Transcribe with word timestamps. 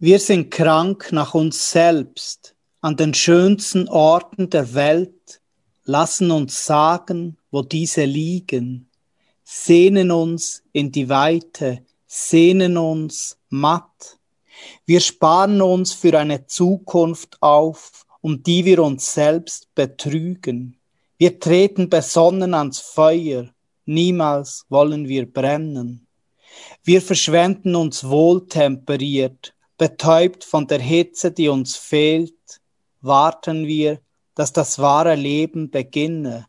Wir 0.00 0.20
sind 0.20 0.52
krank 0.52 1.08
nach 1.10 1.34
uns 1.34 1.72
selbst, 1.72 2.54
an 2.80 2.96
den 2.96 3.14
schönsten 3.14 3.88
Orten 3.88 4.48
der 4.48 4.74
Welt, 4.74 5.40
lassen 5.86 6.30
uns 6.30 6.64
sagen, 6.64 7.36
wo 7.50 7.62
diese 7.62 8.04
liegen, 8.04 8.88
sehnen 9.42 10.12
uns 10.12 10.62
in 10.72 10.92
die 10.92 11.08
Weite, 11.08 11.80
sehnen 12.06 12.76
uns 12.76 13.38
matt. 13.48 14.18
Wir 14.86 15.00
sparen 15.00 15.60
uns 15.60 15.94
für 15.94 16.16
eine 16.16 16.46
Zukunft 16.46 17.36
auf, 17.40 18.06
um 18.20 18.40
die 18.44 18.64
wir 18.64 18.84
uns 18.84 19.12
selbst 19.12 19.74
betrügen. 19.74 20.78
Wir 21.16 21.40
treten 21.40 21.90
besonnen 21.90 22.54
ans 22.54 22.78
Feuer, 22.78 23.48
niemals 23.84 24.64
wollen 24.68 25.08
wir 25.08 25.26
brennen. 25.26 26.06
Wir 26.84 27.02
verschwenden 27.02 27.74
uns 27.74 28.04
wohltemperiert, 28.04 29.54
betäubt 29.78 30.44
von 30.44 30.66
der 30.66 30.80
Hitze, 30.80 31.30
die 31.30 31.48
uns 31.48 31.76
fehlt, 31.76 32.60
warten 33.00 33.66
wir, 33.66 34.00
dass 34.34 34.52
das 34.52 34.78
wahre 34.78 35.14
Leben 35.14 35.70
beginne, 35.70 36.46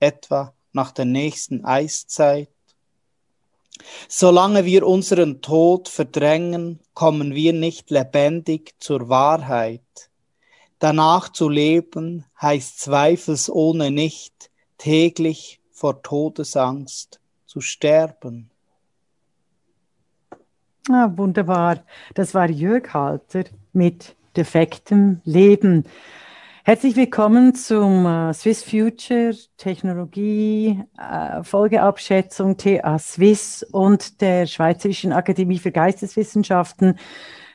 etwa 0.00 0.52
nach 0.72 0.90
der 0.92 1.04
nächsten 1.04 1.64
Eiszeit. 1.64 2.48
Solange 4.08 4.64
wir 4.64 4.86
unseren 4.86 5.40
Tod 5.40 5.88
verdrängen, 5.88 6.80
kommen 6.94 7.34
wir 7.34 7.52
nicht 7.52 7.90
lebendig 7.90 8.74
zur 8.78 9.08
Wahrheit. 9.08 9.80
Danach 10.78 11.30
zu 11.30 11.48
leben 11.48 12.24
heißt 12.40 12.80
zweifelsohne 12.80 13.90
nicht 13.90 14.50
täglich 14.78 15.60
vor 15.70 16.02
Todesangst 16.02 17.20
zu 17.46 17.60
sterben. 17.60 18.51
Ah, 20.90 21.12
wunderbar. 21.14 21.84
Das 22.14 22.34
war 22.34 22.50
Jörg 22.50 22.92
Halter 22.92 23.44
mit 23.72 24.16
defektem 24.36 25.20
Leben. 25.24 25.84
Herzlich 26.64 26.96
willkommen 26.96 27.54
zum 27.54 28.04
äh, 28.04 28.34
Swiss 28.34 28.64
Future 28.64 29.32
Technologie 29.58 30.82
äh, 30.98 31.44
Folgeabschätzung 31.44 32.56
TA 32.56 32.98
Swiss 32.98 33.62
und 33.62 34.20
der 34.20 34.46
Schweizerischen 34.46 35.12
Akademie 35.12 35.60
für 35.60 35.70
Geisteswissenschaften, 35.70 36.98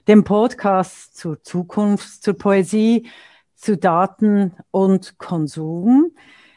dem 0.08 0.24
Podcast 0.24 1.18
zur 1.18 1.44
Zukunft, 1.44 2.24
zur 2.24 2.38
Poesie, 2.38 3.08
zu 3.56 3.76
Daten 3.76 4.54
und 4.72 5.18
Konsum. 5.18 6.12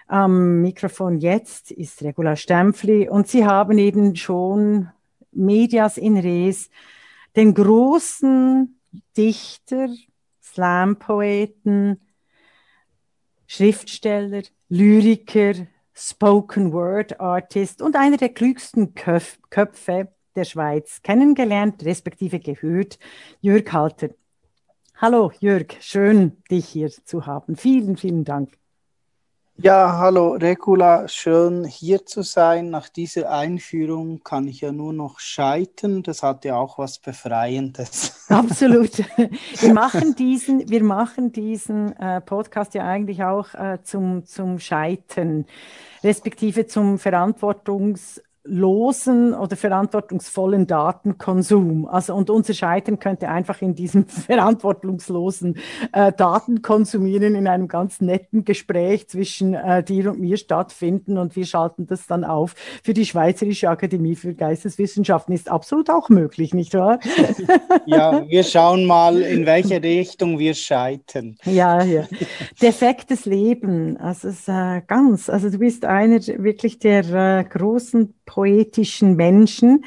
Am 0.06 0.60
Mikrofon 0.60 1.18
jetzt 1.18 1.72
ist 1.72 2.00
Regula 2.04 2.36
Stempfli 2.36 3.08
und 3.08 3.26
Sie 3.26 3.44
haben 3.44 3.76
eben 3.78 4.14
schon 4.14 4.90
Medias 5.32 5.96
in 5.96 6.16
Res, 6.16 6.70
den 7.36 7.54
großen 7.54 8.80
Dichter, 9.16 9.88
Slam-Poeten, 10.42 12.00
Schriftsteller, 13.46 14.42
Lyriker, 14.68 15.66
Spoken 15.94 16.72
Word 16.72 17.20
Artist 17.20 17.82
und 17.82 17.96
einer 17.96 18.16
der 18.16 18.30
klügsten 18.30 18.94
Köf 18.94 19.38
Köpfe 19.50 20.08
der 20.34 20.44
Schweiz 20.44 21.02
kennengelernt, 21.02 21.84
respektive 21.84 22.38
gehört, 22.38 22.98
Jörg 23.40 23.72
Halter. 23.72 24.10
Hallo 24.96 25.32
Jörg, 25.40 25.76
schön 25.80 26.42
dich 26.50 26.68
hier 26.68 26.90
zu 26.90 27.26
haben. 27.26 27.56
Vielen, 27.56 27.96
vielen 27.96 28.24
Dank. 28.24 28.59
Ja, 29.62 29.98
hallo 29.98 30.30
Regula, 30.40 31.06
schön 31.06 31.64
hier 31.64 32.06
zu 32.06 32.22
sein. 32.22 32.70
Nach 32.70 32.88
dieser 32.88 33.30
Einführung 33.30 34.22
kann 34.24 34.48
ich 34.48 34.62
ja 34.62 34.72
nur 34.72 34.94
noch 34.94 35.18
scheitern. 35.18 36.02
Das 36.02 36.22
hat 36.22 36.46
ja 36.46 36.56
auch 36.56 36.78
was 36.78 36.98
Befreiendes. 36.98 38.24
Absolut. 38.30 39.04
Wir 39.60 39.74
machen 39.74 40.14
diesen, 40.14 40.70
wir 40.70 40.82
machen 40.82 41.32
diesen 41.32 41.94
äh, 41.98 42.22
Podcast 42.22 42.72
ja 42.72 42.86
eigentlich 42.86 43.22
auch 43.22 43.52
äh, 43.52 43.78
zum, 43.82 44.24
zum 44.24 44.58
Scheitern, 44.60 45.44
respektive 46.02 46.66
zum 46.66 46.98
Verantwortungs 46.98 48.22
losen 48.44 49.34
oder 49.34 49.54
verantwortungsvollen 49.56 50.66
Datenkonsum. 50.66 51.86
Also 51.86 52.14
und 52.14 52.30
unser 52.30 52.54
Scheitern 52.54 52.98
könnte 52.98 53.28
einfach 53.28 53.60
in 53.60 53.74
diesem 53.74 54.06
verantwortungslosen 54.08 55.58
äh, 55.92 56.12
Datenkonsumieren 56.12 57.34
in 57.34 57.46
einem 57.46 57.68
ganz 57.68 58.00
netten 58.00 58.44
Gespräch 58.44 59.08
zwischen 59.08 59.54
äh, 59.54 59.82
dir 59.82 60.10
und 60.10 60.20
mir 60.20 60.38
stattfinden 60.38 61.18
und 61.18 61.36
wir 61.36 61.44
schalten 61.44 61.86
das 61.86 62.06
dann 62.06 62.24
auf 62.24 62.54
für 62.82 62.94
die 62.94 63.04
Schweizerische 63.04 63.68
Akademie 63.68 64.16
für 64.16 64.34
Geisteswissenschaften. 64.34 65.34
Ist 65.34 65.50
absolut 65.50 65.90
auch 65.90 66.08
möglich, 66.08 66.54
nicht 66.54 66.74
wahr? 66.74 66.98
ja, 67.86 68.26
wir 68.26 68.42
schauen 68.42 68.86
mal, 68.86 69.20
in 69.20 69.44
welche 69.44 69.82
Richtung 69.82 70.38
wir 70.38 70.54
scheitern. 70.54 71.36
Ja, 71.44 71.82
ja. 71.82 72.04
Defektes 72.62 73.26
Leben, 73.26 73.98
also 73.98 74.28
es, 74.28 74.48
äh, 74.48 74.80
ganz, 74.86 75.28
also 75.28 75.50
du 75.50 75.58
bist 75.58 75.84
einer 75.84 76.20
wirklich 76.20 76.78
der 76.78 77.40
äh, 77.40 77.44
großen 77.44 78.14
poetischen 78.30 79.16
Menschen. 79.16 79.84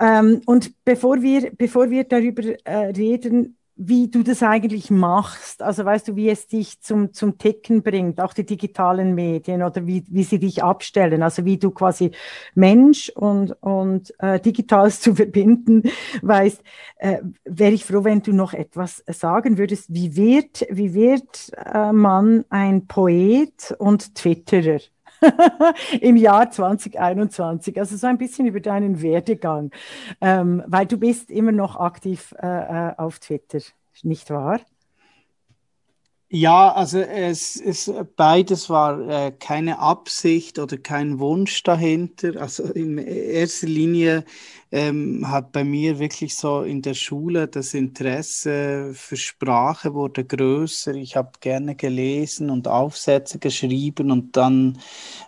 Ähm, 0.00 0.40
und 0.46 0.72
bevor 0.84 1.20
wir, 1.20 1.52
bevor 1.56 1.90
wir 1.90 2.04
darüber 2.04 2.42
äh, 2.64 2.86
reden, 2.86 3.58
wie 3.82 4.08
du 4.08 4.22
das 4.22 4.42
eigentlich 4.42 4.90
machst, 4.90 5.62
also 5.62 5.84
weißt 5.86 6.08
du, 6.08 6.16
wie 6.16 6.28
es 6.28 6.46
dich 6.46 6.80
zum, 6.80 7.14
zum 7.14 7.38
Ticken 7.38 7.82
bringt, 7.82 8.20
auch 8.20 8.34
die 8.34 8.44
digitalen 8.44 9.14
Medien 9.14 9.62
oder 9.62 9.86
wie, 9.86 10.04
wie 10.08 10.22
sie 10.22 10.38
dich 10.38 10.62
abstellen, 10.62 11.22
also 11.22 11.46
wie 11.46 11.56
du 11.56 11.70
quasi 11.70 12.10
Mensch 12.54 13.10
und, 13.10 13.52
und 13.62 14.12
äh, 14.18 14.38
Digitales 14.38 15.00
zu 15.02 15.14
verbinden 15.14 15.82
weißt, 16.22 16.62
äh, 16.96 17.18
wäre 17.44 17.72
ich 17.72 17.84
froh, 17.84 18.04
wenn 18.04 18.22
du 18.22 18.32
noch 18.32 18.54
etwas 18.54 19.02
sagen 19.06 19.58
würdest. 19.58 19.86
Wie 19.88 20.14
wird, 20.14 20.66
wie 20.70 20.94
wird 20.94 21.50
äh, 21.56 21.92
man 21.92 22.44
ein 22.50 22.86
Poet 22.86 23.74
und 23.78 24.14
Twitterer? 24.14 24.80
im 26.00 26.16
Jahr 26.16 26.50
2021. 26.50 27.78
Also 27.78 27.96
so 27.96 28.06
ein 28.06 28.18
bisschen 28.18 28.46
über 28.46 28.60
deinen 28.60 29.02
Werdegang, 29.02 29.70
ähm, 30.20 30.62
weil 30.66 30.86
du 30.86 30.96
bist 30.96 31.30
immer 31.30 31.52
noch 31.52 31.76
aktiv 31.76 32.34
äh, 32.40 32.46
äh 32.90 32.94
auf 32.96 33.18
Twitter, 33.18 33.60
nicht 34.02 34.30
wahr? 34.30 34.60
Ja, 36.32 36.72
also 36.72 37.00
es 37.00 37.56
ist 37.56 37.92
beides 38.14 38.70
war 38.70 39.00
äh, 39.08 39.32
keine 39.32 39.80
Absicht 39.80 40.60
oder 40.60 40.76
kein 40.76 41.18
Wunsch 41.18 41.64
dahinter. 41.64 42.40
Also 42.40 42.62
in 42.72 42.98
erster 42.98 43.66
Linie 43.66 44.24
ähm, 44.72 45.28
hat 45.28 45.50
bei 45.50 45.64
mir 45.64 45.98
wirklich 45.98 46.36
so 46.36 46.62
in 46.62 46.80
der 46.82 46.94
Schule 46.94 47.48
das 47.48 47.74
Interesse 47.74 48.92
für 48.94 49.16
Sprache 49.16 49.94
wurde 49.94 50.24
größer. 50.24 50.94
Ich 50.94 51.16
habe 51.16 51.30
gerne 51.40 51.74
gelesen 51.74 52.50
und 52.50 52.68
Aufsätze 52.68 53.38
geschrieben 53.38 54.12
und 54.12 54.36
dann 54.36 54.78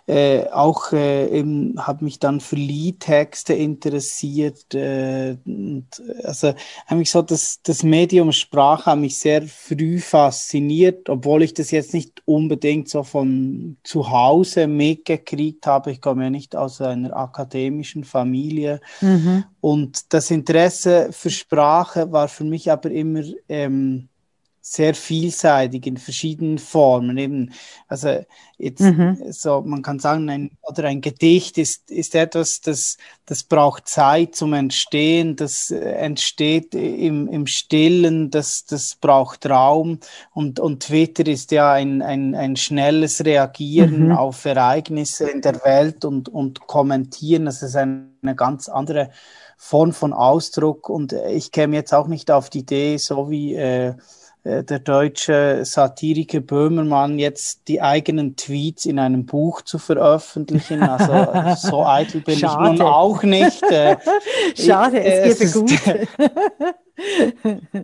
äh, 0.07 0.45
auch 0.47 0.93
äh, 0.93 1.43
habe 1.77 2.05
mich 2.05 2.19
dann 2.19 2.39
für 2.39 2.55
Liedtexte 2.55 3.53
interessiert. 3.53 4.73
Äh, 4.73 5.35
und, 5.45 5.87
also 6.23 6.53
eigentlich 6.87 7.11
so 7.11 7.21
das, 7.21 7.59
das 7.63 7.83
Medium 7.83 8.31
Sprache 8.31 8.91
hat 8.91 8.99
mich 8.99 9.17
sehr 9.17 9.41
früh 9.41 9.99
fasziniert, 9.99 11.09
obwohl 11.09 11.43
ich 11.43 11.53
das 11.53 11.71
jetzt 11.71 11.93
nicht 11.93 12.21
unbedingt 12.25 12.87
so 12.87 13.03
von 13.03 13.75
zu 13.83 14.09
Hause 14.09 14.67
mitgekriegt 14.67 15.67
habe. 15.67 15.91
Ich 15.91 15.99
komme 15.99 16.23
ja 16.23 16.29
nicht 16.29 16.55
aus 16.55 16.79
einer 16.79 17.15
akademischen 17.15 18.05
Familie. 18.05 18.79
Mhm. 19.01 19.32
Mhm. 19.33 19.43
Und 19.61 20.13
das 20.13 20.31
Interesse 20.31 21.09
für 21.11 21.29
Sprache 21.29 22.11
war 22.11 22.27
für 22.27 22.43
mich 22.43 22.71
aber 22.71 22.91
immer 22.91 23.23
ähm, 23.49 24.09
sehr 24.65 24.95
vielseitig 24.95 25.85
in 25.85 25.97
verschiedenen 25.97 26.57
Formen. 26.57 27.17
Eben, 27.17 27.51
also 27.89 28.23
jetzt 28.57 28.79
mhm. 28.79 29.17
so, 29.29 29.61
man 29.61 29.81
kann 29.81 29.99
sagen, 29.99 30.29
ein, 30.29 30.51
oder 30.61 30.85
ein 30.85 31.01
Gedicht 31.01 31.57
ist, 31.57 31.91
ist 31.91 32.15
etwas, 32.15 32.61
das, 32.61 32.95
das 33.25 33.43
braucht 33.43 33.89
Zeit 33.89 34.35
zum 34.35 34.53
Entstehen, 34.53 35.35
das 35.35 35.69
äh, 35.69 35.79
entsteht 35.79 36.73
im, 36.75 37.27
im 37.27 37.45
Stillen, 37.45 38.31
das, 38.31 38.63
das 38.63 38.95
braucht 38.95 39.45
Raum 39.47 39.99
und, 40.33 40.61
und 40.61 40.83
Twitter 40.83 41.27
ist 41.27 41.51
ja 41.51 41.73
ein, 41.73 42.01
ein, 42.01 42.33
ein 42.33 42.55
schnelles 42.55 43.25
Reagieren 43.25 44.07
mhm. 44.07 44.11
auf 44.13 44.45
Ereignisse 44.45 45.29
in 45.29 45.41
der 45.41 45.61
Welt 45.65 46.05
und, 46.05 46.29
und 46.29 46.67
kommentieren. 46.67 47.43
Das 47.45 47.63
ist 47.63 47.75
eine, 47.75 48.11
eine 48.21 48.35
ganz 48.35 48.69
andere 48.69 49.09
Form 49.57 49.91
von 49.91 50.13
Ausdruck 50.13 50.87
und 50.87 51.11
ich 51.11 51.51
käme 51.51 51.75
jetzt 51.75 51.93
auch 51.93 52.07
nicht 52.07 52.31
auf 52.31 52.49
die 52.49 52.59
Idee, 52.59 52.95
so 52.95 53.29
wie 53.29 53.55
äh, 53.55 53.95
der 54.45 54.79
deutsche 54.79 55.63
Satiriker 55.63 56.41
Böhmermann 56.41 57.17
jetzt 57.17 57.67
die 57.69 57.81
eigenen 57.81 58.35
Tweets 58.35 58.85
in 58.85 58.99
einem 58.99 59.25
Buch 59.25 59.61
zu 59.61 59.79
veröffentlichen. 59.79 60.83
Also 60.83 61.55
so 61.69 61.85
eitel 61.85 62.21
bin 62.21 62.39
Schade. 62.39 62.73
ich 62.73 62.79
nun 62.79 62.87
auch 62.87 63.23
nicht. 63.23 63.63
Äh, 63.63 63.95
Schade, 64.55 65.01
es, 65.01 65.39
es 65.39 65.53
geht 65.53 66.07
gut. 66.17 66.27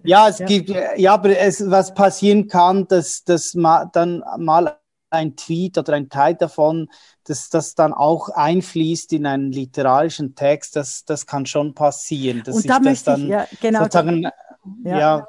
ja, 0.03 0.27
es 0.27 0.39
ja. 0.39 0.45
gibt, 0.45 0.73
ja, 0.97 1.13
aber 1.13 1.38
es, 1.38 1.69
was 1.69 1.94
passieren 1.94 2.47
kann, 2.50 2.88
dass, 2.89 3.23
dass 3.23 3.53
ma, 3.53 3.85
dann 3.85 4.21
mal 4.38 4.77
ein 5.11 5.38
Tweet 5.38 5.77
oder 5.77 5.94
ein 5.94 6.09
Teil 6.09 6.35
davon, 6.35 6.89
dass 7.23 7.50
das 7.50 7.73
dann 7.73 7.94
auch 7.94 8.29
einfließt 8.29 9.13
in 9.13 9.25
einen 9.25 9.51
literarischen 9.51 10.35
Text, 10.35 10.75
das, 10.75 11.06
das 11.06 11.25
kann 11.25 11.45
schon 11.45 11.73
passieren. 11.73 12.44
Dass 12.44 12.56
Und 12.57 12.69
da 12.69 12.79
möchte 12.79 13.15
ich, 13.17 13.27
ja, 13.27 13.47
genau, 13.61 13.83
sozusagen 13.83 14.23
ja. 14.83 15.00
ja. 15.00 15.27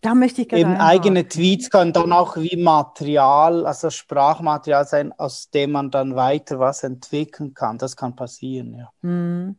Da 0.00 0.14
möchte 0.14 0.42
ich 0.42 0.52
Eben 0.52 0.76
eigene 0.76 1.26
Tweets 1.28 1.70
können 1.70 1.92
dann 1.92 2.12
auch 2.12 2.36
wie 2.36 2.56
Material, 2.56 3.66
also 3.66 3.90
Sprachmaterial 3.90 4.86
sein, 4.86 5.12
aus 5.18 5.50
dem 5.50 5.72
man 5.72 5.90
dann 5.90 6.16
weiter 6.16 6.58
was 6.58 6.82
entwickeln 6.82 7.54
kann. 7.54 7.78
Das 7.78 7.96
kann 7.96 8.16
passieren, 8.16 8.74
ja. 8.74 8.90
Hm. 9.02 9.56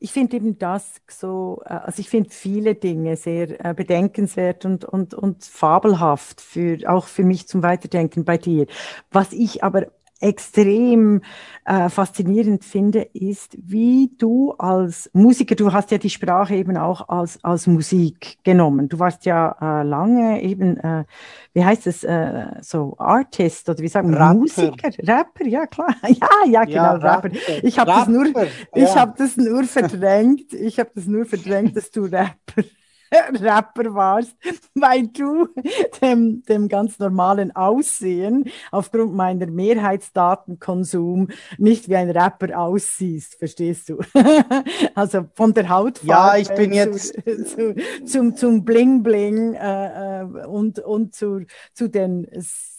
Ich 0.00 0.12
finde 0.12 0.36
eben 0.36 0.58
das 0.58 1.00
so, 1.08 1.60
äh, 1.64 1.72
also 1.72 2.00
ich 2.00 2.08
finde 2.08 2.30
viele 2.30 2.74
Dinge 2.76 3.16
sehr 3.16 3.64
äh, 3.64 3.74
bedenkenswert 3.74 4.64
und, 4.64 4.84
und, 4.84 5.14
und 5.14 5.44
fabelhaft, 5.44 6.40
für, 6.40 6.78
auch 6.88 7.06
für 7.06 7.24
mich 7.24 7.48
zum 7.48 7.62
Weiterdenken 7.62 8.24
bei 8.24 8.38
dir. 8.38 8.66
Was 9.10 9.32
ich 9.32 9.64
aber 9.64 9.86
extrem 10.20 11.22
äh, 11.64 11.88
faszinierend 11.88 12.64
finde, 12.64 13.02
ist, 13.12 13.56
wie 13.60 14.10
du 14.18 14.52
als 14.52 15.10
Musiker, 15.12 15.54
du 15.54 15.72
hast 15.72 15.90
ja 15.90 15.98
die 15.98 16.10
Sprache 16.10 16.54
eben 16.54 16.76
auch 16.76 17.08
als, 17.08 17.42
als 17.44 17.66
Musik 17.66 18.38
genommen. 18.42 18.88
Du 18.88 18.98
warst 18.98 19.24
ja 19.26 19.56
äh, 19.60 19.84
lange 19.84 20.42
eben, 20.42 20.76
äh, 20.78 21.04
wie 21.52 21.64
heißt 21.64 21.86
es, 21.86 22.04
äh, 22.04 22.46
so 22.62 22.96
Artist 22.98 23.68
oder 23.68 23.78
wie 23.78 23.88
sagen 23.88 24.10
wir, 24.10 24.34
Musiker, 24.34 24.90
Rapper, 25.06 25.46
ja 25.46 25.66
klar. 25.66 25.94
ja, 26.02 26.28
ja, 26.46 26.64
genau, 26.64 26.74
ja, 26.74 26.92
Rapper. 26.94 27.30
Ich 27.62 27.78
habe 27.78 27.90
das 27.90 28.08
nur, 28.08 28.26
ich 28.74 28.96
habe 28.96 29.14
das 29.16 29.36
nur 29.36 29.64
verdrängt. 29.64 30.52
Ich 30.52 30.78
habe 30.78 30.90
das 30.94 31.06
nur 31.06 31.26
verdrängt, 31.26 31.76
dass 31.76 31.90
du 31.90 32.04
Rapper 32.04 32.64
Rapper 33.40 33.94
warst, 33.94 34.36
weil 34.74 35.08
du 35.08 35.48
dem, 36.00 36.42
dem 36.44 36.68
ganz 36.68 36.98
normalen 36.98 37.54
Aussehen 37.54 38.44
aufgrund 38.70 39.14
meiner 39.14 39.46
Mehrheitsdatenkonsum 39.46 41.28
nicht 41.58 41.88
wie 41.88 41.96
ein 41.96 42.10
Rapper 42.10 42.58
aussiehst, 42.58 43.36
verstehst 43.36 43.88
du? 43.88 43.98
also 44.94 45.26
von 45.34 45.54
der 45.54 45.68
Hautfarbe 45.68 46.08
ja, 46.08 46.36
ich 46.36 46.48
bin 46.48 46.72
jetzt 46.72 47.14
zu, 47.14 47.44
zu, 47.44 47.74
zum, 48.04 48.36
zum 48.36 48.64
Bling 48.64 49.02
Bling 49.02 49.54
äh, 49.54 50.20
äh, 50.20 50.24
und, 50.46 50.78
und 50.80 51.14
zu, 51.14 51.44
zu 51.72 51.88
den 51.88 52.26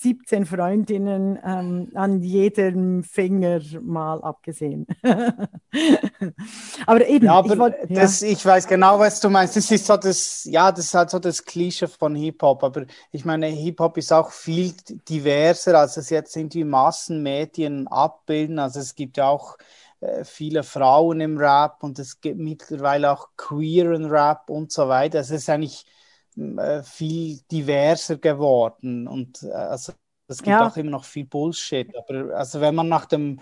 17 0.02 0.46
Freundinnen 0.46 1.38
ähm, 1.44 1.92
an 1.94 2.22
jedem 2.22 3.04
Finger 3.04 3.60
mal 3.81 4.22
abgesehen. 4.24 4.88
aber 6.86 7.08
eben, 7.08 7.26
ja, 7.26 7.34
aber 7.34 7.54
ich, 7.54 7.60
wollt, 7.60 7.76
das, 7.90 8.22
ja. 8.22 8.30
ich 8.30 8.46
weiß 8.46 8.68
genau, 8.68 9.00
was 9.00 9.20
du 9.20 9.30
meinst. 9.30 9.58
Das 9.58 9.70
ist 9.70 9.86
so 9.86 9.98
das, 9.98 10.19
ja, 10.45 10.71
das 10.71 10.86
ist 10.86 10.94
halt 10.94 11.10
so 11.10 11.19
das 11.19 11.44
Klischee 11.45 11.88
von 11.88 12.16
Hip-Hop. 12.16 12.63
Aber 12.63 12.86
ich 13.12 13.25
meine, 13.25 13.48
Hip-Hop 13.48 13.98
ist 13.98 14.12
auch 14.12 14.31
viel 14.31 14.74
diverser, 15.07 15.80
als 15.80 15.98
es 15.98 16.10
jetzt 16.10 16.36
irgendwie 16.36 16.63
Massenmedien 16.63 17.88
abbilden. 17.88 18.60
Also 18.60 18.80
es 18.80 18.95
gibt 18.95 19.18
ja 19.18 19.27
auch 19.27 19.57
äh, 20.01 20.24
viele 20.24 20.63
Frauen 20.63 21.21
im 21.21 21.38
Rap 21.38 21.83
und 21.83 22.00
es 22.00 22.21
gibt 22.21 22.39
mittlerweile 22.39 23.12
auch 23.12 23.30
queeren 23.36 24.06
Rap 24.06 24.50
und 24.50 24.71
so 24.71 24.88
weiter. 24.88 25.19
Also 25.19 25.36
es 25.36 25.42
ist 25.42 25.50
eigentlich 25.50 25.86
äh, 26.38 26.83
viel 26.83 27.39
diverser 27.51 28.18
geworden 28.18 29.07
und 29.07 29.44
äh, 29.44 29.51
also 29.51 29.94
es 30.27 30.38
gibt 30.38 30.48
ja. 30.48 30.68
auch 30.68 30.77
immer 30.77 30.92
noch 30.92 31.06
viel 31.06 31.25
Bullshit. 31.25 31.92
Aber 31.98 32.36
also 32.36 32.62
wenn 32.62 32.75
man 32.75 32.88
nach 32.88 33.07
dem 33.07 33.42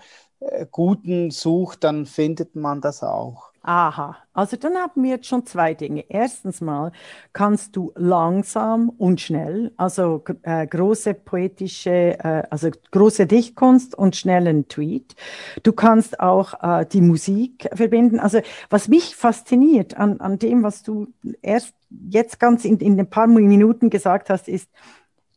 Guten 0.70 1.30
sucht, 1.30 1.84
dann 1.84 2.06
findet 2.06 2.54
man 2.54 2.80
das 2.80 3.02
auch. 3.02 3.48
Aha, 3.62 4.16
also 4.32 4.56
dann 4.56 4.76
haben 4.76 5.02
wir 5.02 5.10
jetzt 5.10 5.26
schon 5.26 5.44
zwei 5.44 5.74
Dinge. 5.74 6.04
Erstens 6.08 6.62
mal 6.62 6.90
kannst 7.34 7.76
du 7.76 7.92
langsam 7.96 8.88
und 8.88 9.20
schnell, 9.20 9.72
also 9.76 10.24
äh, 10.42 10.66
große 10.66 11.12
poetische, 11.12 12.18
äh, 12.18 12.44
also 12.48 12.70
große 12.92 13.26
Dichtkunst 13.26 13.94
und 13.94 14.16
schnellen 14.16 14.68
Tweet. 14.68 15.16
Du 15.64 15.72
kannst 15.72 16.18
auch 16.20 16.54
äh, 16.62 16.86
die 16.86 17.02
Musik 17.02 17.68
verbinden. 17.74 18.20
Also 18.20 18.40
was 18.70 18.88
mich 18.88 19.14
fasziniert 19.16 19.98
an, 19.98 20.20
an 20.20 20.38
dem, 20.38 20.62
was 20.62 20.82
du 20.82 21.08
erst 21.42 21.74
jetzt 22.08 22.40
ganz 22.40 22.64
in, 22.64 22.78
in 22.78 22.98
ein 22.98 23.10
paar 23.10 23.26
Minuten 23.26 23.90
gesagt 23.90 24.30
hast, 24.30 24.48
ist, 24.48 24.70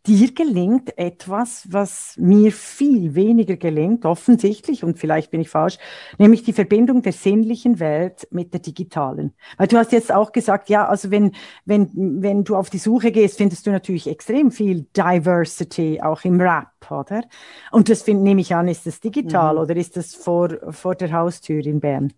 dir 0.07 0.33
gelingt 0.33 0.97
etwas, 0.97 1.67
was 1.69 2.15
mir 2.17 2.51
viel 2.51 3.13
weniger 3.13 3.55
gelingt, 3.55 4.05
offensichtlich, 4.05 4.83
und 4.83 4.97
vielleicht 4.97 5.31
bin 5.31 5.41
ich 5.41 5.49
falsch, 5.49 5.77
nämlich 6.17 6.43
die 6.43 6.53
Verbindung 6.53 7.01
der 7.01 7.13
sinnlichen 7.13 7.79
Welt 7.79 8.27
mit 8.31 8.53
der 8.53 8.61
digitalen. 8.61 9.33
Weil 9.57 9.67
du 9.67 9.77
hast 9.77 9.91
jetzt 9.91 10.11
auch 10.11 10.31
gesagt, 10.31 10.69
ja, 10.69 10.87
also 10.87 11.11
wenn, 11.11 11.33
wenn, 11.65 11.89
wenn 11.93 12.43
du 12.43 12.55
auf 12.55 12.69
die 12.69 12.79
Suche 12.79 13.11
gehst, 13.11 13.37
findest 13.37 13.67
du 13.67 13.71
natürlich 13.71 14.07
extrem 14.07 14.51
viel 14.51 14.87
Diversity 14.95 16.01
auch 16.01 16.23
im 16.23 16.41
Rap, 16.41 16.89
oder? 16.89 17.23
Und 17.71 17.89
das 17.89 18.01
find, 18.01 18.23
nehme 18.23 18.41
ich 18.41 18.55
an, 18.55 18.67
ist 18.67 18.87
das 18.87 18.99
digital 18.99 19.55
mhm. 19.55 19.61
oder 19.61 19.75
ist 19.75 19.97
das 19.97 20.15
vor, 20.15 20.49
vor 20.71 20.95
der 20.95 21.11
Haustür 21.11 21.65
in 21.65 21.79
Bern? 21.79 22.13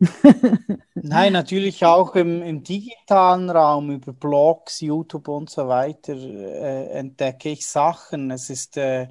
Nein, 0.94 1.32
natürlich 1.32 1.84
auch 1.84 2.14
im, 2.16 2.42
im, 2.42 2.62
digitalen 2.62 3.48
Raum, 3.48 3.90
über 3.90 4.12
Blogs, 4.12 4.80
YouTube 4.80 5.28
und 5.28 5.48
so 5.48 5.68
weiter 5.68 6.14
äh, 6.14 6.90
entdecke 6.90 7.50
ich 7.50 7.66
Sachen. 7.66 8.30
Es 8.30 8.50
ist 8.50 8.76
äh, 8.76 9.08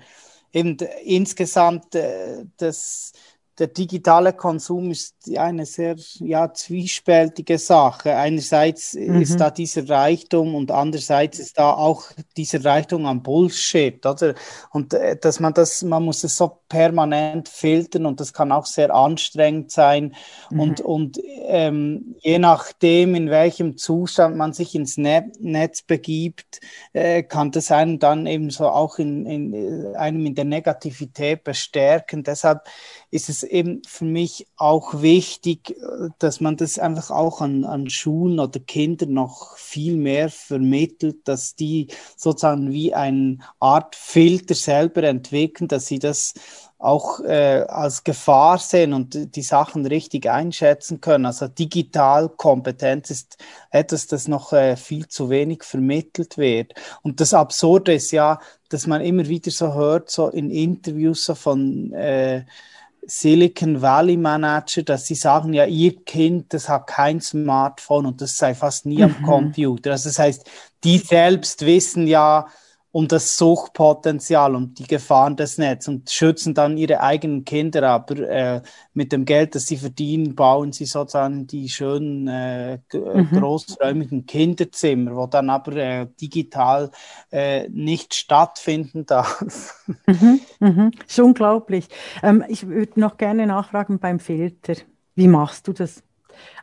eben 0.54 0.78
insgesamt 1.04 1.96
äh, 1.96 2.46
das 2.58 3.14
der 3.58 3.68
digitale 3.68 4.34
Konsum 4.34 4.92
ist 4.92 5.16
eine 5.38 5.66
sehr 5.66 5.96
ja, 6.20 6.54
zwiespältige 6.54 7.58
Sache. 7.58 8.16
Einerseits 8.16 8.96
mhm. 8.96 9.22
ist 9.22 9.40
da 9.40 9.50
dieser 9.50 9.88
Reichtum 9.88 10.56
und 10.56 10.72
andererseits 10.72 11.40
ist 11.40 11.58
da 11.58 11.72
auch 11.72 12.04
dieser 12.36 12.66
Reichtum 12.66 13.06
an 13.06 13.24
Bullshit, 13.24 14.06
oder? 14.06 14.36
Und 14.72 14.94
äh, 14.94 15.16
dass 15.16 15.40
man 15.40 15.54
das, 15.54 15.84
man 15.84 16.04
muss 16.04 16.24
es 16.26 16.36
so 16.36 16.60
permanent 16.68 17.48
filtern 17.48 18.06
und 18.06 18.20
das 18.20 18.34
kann 18.34 18.52
auch 18.52 18.66
sehr 18.66 18.94
anstrengend 18.94 19.72
sein. 19.72 20.16
Mhm. 20.50 20.60
Und, 20.60 20.82
und 20.82 21.20
ähm, 21.44 22.16
je 22.22 22.40
nachdem, 22.40 23.16
in 23.16 23.30
welchem 23.30 23.78
Zustand 23.78 24.36
man 24.36 24.52
sich 24.52 24.76
ins 24.76 24.98
Net 24.98 25.40
Netz 25.40 25.82
begibt, 25.82 26.60
äh, 26.92 27.24
kann 27.24 27.52
das 27.52 27.72
einen 27.72 28.00
dann 28.00 28.28
eben 28.28 28.50
so 28.50 28.68
auch 28.68 29.00
in, 29.00 29.26
in, 29.26 29.54
äh, 29.54 29.96
einem 29.96 30.26
in 30.26 30.36
der 30.36 30.46
Negativität 30.46 31.46
bestärken. 31.46 32.24
Deshalb 32.24 32.66
ist 33.12 33.30
es 33.30 33.45
eben 33.46 33.82
für 33.88 34.06
mich 34.06 34.48
auch 34.58 35.02
wichtig, 35.02 35.76
dass 36.20 36.42
man 36.42 36.58
das 36.58 36.80
einfach 36.80 37.12
auch 37.12 37.42
an, 37.42 37.64
an 37.64 37.90
Schulen 37.90 38.40
oder 38.40 38.60
Kindern 38.60 39.14
noch 39.14 39.58
viel 39.58 39.98
mehr 39.98 40.30
vermittelt, 40.30 41.28
dass 41.28 41.56
die 41.56 41.88
sozusagen 42.18 42.72
wie 42.72 42.94
eine 42.94 43.40
Art 43.60 43.96
Filter 43.96 44.56
selber 44.56 45.04
entwickeln, 45.04 45.68
dass 45.68 45.88
sie 45.88 46.00
das 46.00 46.34
auch 46.78 47.20
äh, 47.22 47.66
als 47.68 48.04
Gefahr 48.04 48.60
sehen 48.60 48.94
und 48.94 49.36
die 49.36 49.42
Sachen 49.42 49.86
richtig 49.86 50.30
einschätzen 50.30 51.02
können. 51.02 51.26
Also 51.26 51.48
Digitalkompetenz 51.48 53.10
ist 53.10 53.38
etwas, 53.72 54.08
das 54.08 54.28
noch 54.28 54.54
äh, 54.54 54.76
viel 54.76 55.08
zu 55.08 55.30
wenig 55.30 55.64
vermittelt 55.64 56.38
wird. 56.38 56.74
Und 57.02 57.22
das 57.22 57.34
Absurde 57.34 57.94
ist 57.94 58.12
ja, 58.12 58.40
dass 58.70 58.88
man 58.88 59.02
immer 59.02 59.28
wieder 59.28 59.52
so 59.52 59.74
hört, 59.74 60.12
so 60.12 60.28
in 60.28 60.52
Interviews 60.52 61.24
so 61.24 61.34
von 61.34 61.94
äh, 61.94 62.46
Silicon 63.08 63.82
Valley 63.82 64.18
Manager, 64.18 64.84
dass 64.84 65.06
sie 65.06 65.16
sagen, 65.16 65.54
ja, 65.54 65.66
ihr 65.66 66.04
Kind, 66.04 66.54
das 66.54 66.70
hat 66.70 66.88
kein 66.88 67.22
Smartphone 67.22 68.06
und 68.06 68.22
das 68.22 68.38
sei 68.38 68.56
fast 68.56 68.86
nie 68.86 68.98
mhm. 68.98 69.04
am 69.04 69.24
Computer. 69.24 69.92
Also 69.92 70.10
das 70.10 70.20
heißt, 70.20 70.50
die 70.84 70.98
selbst 70.98 71.66
wissen 71.66 72.08
ja, 72.08 72.48
um 72.96 73.10
das 73.10 73.38
Suchtpotenzial 73.38 74.56
und 74.56 74.80
die 74.80 74.88
Gefahren 74.88 75.36
des 75.36 75.58
Netzes 75.58 75.90
und 75.90 76.10
schützen 76.10 76.54
dann 76.54 76.78
ihre 76.78 77.02
eigenen 77.02 77.44
Kinder. 77.44 77.84
Aber 77.90 78.18
äh, 78.22 78.62
mit 78.94 79.12
dem 79.12 79.26
Geld, 79.26 79.54
das 79.54 79.68
sie 79.68 79.76
verdienen, 79.76 80.34
bauen 80.34 80.72
sie 80.72 80.86
sozusagen 80.86 81.46
die 81.46 81.68
schönen 81.68 82.30
äh, 82.30 82.80
mhm. 82.94 83.32
großräumigen 83.32 84.26
Kinderzimmer, 84.26 85.14
wo 85.14 85.28
dann 85.28 85.50
aber 85.50 85.74
äh, 85.76 86.08
digital 86.22 86.90
äh, 87.34 87.68
nicht 87.68 88.16
stattfinden 88.16 89.06
darf. 89.06 89.76
Mhm, 90.08 90.40
mhm. 90.60 90.92
Ist 91.08 91.20
unglaublich. 91.20 91.88
Ähm, 92.24 92.44
ich 92.48 92.68
würde 92.68 93.00
noch 93.00 93.18
gerne 93.18 93.48
nachfragen 93.48 94.00
beim 94.00 94.20
Filter. 94.20 94.76
Wie 95.16 95.28
machst 95.28 95.68
du 95.68 95.74
das? 95.74 96.04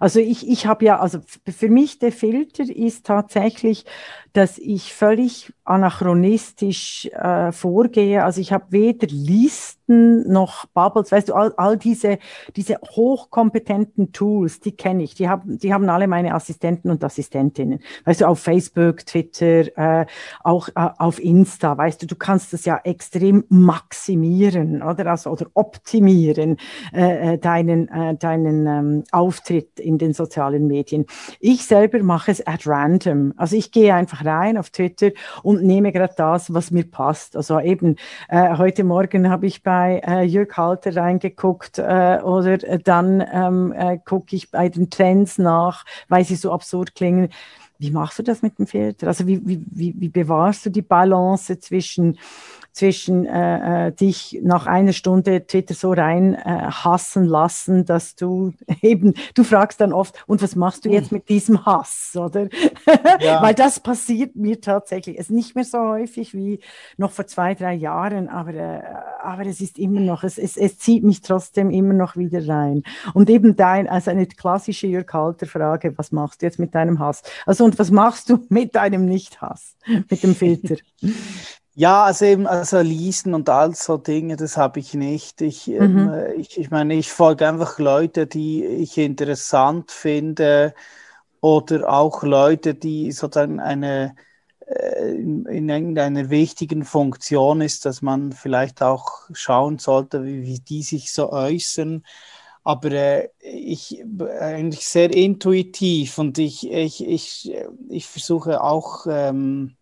Also 0.00 0.20
ich, 0.20 0.48
ich 0.48 0.66
habe 0.66 0.84
ja, 0.84 0.98
also 0.98 1.20
für 1.46 1.68
mich 1.68 1.98
der 1.98 2.12
Filter 2.12 2.64
ist 2.64 3.06
tatsächlich, 3.06 3.84
dass 4.32 4.58
ich 4.58 4.94
völlig 4.94 5.52
anachronistisch 5.64 7.06
äh, 7.12 7.52
vorgehe. 7.52 8.24
Also 8.24 8.40
ich 8.40 8.52
habe 8.52 8.64
weder 8.70 9.06
Listen 9.08 10.30
noch 10.32 10.66
Bubbles, 10.66 11.12
weißt 11.12 11.28
du, 11.28 11.34
all, 11.34 11.52
all 11.56 11.76
diese, 11.76 12.18
diese 12.56 12.78
hochkompetenten 12.78 14.12
Tools, 14.12 14.60
die 14.60 14.72
kenne 14.72 15.02
ich, 15.02 15.14
die 15.14 15.28
haben, 15.28 15.58
die 15.58 15.72
haben 15.72 15.88
alle 15.88 16.08
meine 16.08 16.34
Assistenten 16.34 16.90
und 16.90 17.04
Assistentinnen. 17.04 17.80
Weißt 18.04 18.22
du, 18.22 18.26
auf 18.26 18.40
Facebook, 18.40 19.04
Twitter, 19.04 19.76
äh, 19.76 20.06
auch 20.42 20.68
äh, 20.68 20.88
auf 20.98 21.22
Insta, 21.22 21.76
weißt 21.76 22.02
du, 22.02 22.06
du 22.06 22.16
kannst 22.16 22.52
das 22.52 22.64
ja 22.64 22.80
extrem 22.84 23.44
maximieren 23.48 24.82
oder, 24.82 25.06
also, 25.06 25.30
oder 25.30 25.46
optimieren, 25.54 26.56
äh, 26.92 27.34
äh 27.34 27.38
deinen, 27.38 27.88
äh, 27.88 28.16
deinen 28.16 28.66
ähm, 28.66 29.04
Auftritt 29.12 29.78
in 29.78 29.98
den 29.98 30.14
sozialen 30.14 30.66
Medien. 30.66 31.06
Ich 31.38 31.66
selber 31.66 32.02
mache 32.02 32.30
es 32.30 32.46
at 32.46 32.66
random. 32.66 33.34
Also 33.36 33.56
ich 33.56 33.72
gehe 33.72 33.94
einfach 33.94 34.21
rein 34.24 34.58
auf 34.58 34.70
Twitter 34.70 35.10
und 35.42 35.62
nehme 35.62 35.92
gerade 35.92 36.14
das, 36.16 36.52
was 36.52 36.70
mir 36.70 36.84
passt. 36.84 37.36
Also 37.36 37.60
eben 37.60 37.96
äh, 38.28 38.56
heute 38.56 38.84
Morgen 38.84 39.30
habe 39.30 39.46
ich 39.46 39.62
bei 39.62 40.00
äh, 40.06 40.22
Jörg 40.22 40.56
Halter 40.56 40.96
reingeguckt 40.96 41.78
äh, 41.78 42.20
oder 42.22 42.58
dann 42.58 43.24
ähm, 43.32 43.72
äh, 43.76 43.98
gucke 43.98 44.36
ich 44.36 44.50
bei 44.50 44.68
den 44.68 44.90
Trends 44.90 45.38
nach, 45.38 45.84
weil 46.08 46.24
sie 46.24 46.36
so 46.36 46.52
absurd 46.52 46.94
klingen 46.94 47.28
wie 47.82 47.90
machst 47.90 48.20
du 48.20 48.22
das 48.22 48.42
mit 48.42 48.60
dem 48.60 48.68
Filter? 48.68 49.08
Also 49.08 49.26
wie, 49.26 49.40
wie, 49.44 49.60
wie, 49.68 49.94
wie 49.98 50.08
bewahrst 50.08 50.64
du 50.64 50.70
die 50.70 50.82
Balance 50.82 51.58
zwischen 51.58 52.16
zwischen 52.72 53.26
äh, 53.26 53.88
äh, 53.88 53.92
dich 53.92 54.40
nach 54.42 54.66
einer 54.66 54.92
Stunde 54.92 55.46
Twitter 55.46 55.74
so 55.74 55.92
rein 55.92 56.34
äh, 56.34 56.38
hassen 56.70 57.24
lassen, 57.24 57.84
dass 57.84 58.14
du 58.14 58.54
eben, 58.82 59.14
du 59.34 59.44
fragst 59.44 59.80
dann 59.80 59.92
oft, 59.92 60.24
und 60.26 60.42
was 60.42 60.56
machst 60.56 60.84
du 60.84 60.88
jetzt 60.88 61.10
hm. 61.10 61.18
mit 61.18 61.28
diesem 61.28 61.64
Hass, 61.66 62.12
oder? 62.16 62.48
Ja. 63.20 63.42
Weil 63.42 63.54
das 63.54 63.80
passiert 63.80 64.36
mir 64.36 64.60
tatsächlich. 64.60 65.18
Es 65.18 65.26
ist 65.26 65.34
nicht 65.34 65.54
mehr 65.54 65.64
so 65.64 65.78
häufig 65.78 66.34
wie 66.34 66.60
noch 66.96 67.10
vor 67.10 67.26
zwei, 67.26 67.54
drei 67.54 67.74
Jahren, 67.74 68.28
aber, 68.28 68.54
äh, 68.54 68.82
aber 69.22 69.46
es 69.46 69.60
ist 69.60 69.78
immer 69.78 70.00
noch, 70.00 70.24
es, 70.24 70.38
es, 70.38 70.56
es 70.56 70.78
zieht 70.78 71.04
mich 71.04 71.20
trotzdem 71.20 71.70
immer 71.70 71.94
noch 71.94 72.16
wieder 72.16 72.46
rein. 72.48 72.82
Und 73.12 73.28
eben 73.28 73.54
dein, 73.56 73.88
also 73.88 74.10
eine 74.10 74.26
klassische 74.26 74.86
Jörg 74.86 75.12
Halter 75.12 75.46
Frage, 75.46 75.96
was 75.98 76.10
machst 76.10 76.42
du 76.42 76.46
jetzt 76.46 76.58
mit 76.58 76.74
deinem 76.74 76.98
Hass? 76.98 77.22
Also 77.44 77.64
und 77.64 77.78
was 77.78 77.90
machst 77.90 78.30
du 78.30 78.44
mit 78.48 78.74
deinem 78.74 79.04
Nicht-Hass, 79.06 79.76
mit 80.08 80.22
dem 80.22 80.34
Filter? 80.34 80.76
Ja, 81.74 82.04
also 82.04 82.26
eben, 82.26 82.46
also 82.46 82.80
Leasen 82.80 83.32
und 83.34 83.48
all 83.48 83.74
so 83.74 83.96
Dinge, 83.96 84.36
das 84.36 84.56
habe 84.58 84.80
ich 84.80 84.92
nicht. 84.94 85.40
Ich, 85.40 85.68
ähm, 85.68 86.04
mhm. 86.04 86.12
ähm, 86.14 86.40
ich, 86.40 86.58
ich 86.58 86.70
meine, 86.70 86.94
ich 86.94 87.10
folge 87.10 87.48
einfach 87.48 87.78
Leute, 87.78 88.26
die 88.26 88.64
ich 88.64 88.98
interessant 88.98 89.90
finde 89.90 90.74
oder 91.40 91.90
auch 91.92 92.22
Leute, 92.24 92.74
die 92.74 93.12
sozusagen 93.12 93.60
eine 93.60 94.16
äh, 94.66 95.12
in, 95.14 95.46
in 95.46 95.68
irgendeiner 95.70 96.30
wichtigen 96.30 96.84
Funktion 96.84 97.60
ist, 97.62 97.86
dass 97.86 98.02
man 98.02 98.32
vielleicht 98.32 98.82
auch 98.82 99.28
schauen 99.32 99.78
sollte, 99.78 100.24
wie, 100.24 100.42
wie 100.44 100.60
die 100.60 100.82
sich 100.82 101.12
so 101.12 101.32
äußern. 101.32 102.04
Aber 102.64 102.92
äh, 102.92 103.30
ich 103.42 104.04
eigentlich 104.40 104.86
sehr 104.88 105.12
intuitiv 105.14 106.18
und 106.18 106.38
ich, 106.38 106.70
ich, 106.70 107.06
ich, 107.06 107.54
ich 107.90 108.06
versuche 108.06 108.62
auch 108.62 109.06
ähm, 109.08 109.76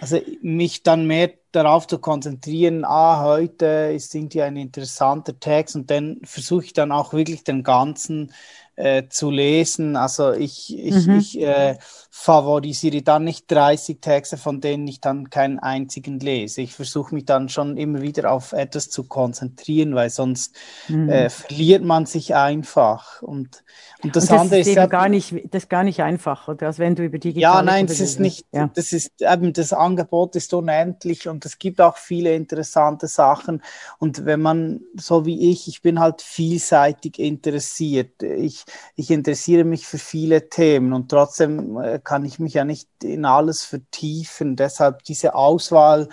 also 0.00 0.20
mich 0.42 0.82
dann 0.82 1.06
mehr 1.06 1.32
darauf 1.52 1.86
zu 1.86 1.98
konzentrieren, 1.98 2.84
ah, 2.84 3.22
heute 3.22 3.92
ist 3.94 4.14
irgendwie 4.14 4.42
ein 4.42 4.56
interessanter 4.56 5.38
Text 5.38 5.76
und 5.76 5.90
dann 5.90 6.20
versuche 6.24 6.64
ich 6.64 6.72
dann 6.72 6.92
auch 6.92 7.12
wirklich 7.12 7.44
den 7.44 7.62
ganzen 7.62 8.32
äh, 8.76 9.08
zu 9.08 9.30
lesen. 9.30 9.96
Also 9.96 10.32
ich, 10.32 10.76
ich, 10.78 11.06
mhm. 11.06 11.18
ich 11.18 11.40
äh, 11.40 11.76
favorisiere 12.10 13.02
dann 13.02 13.24
nicht 13.24 13.50
30 13.50 14.00
Texte, 14.00 14.36
von 14.36 14.60
denen 14.60 14.86
ich 14.86 15.00
dann 15.00 15.30
keinen 15.30 15.58
einzigen 15.58 16.20
lese. 16.20 16.62
Ich 16.62 16.74
versuche 16.74 17.14
mich 17.14 17.24
dann 17.24 17.48
schon 17.48 17.76
immer 17.76 18.02
wieder 18.02 18.30
auf 18.30 18.52
etwas 18.52 18.90
zu 18.90 19.04
konzentrieren, 19.04 19.94
weil 19.94 20.10
sonst 20.10 20.54
mhm. 20.88 21.08
äh, 21.08 21.30
verliert 21.30 21.84
man 21.84 22.06
sich 22.06 22.34
einfach. 22.34 23.22
Und, 23.22 23.64
und 24.02 24.16
das, 24.16 24.24
und 24.24 24.30
das 24.30 24.40
andere 24.40 24.60
ist, 24.60 24.68
ist 24.68 24.76
ja 24.76 24.86
gar 24.86 25.08
nicht, 25.08 25.32
das 25.50 25.64
ist 25.64 25.68
gar 25.68 25.84
nicht 25.84 26.00
einfach, 26.00 26.48
oder? 26.48 26.66
Als 26.66 26.78
wenn 26.78 26.94
du 26.94 27.04
über 27.04 27.18
die 27.18 27.30
Ja, 27.30 27.62
nein, 27.62 27.86
das 27.86 28.00
ist 28.00 28.20
nicht, 28.20 28.46
ja. 28.52 28.70
das 28.74 28.92
ist 28.92 29.12
eben, 29.20 29.52
das 29.52 29.72
Angebot 29.72 30.36
ist 30.36 30.54
unendlich 30.54 31.28
und 31.28 31.44
es 31.44 31.58
gibt 31.58 31.80
auch 31.80 31.96
viele 31.96 32.34
interessante 32.34 33.06
Sachen. 33.06 33.62
Und 33.98 34.24
wenn 34.24 34.40
man, 34.40 34.80
so 34.96 35.26
wie 35.26 35.50
ich, 35.50 35.68
ich 35.68 35.82
bin 35.82 36.00
halt 36.00 36.22
vielseitig 36.22 37.18
interessiert. 37.18 38.22
Ich, 38.22 38.61
ich 38.94 39.10
interessiere 39.10 39.64
mich 39.64 39.86
für 39.86 39.98
viele 39.98 40.48
Themen 40.48 40.92
und 40.92 41.10
trotzdem 41.10 41.78
äh, 41.80 41.98
kann 42.02 42.24
ich 42.24 42.38
mich 42.38 42.54
ja 42.54 42.64
nicht 42.64 42.88
in 43.02 43.24
alles 43.24 43.64
vertiefen. 43.64 44.56
Deshalb 44.56 45.04
diese 45.04 45.34
Auswahl 45.34 46.08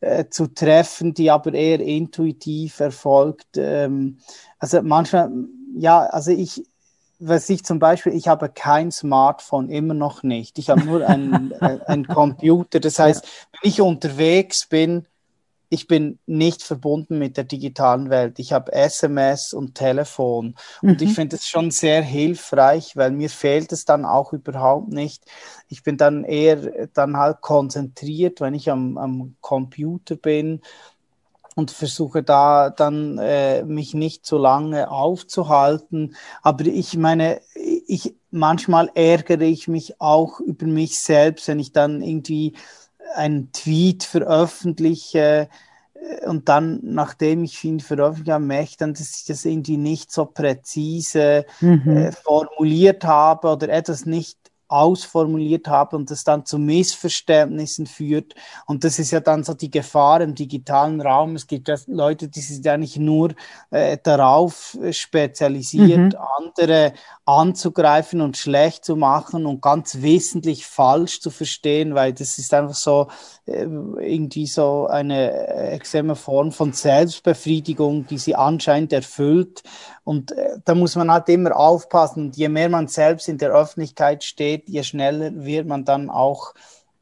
äh, 0.00 0.26
zu 0.28 0.48
treffen, 0.48 1.14
die 1.14 1.30
aber 1.30 1.54
eher 1.54 1.80
intuitiv 1.80 2.80
erfolgt. 2.80 3.56
Ähm, 3.56 4.18
also 4.58 4.82
manchmal, 4.82 5.30
ja, 5.76 6.00
also 6.00 6.32
ich, 6.32 6.64
was 7.18 7.48
ich 7.48 7.64
zum 7.64 7.78
Beispiel, 7.78 8.12
ich 8.12 8.28
habe 8.28 8.48
kein 8.48 8.90
Smartphone, 8.90 9.70
immer 9.70 9.94
noch 9.94 10.22
nicht. 10.22 10.58
Ich 10.58 10.70
habe 10.70 10.84
nur 10.84 11.06
einen, 11.06 11.52
einen 11.60 12.06
Computer. 12.06 12.80
Das 12.80 12.98
heißt, 12.98 13.24
wenn 13.24 13.70
ich 13.70 13.80
unterwegs 13.80 14.66
bin, 14.66 15.06
ich 15.72 15.86
bin 15.86 16.18
nicht 16.26 16.62
verbunden 16.62 17.18
mit 17.18 17.38
der 17.38 17.44
digitalen 17.44 18.10
Welt. 18.10 18.38
Ich 18.38 18.52
habe 18.52 18.74
SMS 18.74 19.54
und 19.54 19.74
Telefon 19.74 20.54
und 20.82 21.00
mhm. 21.00 21.06
ich 21.06 21.14
finde 21.14 21.36
es 21.36 21.46
schon 21.46 21.70
sehr 21.70 22.02
hilfreich, 22.02 22.94
weil 22.94 23.10
mir 23.10 23.30
fehlt 23.30 23.72
es 23.72 23.86
dann 23.86 24.04
auch 24.04 24.34
überhaupt 24.34 24.88
nicht. 24.88 25.24
Ich 25.68 25.82
bin 25.82 25.96
dann 25.96 26.24
eher 26.24 26.88
dann 26.88 27.16
halt 27.16 27.40
konzentriert, 27.40 28.42
wenn 28.42 28.52
ich 28.52 28.70
am, 28.70 28.98
am 28.98 29.36
Computer 29.40 30.16
bin 30.16 30.60
und 31.54 31.70
versuche 31.70 32.22
da 32.22 32.68
dann 32.68 33.16
äh, 33.16 33.64
mich 33.64 33.94
nicht 33.94 34.26
so 34.26 34.36
lange 34.36 34.90
aufzuhalten. 34.90 36.16
Aber 36.42 36.66
ich 36.66 36.98
meine, 36.98 37.40
ich 37.86 38.14
manchmal 38.30 38.90
ärgere 38.94 39.40
ich 39.40 39.68
mich 39.68 39.98
auch 40.02 40.38
über 40.38 40.66
mich 40.66 41.00
selbst, 41.00 41.48
wenn 41.48 41.60
ich 41.60 41.72
dann 41.72 42.02
irgendwie 42.02 42.56
einen 43.14 43.52
Tweet 43.52 44.04
veröffentliche 44.04 45.48
äh, 45.94 46.26
und 46.26 46.48
dann, 46.48 46.80
nachdem 46.82 47.44
ich 47.44 47.62
ihn 47.64 47.80
veröffentlicht 47.80 48.32
habe, 48.32 48.44
merke 48.44 48.68
ich 48.70 48.76
dann, 48.76 48.94
dass 48.94 49.16
ich 49.16 49.24
das 49.24 49.44
irgendwie 49.44 49.76
nicht 49.76 50.10
so 50.12 50.24
präzise 50.24 51.46
mhm. 51.60 51.96
äh, 51.96 52.12
formuliert 52.12 53.04
habe 53.04 53.48
oder 53.48 53.68
etwas 53.68 54.06
nicht 54.06 54.38
ausformuliert 54.72 55.68
habe 55.68 55.96
und 55.96 56.10
das 56.10 56.24
dann 56.24 56.46
zu 56.46 56.58
Missverständnissen 56.58 57.86
führt. 57.86 58.34
Und 58.66 58.84
das 58.84 58.98
ist 58.98 59.10
ja 59.10 59.20
dann 59.20 59.44
so 59.44 59.52
die 59.52 59.70
Gefahr 59.70 60.22
im 60.22 60.34
digitalen 60.34 61.00
Raum. 61.00 61.36
Es 61.36 61.46
gibt 61.46 61.68
ja 61.68 61.76
Leute, 61.86 62.28
die 62.28 62.40
sind 62.40 62.64
ja 62.64 62.78
nicht 62.78 62.96
nur 62.96 63.34
äh, 63.70 63.98
darauf 64.02 64.78
spezialisiert, 64.90 66.14
mhm. 66.14 66.18
andere 66.38 66.94
anzugreifen 67.26 68.20
und 68.20 68.36
schlecht 68.36 68.84
zu 68.84 68.96
machen 68.96 69.46
und 69.46 69.60
ganz 69.60 70.00
wissentlich 70.00 70.66
falsch 70.66 71.20
zu 71.20 71.30
verstehen, 71.30 71.94
weil 71.94 72.14
das 72.14 72.38
ist 72.38 72.54
einfach 72.54 72.74
so 72.74 73.08
äh, 73.44 73.62
irgendwie 73.62 74.46
so 74.46 74.86
eine 74.86 75.32
äh, 75.48 75.68
extreme 75.74 76.16
Form 76.16 76.50
von 76.50 76.72
Selbstbefriedigung, 76.72 78.06
die 78.06 78.18
sie 78.18 78.34
anscheinend 78.34 78.92
erfüllt. 78.92 79.62
Und 80.04 80.32
äh, 80.32 80.58
da 80.64 80.74
muss 80.74 80.96
man 80.96 81.10
halt 81.10 81.28
immer 81.28 81.56
aufpassen. 81.56 82.26
Und 82.26 82.36
je 82.36 82.48
mehr 82.48 82.68
man 82.68 82.88
selbst 82.88 83.28
in 83.28 83.38
der 83.38 83.50
Öffentlichkeit 83.50 84.24
steht, 84.24 84.68
je 84.68 84.82
schneller 84.82 85.30
wird 85.34 85.66
man 85.66 85.84
dann 85.84 86.10
auch 86.10 86.54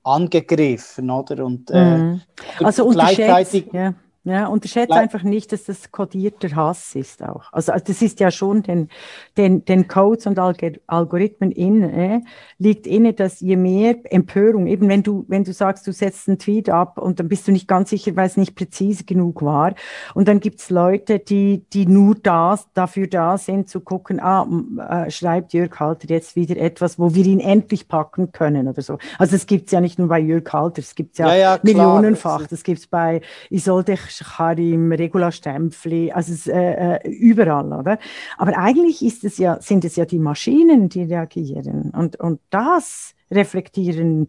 angegriffen, 0.02 1.10
oder? 1.10 1.44
Und 1.44 1.70
äh, 1.70 1.96
mhm. 1.96 2.22
also 2.62 2.88
gleichzeitig. 2.88 3.72
Ja 3.72 3.94
ja, 4.30 4.46
unterschätze 4.46 4.94
einfach 4.94 5.22
nicht, 5.22 5.52
dass 5.52 5.64
das 5.64 5.90
kodierter 5.90 6.54
Hass 6.54 6.94
ist 6.94 7.22
auch. 7.22 7.52
Also, 7.52 7.72
also 7.72 7.84
das 7.86 8.02
ist 8.02 8.20
ja 8.20 8.30
schon 8.30 8.62
den, 8.62 8.88
den, 9.36 9.64
den 9.64 9.88
Codes 9.88 10.26
und 10.26 10.38
Algorithmen 10.38 11.52
inne, 11.52 12.22
liegt 12.58 12.86
inne, 12.86 13.12
dass 13.12 13.40
je 13.40 13.56
mehr 13.56 13.96
Empörung, 14.04 14.66
eben 14.66 14.88
wenn 14.88 15.02
du, 15.02 15.24
wenn 15.28 15.44
du 15.44 15.52
sagst, 15.52 15.86
du 15.86 15.92
setzt 15.92 16.28
einen 16.28 16.38
Tweet 16.38 16.70
ab 16.70 16.98
und 16.98 17.20
dann 17.20 17.28
bist 17.28 17.48
du 17.48 17.52
nicht 17.52 17.68
ganz 17.68 17.90
sicher, 17.90 18.16
weil 18.16 18.26
es 18.26 18.36
nicht 18.36 18.54
präzise 18.54 19.04
genug 19.04 19.42
war. 19.42 19.74
Und 20.14 20.28
dann 20.28 20.40
gibt 20.40 20.60
es 20.60 20.70
Leute, 20.70 21.18
die, 21.18 21.64
die 21.72 21.86
nur 21.86 22.14
das, 22.14 22.68
dafür 22.74 23.06
da 23.06 23.38
sind, 23.38 23.68
zu 23.68 23.80
gucken, 23.80 24.20
ah, 24.20 24.46
äh, 24.88 25.10
schreibt 25.10 25.52
Jörg 25.52 25.78
Halter 25.78 26.08
jetzt 26.08 26.36
wieder 26.36 26.56
etwas, 26.56 26.98
wo 26.98 27.14
wir 27.14 27.24
ihn 27.24 27.40
endlich 27.40 27.88
packen 27.88 28.32
können 28.32 28.68
oder 28.68 28.82
so. 28.82 28.98
Also 29.18 29.36
es 29.36 29.46
gibt 29.46 29.66
es 29.66 29.72
ja 29.72 29.80
nicht 29.80 29.98
nur 29.98 30.08
bei 30.08 30.18
Jörg 30.18 30.50
Halter, 30.52 30.80
es 30.80 30.94
gibt 30.94 31.18
ja, 31.18 31.28
ja, 31.28 31.34
ja 31.54 31.60
millionenfach. 31.62 32.46
Das 32.46 32.62
gibt 32.62 32.80
es 32.80 32.86
bei 32.86 33.20
Isolde 33.50 33.96
Karim, 34.24 34.92
Regula 34.92 35.32
Stempfli, 35.32 36.12
also 36.12 36.50
äh, 36.50 36.96
äh, 36.96 37.08
überall, 37.08 37.72
oder? 37.72 37.98
Aber 38.38 38.56
eigentlich 38.58 39.04
ist 39.04 39.24
es 39.24 39.38
ja, 39.38 39.60
sind 39.60 39.84
es 39.84 39.96
ja 39.96 40.04
die 40.04 40.18
Maschinen, 40.18 40.88
die 40.88 41.02
reagieren. 41.02 41.92
Und, 41.96 42.16
und 42.16 42.40
das 42.50 43.14
reflektieren 43.30 44.28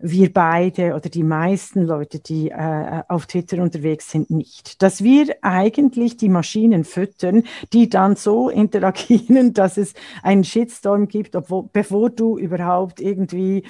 wir 0.00 0.32
beide 0.32 0.94
oder 0.94 1.08
die 1.08 1.22
meisten 1.22 1.82
Leute, 1.82 2.20
die 2.20 2.50
äh, 2.50 3.02
auf 3.08 3.26
Twitter 3.26 3.62
unterwegs 3.62 4.10
sind, 4.10 4.30
nicht. 4.30 4.82
Dass 4.82 5.04
wir 5.04 5.36
eigentlich 5.42 6.16
die 6.16 6.28
Maschinen 6.28 6.84
füttern, 6.84 7.44
die 7.72 7.88
dann 7.88 8.16
so 8.16 8.48
interagieren, 8.48 9.52
dass 9.54 9.76
es 9.76 9.94
einen 10.22 10.44
Shitstorm 10.44 11.08
gibt, 11.08 11.36
obwohl, 11.36 11.68
bevor 11.72 12.10
du 12.10 12.38
überhaupt 12.38 13.00
irgendwie 13.00 13.64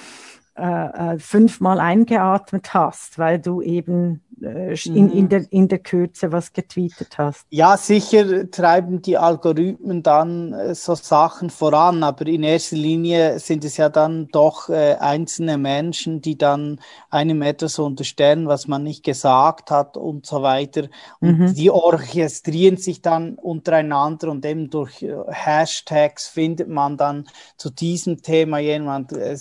äh, 0.56 1.14
äh 1.14 1.18
fünfmal 1.18 1.80
eingeatmet 1.80 2.72
hast, 2.74 3.18
weil 3.18 3.40
du 3.40 3.60
eben 3.60 4.22
äh, 4.29 4.29
in, 4.40 5.10
in, 5.10 5.24
mhm. 5.24 5.28
der, 5.28 5.52
in 5.52 5.68
der 5.68 5.78
Kürze 5.78 6.32
was 6.32 6.52
getweetet 6.52 7.18
hast. 7.18 7.46
Ja, 7.50 7.76
sicher 7.76 8.50
treiben 8.50 9.02
die 9.02 9.18
Algorithmen 9.18 10.02
dann 10.02 10.52
äh, 10.52 10.74
so 10.74 10.94
Sachen 10.94 11.50
voran, 11.50 12.02
aber 12.02 12.26
in 12.26 12.42
erster 12.42 12.76
Linie 12.76 13.38
sind 13.38 13.64
es 13.64 13.76
ja 13.76 13.88
dann 13.88 14.28
doch 14.28 14.68
äh, 14.68 14.94
einzelne 14.94 15.58
Menschen, 15.58 16.22
die 16.22 16.38
dann 16.38 16.80
einem 17.10 17.42
etwas 17.42 17.78
unterstellen, 17.78 18.46
was 18.46 18.66
man 18.66 18.82
nicht 18.82 19.04
gesagt 19.04 19.70
hat 19.70 19.96
und 19.96 20.24
so 20.24 20.42
weiter. 20.42 20.88
Und 21.20 21.38
mhm. 21.38 21.54
die 21.54 21.70
orchestrieren 21.70 22.76
sich 22.76 23.02
dann 23.02 23.34
untereinander 23.34 24.30
und 24.30 24.46
eben 24.46 24.70
durch 24.70 25.02
äh, 25.02 25.16
Hashtags 25.28 26.28
findet 26.28 26.68
man 26.68 26.96
dann 26.96 27.28
zu 27.56 27.70
diesem 27.70 28.22
Thema 28.22 28.58
jemand. 28.58 29.12
Äh, 29.12 29.36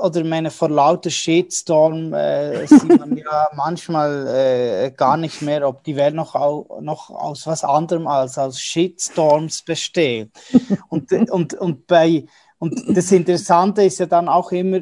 oder 0.00 0.24
meine 0.24 0.50
vor 0.50 0.70
lauter 0.70 1.10
Shitstorm 1.10 2.14
äh, 2.14 2.66
sieht 2.66 2.98
man 2.98 3.16
ja 3.16 3.48
manchmal 3.54 3.95
mal 3.96 4.26
äh, 4.28 4.90
gar 4.90 5.16
nicht 5.16 5.42
mehr, 5.42 5.66
ob 5.66 5.84
die 5.84 5.96
Welt 5.96 6.14
noch, 6.14 6.34
au, 6.34 6.80
noch 6.80 7.10
aus 7.10 7.46
was 7.46 7.64
anderem 7.64 8.06
als 8.06 8.38
aus 8.38 8.60
Shitstorms 8.60 9.62
besteht. 9.62 10.30
und, 10.88 11.12
und, 11.12 11.54
und 11.54 11.86
bei, 11.86 12.26
und 12.58 12.96
das 12.96 13.12
Interessante 13.12 13.82
ist 13.82 13.98
ja 13.98 14.06
dann 14.06 14.28
auch 14.28 14.52
immer, 14.52 14.80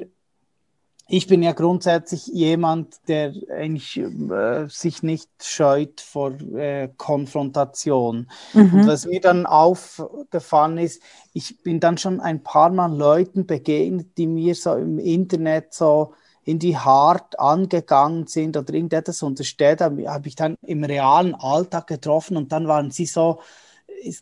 ich 1.07 1.27
bin 1.27 1.43
ja 1.43 1.53
grundsätzlich 1.53 2.27
jemand, 2.29 2.97
der 3.09 3.35
eigentlich 3.55 3.99
äh, 3.99 4.67
sich 4.69 5.03
nicht 5.03 5.29
scheut 5.43 6.01
vor 6.01 6.33
äh, 6.57 6.89
Konfrontation. 6.97 8.31
Mhm. 8.55 8.73
Und 8.73 8.87
was 8.87 9.05
mir 9.05 9.21
dann 9.21 9.45
aufgefallen 9.45 10.79
ist, 10.79 11.03
ich 11.35 11.63
bin 11.63 11.79
dann 11.79 11.99
schon 11.99 12.21
ein 12.21 12.43
paar 12.43 12.71
Mal 12.71 12.97
Leuten 12.97 13.47
begegnet, 13.47 14.17
die 14.17 14.27
mir 14.27 14.55
so 14.55 14.75
im 14.75 14.99
Internet 14.99 15.75
so 15.75 16.15
in 16.45 16.59
die 16.59 16.77
hart 16.77 17.39
angegangen 17.39 18.27
sind 18.27 18.57
oder 18.57 18.75
irgendetwas 18.75 19.23
haben, 19.23 20.09
habe 20.09 20.29
ich 20.29 20.37
dann 20.37 20.57
im 20.63 20.85
realen 20.85 21.35
Alltag 21.35 21.87
getroffen 21.87 22.37
und 22.37 22.53
dann 22.53 22.69
waren 22.69 22.91
sie 22.91 23.07
so, 23.07 23.41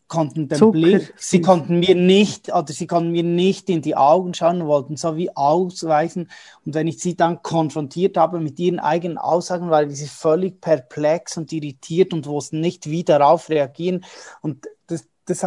konnten 0.09 0.49
den 0.49 0.59
Zucker. 0.59 0.73
Blick, 0.73 1.15
sie 1.17 1.41
konnten 1.41 1.81
mir 1.81 1.95
nicht, 1.95 2.53
oder 2.53 2.73
sie 2.73 2.87
konnten 2.87 3.11
mir 3.11 3.23
nicht 3.23 3.69
in 3.69 3.83
die 3.83 3.97
Augen 3.97 4.35
schauen 4.35 4.63
und 4.63 4.69
wollten 4.69 4.97
so 4.97 5.17
wie 5.17 5.35
ausweisen. 5.35 6.31
Und 6.65 6.75
wenn 6.75 6.87
ich 6.87 7.01
sie 7.01 7.17
dann 7.17 7.43
konfrontiert 7.43 8.17
habe 8.17 8.41
mit 8.41 8.59
ihren 8.59 8.79
eigenen 8.79 9.19
Aussagen, 9.19 9.71
waren 9.71 9.91
sie 9.91 10.07
völlig 10.07 10.61
perplex 10.61 11.37
und 11.37 11.53
irritiert 11.53 12.13
und 12.13 12.27
wussten 12.27 12.61
nicht, 12.61 12.89
wie 12.89 13.05
darauf 13.05 13.49
reagieren. 13.49 14.05
Und 14.41 14.67
das, 14.87 15.07
das, 15.25 15.45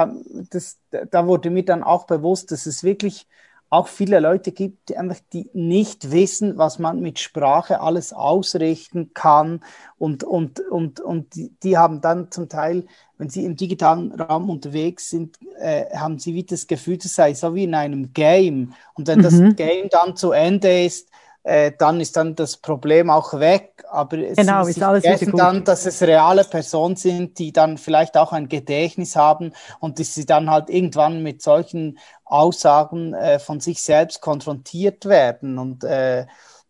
das, 0.49 0.79
da 1.11 1.27
wurde 1.27 1.49
mir 1.49 1.63
dann 1.63 1.83
auch 1.83 2.05
bewusst, 2.05 2.51
dass 2.51 2.65
es 2.65 2.83
wirklich 2.83 3.27
auch 3.69 3.87
viele 3.87 4.19
Leute 4.19 4.51
gibt, 4.51 4.89
die 4.89 4.97
einfach 4.97 5.19
die 5.33 5.49
nicht 5.53 6.11
wissen, 6.11 6.57
was 6.57 6.79
man 6.79 7.01
mit 7.01 7.19
Sprache 7.19 7.81
alles 7.81 8.13
ausrichten 8.13 9.11
kann 9.13 9.61
und, 9.97 10.23
und, 10.23 10.59
und, 10.59 10.99
und 10.99 11.35
die, 11.63 11.77
haben 11.77 11.99
dann 11.99 12.31
zum 12.31 12.47
Teil, 12.47 12.85
wenn 13.17 13.29
sie 13.29 13.43
im 13.43 13.55
digitalen 13.55 14.11
Raum 14.13 14.49
unterwegs 14.49 15.09
sind, 15.09 15.37
äh, 15.59 15.85
haben 15.95 16.19
sie 16.19 16.33
wie 16.35 16.43
das 16.43 16.67
Gefühl, 16.67 16.97
das 16.97 17.15
sei 17.15 17.33
so 17.33 17.55
wie 17.55 17.63
in 17.63 17.75
einem 17.75 18.13
Game 18.13 18.73
und 18.93 19.07
wenn 19.07 19.19
mhm. 19.19 19.23
das 19.23 19.55
Game 19.55 19.89
dann 19.89 20.15
zu 20.15 20.31
Ende 20.31 20.85
ist, 20.85 21.09
äh, 21.45 21.71
dann 21.77 22.01
ist 22.01 22.17
dann 22.17 22.35
das 22.35 22.57
Problem 22.57 23.11
auch 23.11 23.39
weg. 23.39 23.83
Aber 23.91 24.17
es 24.17 24.35
genau, 24.35 24.65
ist 24.65 24.81
alles 24.81 25.03
vergessen 25.03 25.37
dann, 25.37 25.63
dass 25.63 25.85
es 25.85 26.01
reale 26.01 26.43
Personen 26.43 26.95
sind, 26.95 27.37
die 27.37 27.53
dann 27.53 27.77
vielleicht 27.77 28.17
auch 28.17 28.33
ein 28.33 28.49
Gedächtnis 28.49 29.15
haben 29.15 29.53
und 29.79 29.99
die 29.99 30.03
sie 30.05 30.25
dann 30.25 30.49
halt 30.49 30.71
irgendwann 30.71 31.21
mit 31.21 31.43
solchen 31.43 31.99
Aussagen 32.25 33.13
äh, 33.13 33.37
von 33.37 33.59
sich 33.59 33.83
selbst 33.83 34.21
konfrontiert 34.21 35.05
werden. 35.05 35.59
Und 35.59 35.83
äh, 35.83 36.25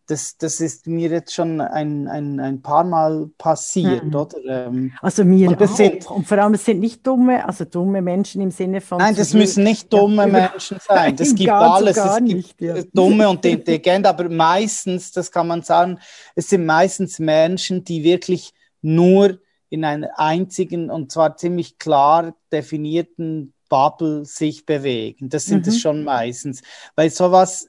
das, 0.06 0.36
das 0.38 0.60
ist 0.60 0.86
mir 0.86 1.10
jetzt 1.10 1.34
schon 1.34 1.60
ein, 1.60 2.06
ein, 2.06 2.38
ein 2.38 2.62
paar 2.62 2.84
Mal 2.84 3.28
passiert, 3.38 4.04
mhm. 4.04 4.14
oder? 4.14 4.38
Ähm, 4.48 4.92
also 5.02 5.24
mir 5.24 5.50
und, 5.50 5.60
auch. 5.60 5.76
Sind, 5.76 6.08
und 6.08 6.26
vor 6.26 6.38
allem, 6.38 6.54
es 6.54 6.64
sind 6.64 6.80
nicht 6.80 7.06
dumme, 7.06 7.44
also 7.44 7.64
dumme 7.64 8.00
Menschen 8.00 8.40
im 8.40 8.50
Sinne 8.50 8.80
von... 8.80 8.98
Nein, 8.98 9.16
das 9.16 9.34
müssen 9.34 9.64
nicht 9.64 9.92
dumme 9.92 10.22
ja, 10.22 10.50
Menschen 10.50 10.78
sein. 10.80 11.16
Das 11.16 11.34
gibt 11.34 11.50
alles. 11.50 11.96
es 11.96 12.24
gibt 12.24 12.60
ja. 12.60 12.74
dumme 12.92 13.28
und 13.28 13.44
intelligente, 13.44 14.08
aber 14.08 14.28
meistens, 14.28 15.10
das 15.10 15.30
kann 15.30 15.48
man 15.48 15.62
sagen, 15.62 15.98
es 16.34 16.48
sind 16.50 16.66
meistens 16.66 17.18
Menschen, 17.18 17.84
die 17.84 18.04
wirklich 18.04 18.52
nur 18.82 19.38
in 19.68 19.84
einer 19.84 20.18
einzigen 20.18 20.90
und 20.90 21.10
zwar 21.10 21.36
ziemlich 21.36 21.78
klar 21.78 22.34
definierten 22.52 23.52
Bubble 23.68 24.24
sich 24.24 24.64
bewegen. 24.64 25.28
Das 25.28 25.46
sind 25.46 25.66
mhm. 25.66 25.72
es 25.72 25.80
schon 25.80 26.04
meistens. 26.04 26.62
Weil 26.94 27.10
sowas 27.10 27.68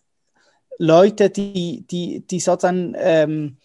Leute, 0.78 1.30
die, 1.30 1.86
die, 1.88 2.22
die 2.28 2.40
sozusagen 2.40 2.96
ähm, 2.98 3.58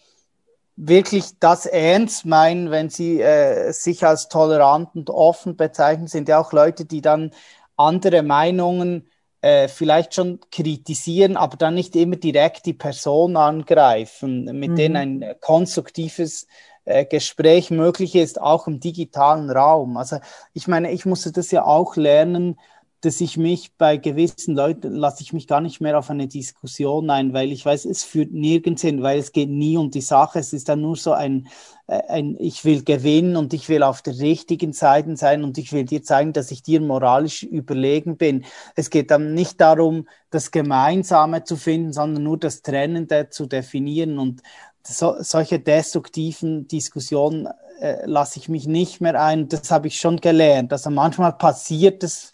wirklich 0.75 1.39
das 1.39 1.65
ernst 1.65 2.25
meinen, 2.25 2.71
wenn 2.71 2.89
sie 2.89 3.21
äh, 3.21 3.71
sich 3.71 4.05
als 4.05 4.29
tolerant 4.29 4.89
und 4.95 5.09
offen 5.09 5.55
bezeichnen, 5.55 6.07
sind 6.07 6.27
ja 6.29 6.39
auch 6.39 6.51
Leute, 6.51 6.85
die 6.85 7.01
dann 7.01 7.31
andere 7.77 8.23
Meinungen 8.23 9.07
äh, 9.41 9.67
vielleicht 9.67 10.15
schon 10.15 10.39
kritisieren, 10.51 11.37
aber 11.37 11.57
dann 11.57 11.75
nicht 11.75 11.95
immer 11.95 12.15
direkt 12.15 12.65
die 12.65 12.73
Person 12.73 13.35
angreifen, 13.37 14.45
mit 14.57 14.71
mhm. 14.71 14.75
denen 14.75 14.95
ein 14.95 15.35
konstruktives 15.41 16.47
äh, 16.85 17.05
Gespräch 17.05 17.69
möglich 17.69 18.15
ist, 18.15 18.41
auch 18.41 18.67
im 18.67 18.79
digitalen 18.79 19.49
Raum. 19.49 19.97
Also 19.97 20.17
ich 20.53 20.67
meine, 20.67 20.91
ich 20.91 21.05
musste 21.05 21.31
das 21.31 21.51
ja 21.51 21.65
auch 21.65 21.95
lernen, 21.95 22.57
dass 23.03 23.19
ich 23.19 23.35
mich 23.35 23.75
bei 23.77 23.97
gewissen 23.97 24.55
Leuten 24.55 24.93
lasse 24.93 25.23
ich 25.23 25.33
mich 25.33 25.45
gar 25.45 25.59
nicht 25.59 25.81
mehr 25.81 25.99
auf 25.99 26.09
eine 26.09 26.29
Diskussion 26.29 27.09
ein, 27.09 27.33
weil 27.33 27.51
ich 27.51 27.65
weiß, 27.65 27.83
es 27.83 28.05
führt 28.05 28.31
nirgends 28.31 28.81
hin, 28.81 29.03
weil 29.03 29.19
es 29.19 29.33
geht 29.33 29.49
nie 29.49 29.75
um 29.75 29.91
die 29.91 29.99
Sache. 29.99 30.39
Es 30.39 30.53
ist 30.53 30.69
dann 30.69 30.79
nur 30.79 30.95
so 30.95 31.11
ein, 31.11 31.49
äh, 31.87 32.01
ein 32.07 32.37
ich 32.39 32.63
will 32.63 32.81
gewinnen 32.81 33.35
und 33.35 33.53
ich 33.53 33.67
will 33.67 33.83
auf 33.83 34.01
der 34.01 34.17
richtigen 34.19 34.71
Seite 34.71 35.17
sein 35.17 35.43
und 35.43 35.57
ich 35.57 35.73
will 35.73 35.83
dir 35.83 36.01
zeigen, 36.01 36.31
dass 36.31 36.49
ich 36.49 36.63
dir 36.63 36.79
moralisch 36.79 37.43
überlegen 37.43 38.15
bin. 38.15 38.45
Es 38.77 38.89
geht 38.89 39.11
dann 39.11 39.33
nicht 39.33 39.59
darum, 39.59 40.07
das 40.29 40.51
Gemeinsame 40.51 41.43
zu 41.43 41.57
finden, 41.57 41.91
sondern 41.91 42.23
nur 42.23 42.39
das 42.39 42.61
Trennende 42.61 43.29
zu 43.29 43.47
definieren 43.47 44.17
und 44.17 44.41
so, 44.85 45.15
solche 45.19 45.59
destruktiven 45.59 46.69
Diskussionen 46.69 47.49
äh, 47.81 48.05
lasse 48.05 48.39
ich 48.39 48.47
mich 48.47 48.65
nicht 48.65 49.01
mehr 49.01 49.21
ein. 49.21 49.49
Das 49.49 49.71
habe 49.71 49.87
ich 49.87 49.99
schon 49.99 50.21
gelernt. 50.21 50.71
Also 50.71 50.89
manchmal 50.89 51.33
passiert 51.33 52.03
es 52.03 52.32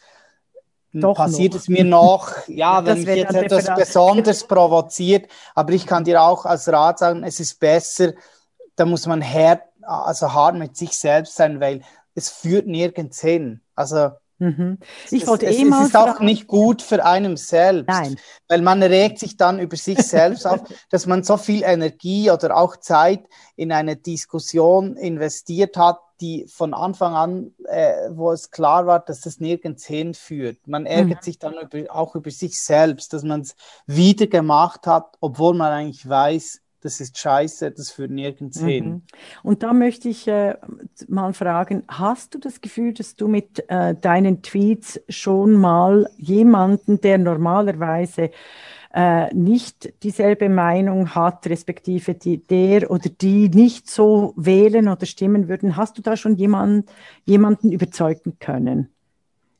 doch 0.94 1.16
passiert 1.16 1.54
noch. 1.54 1.62
es 1.62 1.68
mir 1.68 1.84
noch, 1.84 2.32
ja, 2.48 2.86
wenn 2.86 3.04
mich 3.04 3.16
jetzt 3.16 3.36
etwas 3.36 3.74
besonders 3.76 4.44
provoziert, 4.44 5.30
aber 5.56 5.74
ich 5.74 5.86
kann 5.86 6.04
dir 6.04 6.22
auch 6.22 6.46
als 6.46 6.68
Rat 6.68 7.00
sagen, 7.00 7.24
es 7.24 7.40
ist 7.40 7.60
besser, 7.60 8.14
da 8.76 8.86
muss 8.86 9.06
man 9.06 9.24
hart, 9.24 9.64
also 9.82 10.34
hart 10.34 10.56
mit 10.56 10.78
sich 10.78 10.98
selbst 10.98 11.36
sein, 11.36 11.60
weil 11.60 11.82
es 12.16 12.30
führt 12.30 12.68
nirgends 12.68 13.22
hin. 13.22 13.62
Also 13.76 14.12
Mhm. 14.40 14.78
Ich 15.12 15.28
wollte 15.28 15.48
es, 15.48 15.58
eh 15.58 15.68
es 15.68 15.88
ist 15.88 15.98
auch 15.98 16.22
nicht 16.22 16.48
gut 16.48 16.82
für 16.82 17.04
einen 17.04 17.36
selbst, 17.36 17.90
Nein. 17.90 18.18
weil 18.48 18.62
man 18.62 18.82
regt 18.82 19.20
sich 19.20 19.36
dann 19.36 19.60
über 19.60 19.76
sich 19.76 20.00
selbst 20.00 20.48
auf, 20.48 20.62
dass 20.90 21.06
man 21.06 21.24
so 21.24 21.36
viel 21.36 21.62
Energie 21.64 22.32
oder 22.32 22.56
auch 22.56 22.78
Zeit 22.78 23.26
in 23.58 23.74
eine 23.74 23.98
Diskussion 23.98 24.96
investiert 24.96 25.76
hat, 25.76 26.00
die 26.22 26.46
von 26.48 26.74
Anfang 26.74 27.14
an, 27.14 27.52
äh, 27.66 28.10
wo 28.12 28.32
es 28.32 28.52
klar 28.52 28.86
war, 28.86 29.00
dass 29.00 29.22
das 29.22 29.40
nirgends 29.40 29.86
hinführt. 29.86 30.68
Man 30.68 30.86
ärgert 30.86 31.22
mhm. 31.22 31.24
sich 31.24 31.40
dann 31.40 31.56
über, 31.56 31.94
auch 31.94 32.16
über 32.16 32.32
sich 32.32 32.60
selbst, 32.60 33.14
dass 33.14 33.24
man 33.24 33.42
es 33.42 33.56
wieder 33.86 34.28
gemacht 34.28 34.88
hat, 34.88 35.18
obwohl 35.20 35.56
man 35.56 35.72
eigentlich 35.72 36.08
weiß, 36.08 36.62
das 36.82 37.02
ist 37.02 37.18
scheiße, 37.18 37.72
das 37.72 37.92
führt 37.92 38.12
nirgends 38.12 38.62
mhm. 38.62 38.68
hin. 38.68 39.02
Und 39.44 39.64
da 39.64 39.74
möchte 39.74 40.10
ich 40.10 40.28
äh, 40.28 40.56
mal 41.08 41.34
fragen, 41.34 41.84
hast 41.88 42.34
du 42.34 42.40
das 42.40 42.62
Gefühl, 42.62 42.94
dass 42.94 43.16
du 43.16 43.28
mit 43.28 43.70
äh, 43.70 43.96
deinen 43.96 44.42
Tweets 44.42 45.00
schon 45.10 45.54
mal 45.54 46.10
jemanden, 46.18 47.02
der 47.02 47.18
normalerweise 47.18 48.32
äh, 48.94 49.34
nicht 49.34 49.94
dieselbe 50.04 50.50
Meinung 50.50 51.14
hat, 51.14 51.48
respektive 51.48 52.16
die, 52.16 52.38
der 52.38 52.90
oder 52.90 53.10
die 53.10 53.50
nicht 53.50 53.90
so 53.90 54.34
wählen 54.36 54.88
oder 54.88 55.06
stimmen 55.06 55.48
würden, 55.48 55.78
hast 55.78 55.98
du 55.98 56.02
da 56.02 56.18
schon 56.18 56.36
jemand, 56.36 56.90
jemanden 57.26 57.72
überzeugen 57.72 58.38
können? 58.40 58.90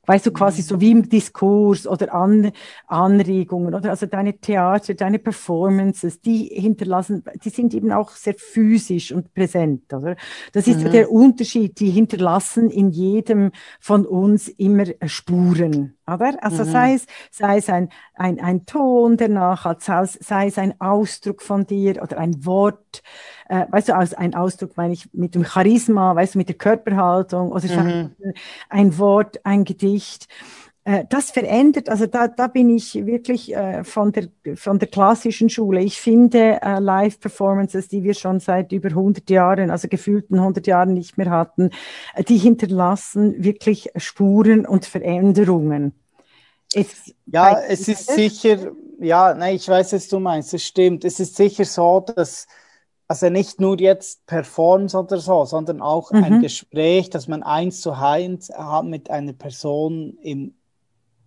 Weißt 0.10 0.26
du, 0.26 0.32
quasi 0.32 0.64
so 0.64 0.82
wie 0.82 0.90
im 0.90 1.08
Diskurs 1.08 1.86
oder 1.86 2.12
An 2.16 2.52
Anregungen 2.88 3.76
oder 3.76 3.92
also 3.92 4.08
deine 4.08 4.40
Theater, 4.40 4.96
deine 4.96 5.20
Performances, 5.20 6.20
die 6.20 6.46
hinterlassen, 6.46 7.24
die 7.44 7.50
sind 7.50 7.76
eben 7.76 7.92
auch 7.92 8.10
sehr 8.10 8.34
physisch 8.34 9.12
und 9.12 9.36
präsent, 9.36 9.94
oder? 9.94 10.16
Das 10.52 10.66
ist 10.66 10.84
mhm. 10.84 10.92
der 10.92 11.12
Unterschied, 11.12 11.80
die 11.80 11.92
hinterlassen 11.92 12.72
in 12.72 12.90
jedem 12.90 13.52
von 13.80 14.08
uns 14.08 14.48
immer 14.48 14.86
Spuren, 15.06 15.94
oder? 16.14 16.38
Also 16.42 16.64
mhm. 16.66 16.72
sei 16.72 16.94
es, 16.94 17.06
sei 17.32 17.58
es 17.58 17.70
ein, 17.70 17.90
ein, 18.16 18.40
ein 18.40 18.66
Ton, 18.66 19.18
der 19.18 19.30
nachhat, 19.30 19.82
sei 19.82 20.48
es 20.48 20.58
ein 20.58 20.80
Ausdruck 20.80 21.42
von 21.42 21.66
dir 21.66 22.02
oder 22.02 22.18
ein 22.18 22.46
Wort, 22.46 23.02
äh, 23.48 23.66
weißt 23.70 23.90
du, 23.90 23.96
als 23.96 24.14
ein 24.14 24.36
Ausdruck 24.36 24.78
meine 24.78 24.94
ich 24.94 25.12
mit 25.14 25.36
dem 25.36 25.46
Charisma, 25.46 26.16
weißt 26.16 26.36
du, 26.36 26.38
mit 26.38 26.50
der 26.50 26.58
Körperhaltung 26.58 27.52
oder 27.52 27.68
mhm. 27.68 28.16
ein 28.70 28.98
Wort, 28.98 29.40
ein 29.44 29.64
Gedicht 29.64 30.28
das 31.10 31.30
verändert, 31.30 31.90
also 31.90 32.08
da, 32.08 32.28
da 32.28 32.48
bin 32.48 32.76
ich 32.76 33.06
wirklich 33.06 33.56
äh, 33.56 33.84
von, 33.84 34.12
der, 34.12 34.30
von 34.56 34.80
der 34.80 34.88
klassischen 34.88 35.50
Schule. 35.50 35.82
Ich 35.82 36.00
finde 36.00 36.60
äh, 36.62 36.80
Live-Performances, 36.80 37.90
die 37.90 38.04
wir 38.04 38.14
schon 38.14 38.40
seit 38.40 38.72
über 38.72 38.90
100 38.90 39.30
Jahren, 39.30 39.70
also 39.70 39.88
gefühlten 39.88 40.40
100 40.40 40.66
Jahren 40.66 40.94
nicht 40.94 41.18
mehr 41.18 41.30
hatten, 41.30 41.70
äh, 42.16 42.24
die 42.24 42.38
hinterlassen 42.38 43.44
wirklich 43.44 43.92
Spuren 43.98 44.66
und 44.66 44.86
Veränderungen. 44.86 45.94
Es, 46.74 47.14
ja, 47.26 47.60
es 47.60 47.88
ist 47.88 48.12
sicher, 48.12 48.72
ja, 49.00 49.34
nein, 49.34 49.56
ich 49.56 49.68
weiß, 49.68 49.94
was 49.94 50.08
du 50.08 50.20
meinst, 50.20 50.54
es 50.54 50.64
stimmt. 50.64 51.04
Es 51.04 51.20
ist 51.20 51.36
sicher 51.36 51.66
so, 51.66 52.00
dass 52.00 52.48
also 53.08 53.30
nicht 53.30 53.60
nur 53.60 53.80
jetzt 53.80 54.28
Performance 54.28 54.96
oder 54.96 55.18
so, 55.18 55.44
sondern 55.44 55.82
auch 55.82 56.12
mhm. 56.12 56.24
ein 56.24 56.42
Gespräch, 56.42 57.10
dass 57.10 57.28
man 57.28 57.42
eins 57.42 57.82
zu 57.82 57.92
eins 57.92 58.50
hat 58.50 58.86
mit 58.86 59.10
einer 59.10 59.34
Person 59.34 60.16
im 60.22 60.54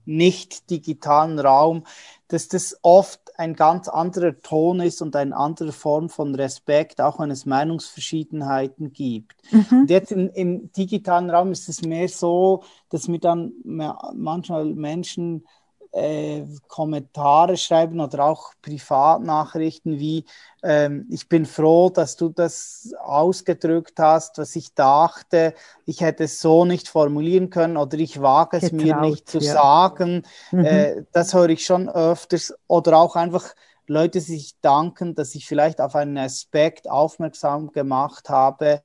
nicht 0.05 0.71
digitalen 0.71 1.39
Raum, 1.39 1.85
dass 2.29 2.49
das 2.49 2.79
oft 2.83 3.21
ein 3.37 3.55
ganz 3.55 3.89
anderer 3.89 4.41
Ton 4.41 4.81
ist 4.81 5.03
und 5.03 5.17
eine 5.17 5.37
andere 5.37 5.73
Form 5.73 6.09
von 6.09 6.35
Respekt, 6.35 7.01
auch 7.01 7.19
wenn 7.19 7.31
es 7.31 7.47
Meinungsverschiedenheiten 7.47 8.93
gibt. 8.93 9.35
Mhm. 9.51 9.81
Und 9.81 9.91
jetzt 9.91 10.13
im, 10.13 10.31
im, 10.31 10.73
digitalen 10.73 11.31
Raum 11.31 11.53
ist 11.53 11.69
es 11.69 11.83
mehr 11.83 12.09
so, 12.09 12.63
dass 12.89 13.09
mir 13.09 13.19
dann 13.19 13.53
manchmal 13.65 14.67
Menschen 14.67 15.47
äh, 15.93 16.45
Kommentare 16.69 17.57
schreiben 17.57 18.01
oder 18.01 18.25
auch 18.25 18.53
Privatnachrichten 18.63 19.99
wie, 19.99 20.25
ähm, 20.63 21.07
ich 21.11 21.29
bin 21.29 21.45
froh, 21.47 21.91
dass 21.91 22.17
du 22.17 22.31
das 22.31 22.93
ausgedrückt 22.99 23.99
hast, 23.99 24.39
was 24.39 24.57
ich 24.57 24.75
dachte, 24.75 25.55
ich 25.85 26.01
hätte 26.01 26.25
es 26.25 26.41
so 26.41 26.65
nicht 26.65 26.89
formulieren 26.89 27.51
können 27.51 27.77
oder 27.77 27.99
ich 27.99 28.21
wage 28.21 28.57
es 28.57 28.71
Getraut, 28.71 28.83
mir 28.83 29.01
nicht 29.01 29.29
zu 29.29 29.39
ja. 29.39 29.53
sagen. 29.53 30.23
Mhm. 30.51 30.65
Äh, 30.65 31.05
das 31.13 31.35
höre 31.35 31.51
ich 31.51 31.65
schon 31.65 31.89
öfters 31.89 32.55
oder 32.67 32.97
auch 32.97 33.15
einfach 33.17 33.55
Leute 33.87 34.21
sich 34.21 34.59
danken, 34.61 35.15
dass 35.15 35.35
ich 35.35 35.47
vielleicht 35.47 35.81
auf 35.81 35.95
einen 35.95 36.17
Aspekt 36.17 36.89
aufmerksam 36.89 37.73
gemacht 37.73 38.31
habe, 38.31 38.83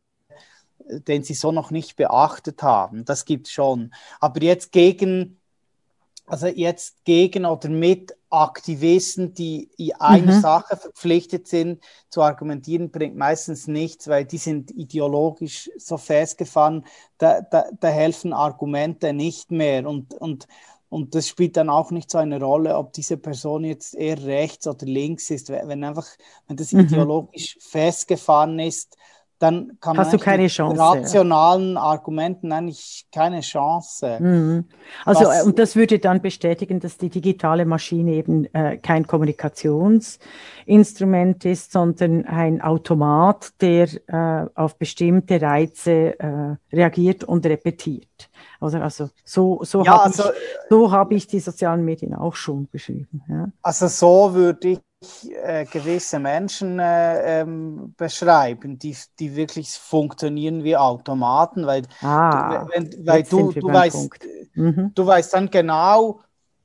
den 0.89 1.23
sie 1.23 1.33
so 1.33 1.51
noch 1.51 1.71
nicht 1.71 1.95
beachtet 1.95 2.63
haben. 2.63 3.05
Das 3.05 3.25
gibt 3.25 3.47
es 3.47 3.53
schon. 3.53 3.93
Aber 4.19 4.41
jetzt 4.41 4.71
gegen, 4.71 5.39
also 6.27 6.47
jetzt 6.47 7.03
gegen 7.05 7.45
oder 7.45 7.69
mit 7.69 8.15
Aktivisten, 8.29 9.33
die 9.33 9.69
einer 9.97 10.35
mhm. 10.35 10.41
Sache 10.41 10.75
verpflichtet 10.75 11.47
sind, 11.47 11.81
zu 12.09 12.21
argumentieren, 12.21 12.91
bringt 12.91 13.15
meistens 13.15 13.67
nichts, 13.67 14.09
weil 14.09 14.25
die 14.25 14.37
sind 14.37 14.71
ideologisch 14.71 15.71
so 15.77 15.97
festgefahren, 15.97 16.85
da, 17.17 17.41
da, 17.41 17.65
da 17.79 17.87
helfen 17.87 18.33
Argumente 18.33 19.13
nicht 19.13 19.51
mehr. 19.51 19.87
Und, 19.87 20.13
und 20.13 20.47
und 20.89 21.15
das 21.15 21.27
spielt 21.27 21.57
dann 21.57 21.69
auch 21.69 21.91
nicht 21.91 22.09
so 22.09 22.17
eine 22.17 22.39
Rolle, 22.39 22.77
ob 22.77 22.93
diese 22.93 23.17
Person 23.17 23.65
jetzt 23.65 23.93
eher 23.93 24.23
rechts 24.23 24.67
oder 24.67 24.85
links 24.85 25.29
ist. 25.29 25.49
Wenn 25.49 25.83
einfach, 25.83 26.07
wenn 26.47 26.55
das 26.55 26.71
mhm. 26.71 26.81
ideologisch 26.81 27.57
festgefahren 27.59 28.57
ist, 28.59 28.95
dann 29.39 29.77
kann 29.79 29.97
Hast 29.97 30.11
man 30.11 30.17
du 30.17 30.23
keine 30.23 30.47
Chance, 30.47 30.81
rationalen. 30.81 31.77
Argumenten 31.77 32.51
eigentlich 32.51 33.05
keine 33.11 33.41
Chance. 33.41 34.17
Mhm. 34.19 34.65
Also 35.05 35.25
Was, 35.25 35.45
und 35.45 35.59
das 35.59 35.75
würde 35.75 35.99
dann 35.99 36.19
bestätigen, 36.21 36.79
dass 36.79 36.97
die 36.97 37.09
digitale 37.09 37.65
Maschine 37.65 38.13
eben 38.13 38.45
äh, 38.53 38.77
kein 38.77 39.05
Kommunikationsinstrument 39.05 41.45
ist, 41.45 41.71
sondern 41.71 42.25
ein 42.25 42.61
Automat, 42.61 43.51
der 43.61 43.89
äh, 44.07 44.47
auf 44.55 44.77
bestimmte 44.77 45.39
Reize 45.41 46.19
äh, 46.19 46.55
reagiert 46.73 47.23
und 47.23 47.45
repetiert. 47.45 48.29
Oder 48.59 48.81
also 48.81 49.09
so, 49.23 49.59
so 49.63 49.83
ja, 49.83 49.91
habe 49.91 50.05
also, 50.05 50.23
ich, 50.23 50.29
so 50.69 50.91
hab 50.91 51.11
ich 51.11 51.27
die 51.27 51.39
sozialen 51.39 51.85
Medien 51.85 52.15
auch 52.15 52.33
schon 52.35 52.67
beschrieben. 52.71 53.21
Ja. 53.29 53.49
Also 53.61 53.87
so 53.87 54.33
würde 54.33 54.69
ich 54.69 54.79
äh, 55.43 55.65
gewisse 55.65 56.17
Menschen 56.17 56.79
äh, 56.79 57.41
ähm, 57.41 57.93
beschreiben, 57.97 58.79
die, 58.79 58.97
die 59.19 59.35
wirklich 59.35 59.69
funktionieren 59.69 60.63
wie 60.63 60.75
Automaten, 60.75 61.67
weil, 61.67 61.83
ah, 62.01 62.65
du, 62.65 62.69
wenn, 62.73 63.05
weil 63.05 63.21
du, 63.21 63.51
du, 63.51 63.67
weißt, 63.67 64.09
mhm. 64.55 64.91
du 64.95 65.05
weißt 65.05 65.33
dann 65.35 65.51
genau, 65.51 66.21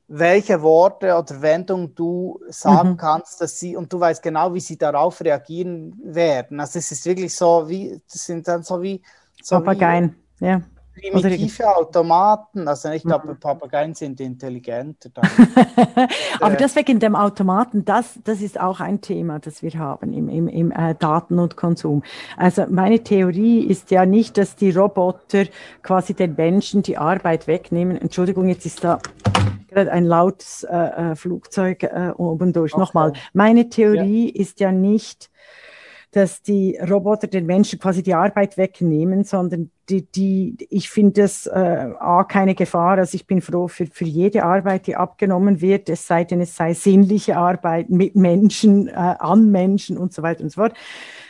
welche 0.08 0.62
Worte 0.62 1.14
oder 1.14 1.42
Wendungen 1.42 1.94
du 1.94 2.40
sagen 2.48 2.92
mhm. 2.92 2.96
kannst, 2.96 3.40
dass 3.42 3.58
sie 3.58 3.76
und 3.76 3.92
du 3.92 4.00
weißt 4.00 4.22
genau, 4.22 4.54
wie 4.54 4.60
sie 4.60 4.78
darauf 4.78 5.20
reagieren 5.20 6.00
werden. 6.02 6.58
Also 6.58 6.78
es 6.78 6.90
ist 6.90 7.04
wirklich 7.04 7.34
so 7.34 7.68
wie, 7.68 8.00
das 8.10 8.24
sind 8.24 8.48
dann 8.48 8.62
so 8.62 8.80
wie 8.80 9.02
so 9.42 9.56
Papageien, 9.56 10.16
wie, 10.38 10.46
ja 10.46 10.62
primitive 10.94 11.76
Automaten. 11.76 12.68
Also 12.68 12.90
ich 12.90 13.02
glaube, 13.02 13.28
mhm. 13.28 13.40
Papageien 13.40 13.94
sind 13.94 14.20
intelligenter. 14.20 15.22
Aber 16.40 16.56
das 16.56 16.76
wegen 16.76 17.00
dem 17.00 17.16
Automaten, 17.16 17.84
das, 17.84 18.18
das 18.24 18.40
ist 18.40 18.60
auch 18.60 18.80
ein 18.80 19.00
Thema, 19.00 19.38
das 19.38 19.62
wir 19.62 19.72
haben 19.74 20.12
im, 20.12 20.28
im, 20.28 20.48
im 20.48 20.70
äh, 20.70 20.94
Daten- 20.94 21.38
und 21.38 21.56
Konsum. 21.56 22.02
Also 22.36 22.66
meine 22.68 23.02
Theorie 23.02 23.60
ist 23.60 23.90
ja 23.90 24.06
nicht, 24.06 24.38
dass 24.38 24.56
die 24.56 24.70
Roboter 24.70 25.44
quasi 25.82 26.14
den 26.14 26.34
Menschen 26.36 26.82
die 26.82 26.98
Arbeit 26.98 27.46
wegnehmen. 27.46 27.96
Entschuldigung, 27.96 28.48
jetzt 28.48 28.66
ist 28.66 28.84
da 28.84 28.98
gerade 29.68 29.90
ein 29.90 30.04
lautes 30.04 30.64
äh, 30.64 30.76
äh 30.76 31.16
Flugzeug 31.16 31.82
äh, 31.82 32.12
oben 32.16 32.52
durch. 32.52 32.72
Okay. 32.74 32.80
Nochmal, 32.80 33.12
meine 33.32 33.68
Theorie 33.68 34.32
ja. 34.34 34.40
ist 34.40 34.60
ja 34.60 34.72
nicht, 34.72 35.30
dass 36.12 36.42
die 36.42 36.78
Roboter 36.78 37.26
den 37.26 37.46
Menschen 37.46 37.78
quasi 37.78 38.02
die 38.02 38.14
Arbeit 38.14 38.58
wegnehmen, 38.58 39.24
sondern 39.24 39.70
die, 40.00 40.56
die 40.56 40.66
ich 40.70 40.88
finde 40.88 41.22
es 41.22 41.46
äh, 41.46 41.50
A, 41.98 42.24
keine 42.24 42.54
Gefahr. 42.54 42.98
Also 42.98 43.14
ich 43.14 43.26
bin 43.26 43.42
froh 43.42 43.68
für, 43.68 43.86
für 43.86 44.04
jede 44.04 44.44
Arbeit, 44.44 44.86
die 44.86 44.96
abgenommen 44.96 45.60
wird, 45.60 45.88
es 45.88 46.06
sei 46.06 46.24
denn, 46.24 46.40
es 46.40 46.56
sei 46.56 46.72
sinnliche 46.72 47.36
Arbeit 47.36 47.90
mit 47.90 48.16
Menschen, 48.16 48.88
äh, 48.88 48.92
an 48.92 49.50
Menschen 49.50 49.98
und 49.98 50.12
so 50.12 50.22
weiter 50.22 50.42
und 50.42 50.50
so 50.50 50.62
fort. 50.62 50.74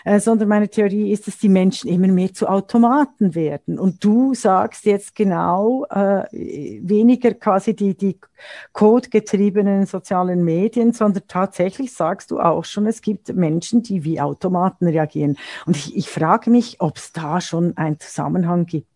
Äh, 0.04 0.20
sondern 0.20 0.48
meine 0.48 0.68
Theorie 0.68 1.12
ist, 1.12 1.26
dass 1.26 1.38
die 1.38 1.48
Menschen 1.48 1.88
immer 1.88 2.08
mehr 2.08 2.32
zu 2.32 2.48
Automaten 2.48 3.34
werden. 3.34 3.78
Und 3.78 4.02
du 4.04 4.34
sagst 4.34 4.84
jetzt 4.84 5.14
genau 5.14 5.84
äh, 5.90 6.24
weniger 6.32 7.34
quasi 7.34 7.74
die, 7.74 7.96
die 7.96 8.18
codegetriebenen 8.72 9.86
sozialen 9.86 10.44
Medien, 10.44 10.92
sondern 10.92 11.22
tatsächlich 11.28 11.92
sagst 11.92 12.30
du 12.30 12.40
auch 12.40 12.64
schon, 12.64 12.86
es 12.86 13.00
gibt 13.00 13.34
Menschen, 13.34 13.82
die 13.82 14.04
wie 14.04 14.20
Automaten 14.20 14.88
reagieren. 14.88 15.36
Und 15.66 15.76
ich, 15.76 15.96
ich 15.96 16.08
frage 16.08 16.50
mich, 16.50 16.80
ob 16.80 16.96
es 16.96 17.12
da 17.12 17.40
schon 17.40 17.76
einen 17.76 18.00
Zusammenhang 18.00 18.66
gibt. 18.66 18.88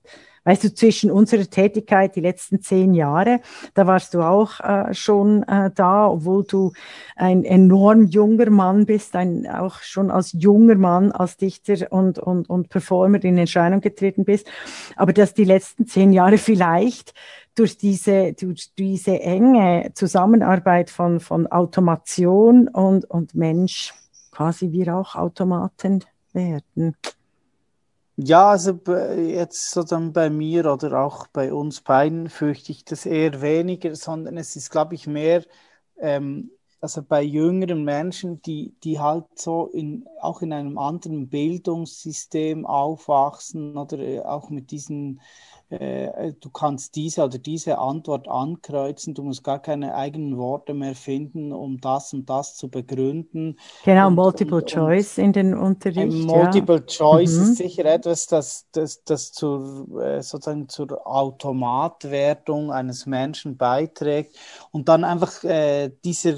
Weißt 0.47 0.63
du, 0.63 0.73
zwischen 0.73 1.11
unserer 1.11 1.51
Tätigkeit 1.51 2.15
die 2.15 2.21
letzten 2.21 2.63
zehn 2.63 2.95
Jahre, 2.95 3.41
da 3.75 3.89
warst 3.89 4.15
du 4.15 4.23
auch 4.23 4.61
äh, 4.61 4.95
schon 4.95 5.43
äh, 5.43 5.73
da, 5.75 6.09
obwohl 6.09 6.45
du 6.45 6.73
ein 7.17 7.45
enorm 7.45 8.07
junger 8.07 8.49
Mann 8.51 8.87
bist, 8.87 9.17
ein, 9.17 9.49
auch 9.49 9.81
schon 9.83 10.09
als 10.09 10.33
junger 10.33 10.77
Mann, 10.77 11.11
als 11.11 11.37
Dichter 11.37 11.91
und, 11.91 12.21
und, 12.21 12.49
und 12.49 12.69
Performer 12.69 13.23
in 13.25 13.39
Erscheinung 13.39 13.81
getreten 13.81 14.25
bist. 14.25 14.47
Aber 14.95 15.13
dass 15.13 15.35
die 15.35 15.43
letzten 15.43 15.89
zehn 15.89 16.13
Jahre 16.13 16.39
vielleicht 16.39 17.13
durch 17.57 17.77
diese, 17.77 18.33
durch 18.35 18.73
diese 18.79 19.19
enge 19.21 19.91
Zusammenarbeit 19.95 20.91
von, 20.91 21.19
von 21.19 21.49
Automation 21.49 22.69
und, 22.69 23.05
und 23.11 23.35
Mensch 23.35 23.93
quasi 24.31 24.71
wir 24.71 24.95
auch 24.97 25.17
Automaten 25.17 26.05
werden. 26.33 26.95
Ja, 28.19 28.51
also 28.51 28.81
jetzt 29.29 29.71
sozusagen 29.73 30.13
bei 30.13 30.31
mir 30.31 30.73
oder 30.73 31.01
auch 31.05 31.27
bei 31.29 31.53
uns 31.53 31.83
beiden 31.83 32.31
fürchte 32.31 32.73
ich 32.73 32.85
das 32.85 33.05
eher 33.05 33.43
weniger, 33.43 33.95
sondern 33.95 34.39
es 34.39 34.57
ist, 34.57 34.71
glaube 34.71 34.95
ich, 34.95 35.07
mehr, 35.07 35.45
ähm, 35.99 36.51
also 36.81 37.03
bei 37.03 37.23
jüngeren 37.23 37.85
Menschen, 37.85 38.41
die, 38.43 38.75
die 38.85 39.01
halt 39.01 39.27
so 39.39 39.67
in, 39.67 40.07
auch 40.21 40.41
in 40.41 40.53
einem 40.55 40.79
anderen 40.79 41.29
Bildungssystem 41.29 42.65
aufwachsen 42.65 43.77
oder 43.77 43.99
äh, 43.99 44.21
auch 44.21 44.49
mit 44.51 44.71
diesen 44.71 45.21
äh, 45.69 46.33
du 46.41 46.51
kannst 46.51 46.95
diese 46.95 47.25
oder 47.25 47.39
diese 47.39 47.79
Antwort 47.79 48.29
ankreuzen, 48.29 49.15
du 49.15 49.25
musst 49.25 49.43
gar 49.43 49.61
keine 49.61 49.95
eigenen 49.97 50.39
Worte 50.39 50.75
mehr 50.75 50.95
finden, 50.95 51.53
um 51.53 51.81
das 51.81 52.13
und 52.13 52.31
das 52.31 52.55
zu 52.55 52.69
begründen. 52.69 53.59
Genau, 53.85 54.07
und, 54.07 54.15
Multiple 54.15 54.59
und, 54.59 54.71
Choice 54.71 55.19
und, 55.19 55.25
in 55.25 55.33
den 55.33 55.55
Unterricht. 55.55 56.13
Multiple 56.25 56.77
ja. 56.77 56.87
Choice 56.87 57.37
mhm. 57.37 57.43
ist 57.43 57.57
sicher 57.57 57.85
etwas, 57.85 58.27
das, 58.27 58.67
das, 58.71 59.03
das 59.03 59.33
zur, 59.33 59.89
äh, 60.01 60.23
sozusagen 60.23 60.69
zur 60.69 61.05
Automatwertung 61.05 62.71
eines 62.71 63.07
Menschen 63.07 63.57
beiträgt 63.57 64.37
und 64.71 64.89
dann 64.89 65.03
einfach 65.03 65.43
äh, 65.43 65.91
dieser 66.05 66.37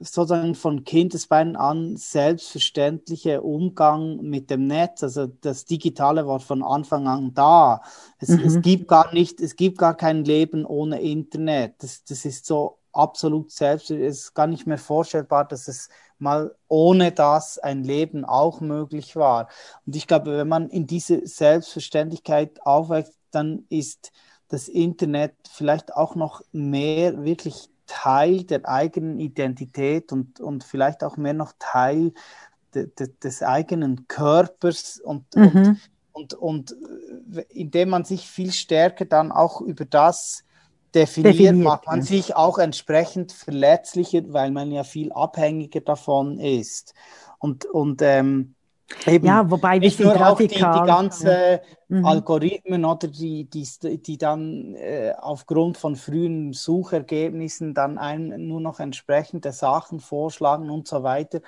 sozusagen 0.00 0.54
von 0.54 0.84
Kindesbeinen 0.84 1.56
an 1.56 1.96
selbstverständliche 1.96 3.42
Umgang 3.42 4.22
mit 4.22 4.50
dem 4.50 4.66
Netz. 4.66 5.02
Also 5.02 5.26
das 5.26 5.66
Digitale 5.66 6.26
war 6.26 6.40
von 6.40 6.62
Anfang 6.62 7.06
an 7.06 7.34
da. 7.34 7.82
Es, 8.18 8.30
mhm. 8.30 8.40
es 8.40 8.60
gibt 8.62 8.88
gar 8.88 9.12
nicht, 9.12 9.40
es 9.40 9.56
gibt 9.56 9.78
gar 9.78 9.94
kein 9.94 10.24
Leben 10.24 10.64
ohne 10.64 11.00
Internet. 11.00 11.82
Das, 11.82 12.02
das 12.04 12.24
ist 12.24 12.46
so 12.46 12.78
absolut 12.92 13.50
selbst, 13.50 13.90
es 13.90 14.18
ist 14.18 14.34
gar 14.34 14.46
nicht 14.46 14.66
mehr 14.66 14.78
vorstellbar, 14.78 15.46
dass 15.46 15.68
es 15.68 15.88
mal 16.18 16.54
ohne 16.68 17.12
das 17.12 17.58
ein 17.58 17.84
Leben 17.84 18.24
auch 18.24 18.60
möglich 18.60 19.16
war. 19.16 19.48
Und 19.86 19.96
ich 19.96 20.06
glaube, 20.06 20.36
wenn 20.36 20.48
man 20.48 20.68
in 20.68 20.86
diese 20.86 21.26
Selbstverständlichkeit 21.26 22.64
aufwächst, 22.64 23.14
dann 23.30 23.64
ist 23.68 24.12
das 24.48 24.68
Internet 24.68 25.34
vielleicht 25.48 25.94
auch 25.94 26.16
noch 26.16 26.42
mehr 26.52 27.24
wirklich 27.24 27.70
Teil 27.90 28.44
der 28.44 28.68
eigenen 28.68 29.18
Identität 29.18 30.12
und, 30.12 30.38
und 30.38 30.62
vielleicht 30.62 31.02
auch 31.02 31.16
mehr 31.16 31.34
noch 31.34 31.52
Teil 31.58 32.12
de, 32.72 32.86
de, 32.86 33.08
des 33.22 33.42
eigenen 33.42 34.06
Körpers 34.06 35.00
und, 35.02 35.24
mhm. 35.34 35.80
und, 36.12 36.34
und, 36.34 36.34
und 36.34 36.76
äh, 37.34 37.44
indem 37.50 37.90
man 37.90 38.04
sich 38.04 38.28
viel 38.28 38.52
stärker 38.52 39.06
dann 39.06 39.32
auch 39.32 39.60
über 39.60 39.84
das 39.84 40.44
definiert, 40.94 41.34
definiert 41.34 41.64
macht 41.64 41.86
man 41.86 41.98
ja. 41.98 42.04
sich 42.04 42.36
auch 42.36 42.58
entsprechend 42.58 43.32
verletzlicher, 43.32 44.22
weil 44.28 44.52
man 44.52 44.70
ja 44.70 44.84
viel 44.84 45.12
abhängiger 45.12 45.80
davon 45.80 46.38
ist. 46.38 46.94
Und, 47.38 47.64
und 47.64 48.02
ähm, 48.02 48.54
Eben, 49.06 49.26
ja, 49.26 49.48
wobei 49.50 49.80
wir 49.80 49.90
sind 49.90 50.08
auch 50.08 50.36
die, 50.36 50.48
die 50.48 50.58
ganzen 50.58 51.28
ja. 51.28 51.60
mhm. 51.88 52.04
Algorithmen 52.04 52.84
oder 52.84 53.08
die, 53.08 53.44
die, 53.44 53.66
die 54.02 54.18
dann 54.18 54.74
äh, 54.74 55.12
aufgrund 55.18 55.78
von 55.78 55.96
frühen 55.96 56.52
Suchergebnissen 56.52 57.72
dann 57.72 57.98
einem 57.98 58.48
nur 58.48 58.60
noch 58.60 58.80
entsprechende 58.80 59.52
Sachen 59.52 60.00
vorschlagen 60.00 60.70
und 60.70 60.88
so 60.88 61.02
weiter. 61.02 61.40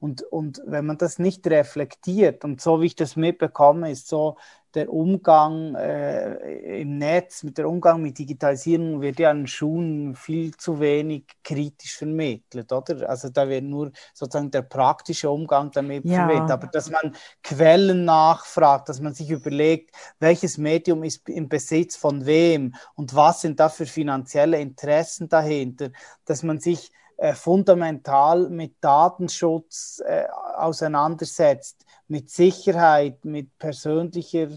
Und, 0.00 0.22
und 0.22 0.60
wenn 0.66 0.86
man 0.86 0.98
das 0.98 1.18
nicht 1.18 1.46
reflektiert 1.46 2.44
und 2.44 2.60
so 2.60 2.80
wie 2.80 2.86
ich 2.86 2.96
das 2.96 3.16
mitbekomme, 3.16 3.90
ist 3.90 4.08
so, 4.08 4.36
der 4.74 4.92
Umgang 4.92 5.74
äh, 5.74 6.80
im 6.80 6.98
Netz, 6.98 7.42
mit 7.42 7.58
der 7.58 7.68
Umgang 7.68 8.02
mit 8.02 8.18
Digitalisierung 8.18 9.00
wird 9.00 9.18
ja 9.18 9.30
an 9.30 9.46
Schulen 9.46 10.14
viel 10.14 10.56
zu 10.56 10.78
wenig 10.80 11.24
kritisch 11.42 11.96
vermittelt, 11.96 12.70
oder? 12.72 13.08
Also 13.08 13.30
da 13.30 13.48
wird 13.48 13.64
nur 13.64 13.90
sozusagen 14.12 14.50
der 14.50 14.62
praktische 14.62 15.30
Umgang 15.30 15.70
damit 15.70 16.04
ja. 16.04 16.26
vermittelt. 16.26 16.50
Aber 16.50 16.66
dass 16.66 16.90
man 16.90 17.14
Quellen 17.42 18.04
nachfragt, 18.04 18.88
dass 18.88 19.00
man 19.00 19.14
sich 19.14 19.30
überlegt, 19.30 19.94
welches 20.20 20.58
Medium 20.58 21.02
ist 21.02 21.28
im 21.28 21.48
Besitz 21.48 21.96
von 21.96 22.26
wem 22.26 22.74
und 22.94 23.14
was 23.14 23.40
sind 23.40 23.58
da 23.60 23.68
für 23.68 23.86
finanzielle 23.86 24.60
Interessen 24.60 25.28
dahinter, 25.28 25.90
dass 26.24 26.42
man 26.42 26.60
sich 26.60 26.92
äh, 27.18 27.34
fundamental 27.34 28.48
mit 28.48 28.76
Datenschutz 28.80 30.00
äh, 30.06 30.24
auseinandersetzt, 30.56 31.84
mit 32.06 32.30
Sicherheit, 32.30 33.24
mit 33.24 33.58
persönlicher 33.58 34.48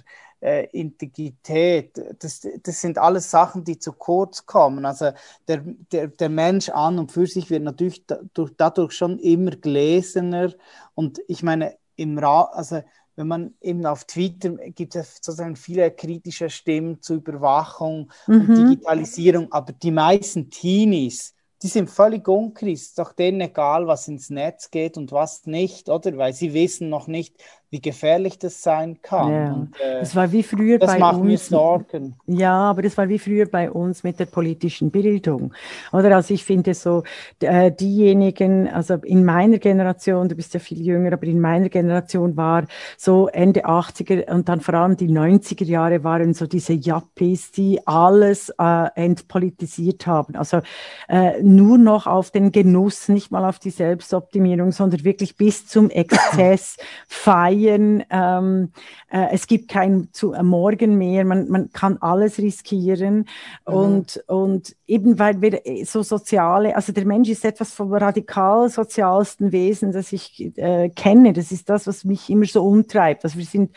äh, 0.41 0.67
Integrität. 0.67 1.99
Das, 2.19 2.47
das 2.61 2.81
sind 2.81 2.99
alles 2.99 3.31
Sachen, 3.31 3.63
die 3.63 3.79
zu 3.79 3.93
kurz 3.93 4.45
kommen. 4.45 4.85
Also 4.85 5.11
der, 5.47 5.63
der, 5.91 6.07
der 6.07 6.29
Mensch 6.29 6.69
an 6.69 6.99
und 6.99 7.11
für 7.11 7.25
sich 7.25 7.49
wird 7.49 7.63
natürlich 7.63 8.05
dadurch, 8.05 8.51
dadurch 8.55 8.91
schon 8.93 9.17
immer 9.17 9.51
gläserner. 9.51 10.53
Und 10.93 11.19
ich 11.27 11.41
meine, 11.43 11.77
im 11.95 12.19
Ra 12.19 12.43
also 12.53 12.83
wenn 13.15 13.27
man 13.27 13.53
eben 13.59 13.85
auf 13.85 14.05
Twitter 14.05 14.51
gibt 14.69 14.95
es 14.95 15.15
sozusagen 15.15 15.55
viele 15.55 15.91
kritische 15.91 16.49
Stimmen 16.49 17.01
zur 17.01 17.17
Überwachung 17.17 18.11
mhm. 18.27 18.41
und 18.41 18.55
Digitalisierung, 18.55 19.51
aber 19.51 19.73
die 19.73 19.91
meisten 19.91 20.49
Teenies, 20.49 21.33
die 21.61 21.67
sind 21.67 21.89
völlig 21.89 22.27
unchrist. 22.27 22.89
Ist 22.89 22.99
doch 22.99 23.13
denen 23.13 23.41
egal, 23.41 23.87
was 23.87 24.07
ins 24.07 24.29
Netz 24.29 24.71
geht 24.71 24.97
und 24.97 25.11
was 25.11 25.45
nicht, 25.45 25.89
oder? 25.89 26.17
Weil 26.17 26.33
sie 26.33 26.53
wissen 26.53 26.89
noch 26.89 27.07
nicht, 27.07 27.35
wie 27.71 27.79
gefährlich 27.79 28.37
das 28.37 28.61
sein 28.61 29.01
kann. 29.01 29.31
Ja. 29.31 29.53
Und, 29.53 29.79
äh, 29.79 30.01
das 30.01 30.13
war 30.13 30.29
wie 30.33 30.43
früher 30.43 30.77
das 30.77 30.91
bei 30.91 30.99
macht 30.99 31.21
uns. 31.21 31.25
Mir 31.25 31.37
Sorgen. 31.37 32.15
Ja, 32.27 32.53
aber 32.53 32.81
das 32.81 32.97
war 32.97 33.07
wie 33.07 33.17
früher 33.17 33.45
bei 33.45 33.71
uns 33.71 34.03
mit 34.03 34.19
der 34.19 34.25
politischen 34.25 34.91
Bildung. 34.91 35.53
Oder 35.93 36.13
also 36.17 36.33
ich 36.33 36.43
finde 36.43 36.73
so, 36.73 37.03
äh, 37.39 37.71
diejenigen, 37.71 38.67
also 38.67 38.95
in 38.95 39.23
meiner 39.23 39.57
Generation, 39.57 40.27
du 40.27 40.35
bist 40.35 40.53
ja 40.53 40.59
viel 40.59 40.81
jünger, 40.81 41.13
aber 41.13 41.23
in 41.23 41.39
meiner 41.39 41.69
Generation 41.69 42.35
war 42.35 42.65
so 42.97 43.29
Ende 43.29 43.65
80er 43.65 44.29
und 44.29 44.49
dann 44.49 44.59
vor 44.59 44.73
allem 44.73 44.97
die 44.97 45.07
90er 45.07 45.63
Jahre 45.63 46.03
waren 46.03 46.33
so 46.33 46.47
diese 46.47 46.73
Yuppies, 46.73 47.51
die 47.51 47.79
alles 47.87 48.53
äh, 48.59 48.87
entpolitisiert 48.95 50.05
haben. 50.05 50.35
Also 50.35 50.59
äh, 51.07 51.41
nur 51.41 51.77
noch 51.77 52.05
auf 52.05 52.31
den 52.31 52.51
Genuss, 52.51 53.07
nicht 53.07 53.31
mal 53.31 53.47
auf 53.47 53.59
die 53.59 53.69
Selbstoptimierung, 53.69 54.73
sondern 54.73 55.05
wirklich 55.05 55.37
bis 55.37 55.67
zum 55.67 55.89
Exzess 55.89 56.75
feiern 57.07 57.60
Ferien, 57.61 58.03
ähm, 58.09 58.71
äh, 59.11 59.27
es 59.31 59.47
gibt 59.47 59.69
kein 59.69 60.09
zu, 60.11 60.33
äh, 60.33 60.43
Morgen 60.43 60.97
mehr, 60.97 61.25
man, 61.25 61.49
man 61.49 61.71
kann 61.71 61.97
alles 62.01 62.37
riskieren 62.39 63.25
mhm. 63.67 63.73
und, 63.73 64.23
und 64.27 64.75
eben 64.91 65.17
weil 65.17 65.41
wir 65.41 65.65
äh, 65.65 65.85
so 65.85 66.03
soziale, 66.03 66.75
also 66.75 66.91
der 66.91 67.05
Mensch 67.05 67.29
ist 67.29 67.45
etwas 67.45 67.71
vom 67.71 67.93
radikal 67.93 68.69
sozialsten 68.69 69.53
Wesen, 69.53 69.93
das 69.93 70.11
ich 70.11 70.51
äh, 70.57 70.89
kenne, 70.89 71.31
das 71.31 71.53
ist 71.53 71.69
das, 71.69 71.87
was 71.87 72.03
mich 72.03 72.29
immer 72.29 72.45
so 72.45 72.65
umtreibt, 72.65 73.23
also 73.23 73.37
wir 73.37 73.45
sind 73.45 73.71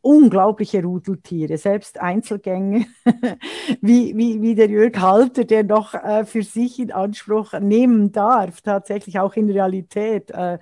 unglaubliche 0.00 0.82
Rudeltiere, 0.82 1.58
selbst 1.58 2.00
Einzelgänge, 2.00 2.86
wie, 3.80 4.16
wie, 4.16 4.40
wie 4.42 4.54
der 4.54 4.70
Jörg 4.70 4.96
Halter, 5.00 5.44
der 5.44 5.64
noch 5.64 5.94
äh, 5.94 6.24
für 6.24 6.44
sich 6.44 6.78
in 6.78 6.92
Anspruch 6.92 7.52
nehmen 7.58 8.12
darf, 8.12 8.60
tatsächlich 8.60 9.18
auch 9.18 9.34
in 9.34 9.50
Realität 9.50 10.30
äh, 10.30 10.54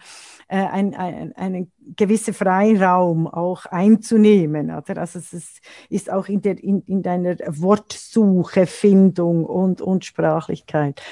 äh 0.48 0.66
ein, 0.72 0.94
ein, 0.94 1.32
einen 1.36 1.70
gewissen 1.96 2.34
Freiraum 2.34 3.26
auch 3.26 3.66
einzunehmen. 3.66 4.70
Oder? 4.70 4.98
Also 4.98 5.18
es 5.18 5.60
ist 5.88 6.12
auch 6.12 6.28
in, 6.28 6.42
der, 6.42 6.62
in, 6.62 6.82
in 6.82 7.02
deiner 7.02 7.36
Wortsuche, 7.48 8.66
Findung 8.66 9.44
und, 9.44 9.80
und 9.82 10.04
Sprachlichkeit. 10.04 11.02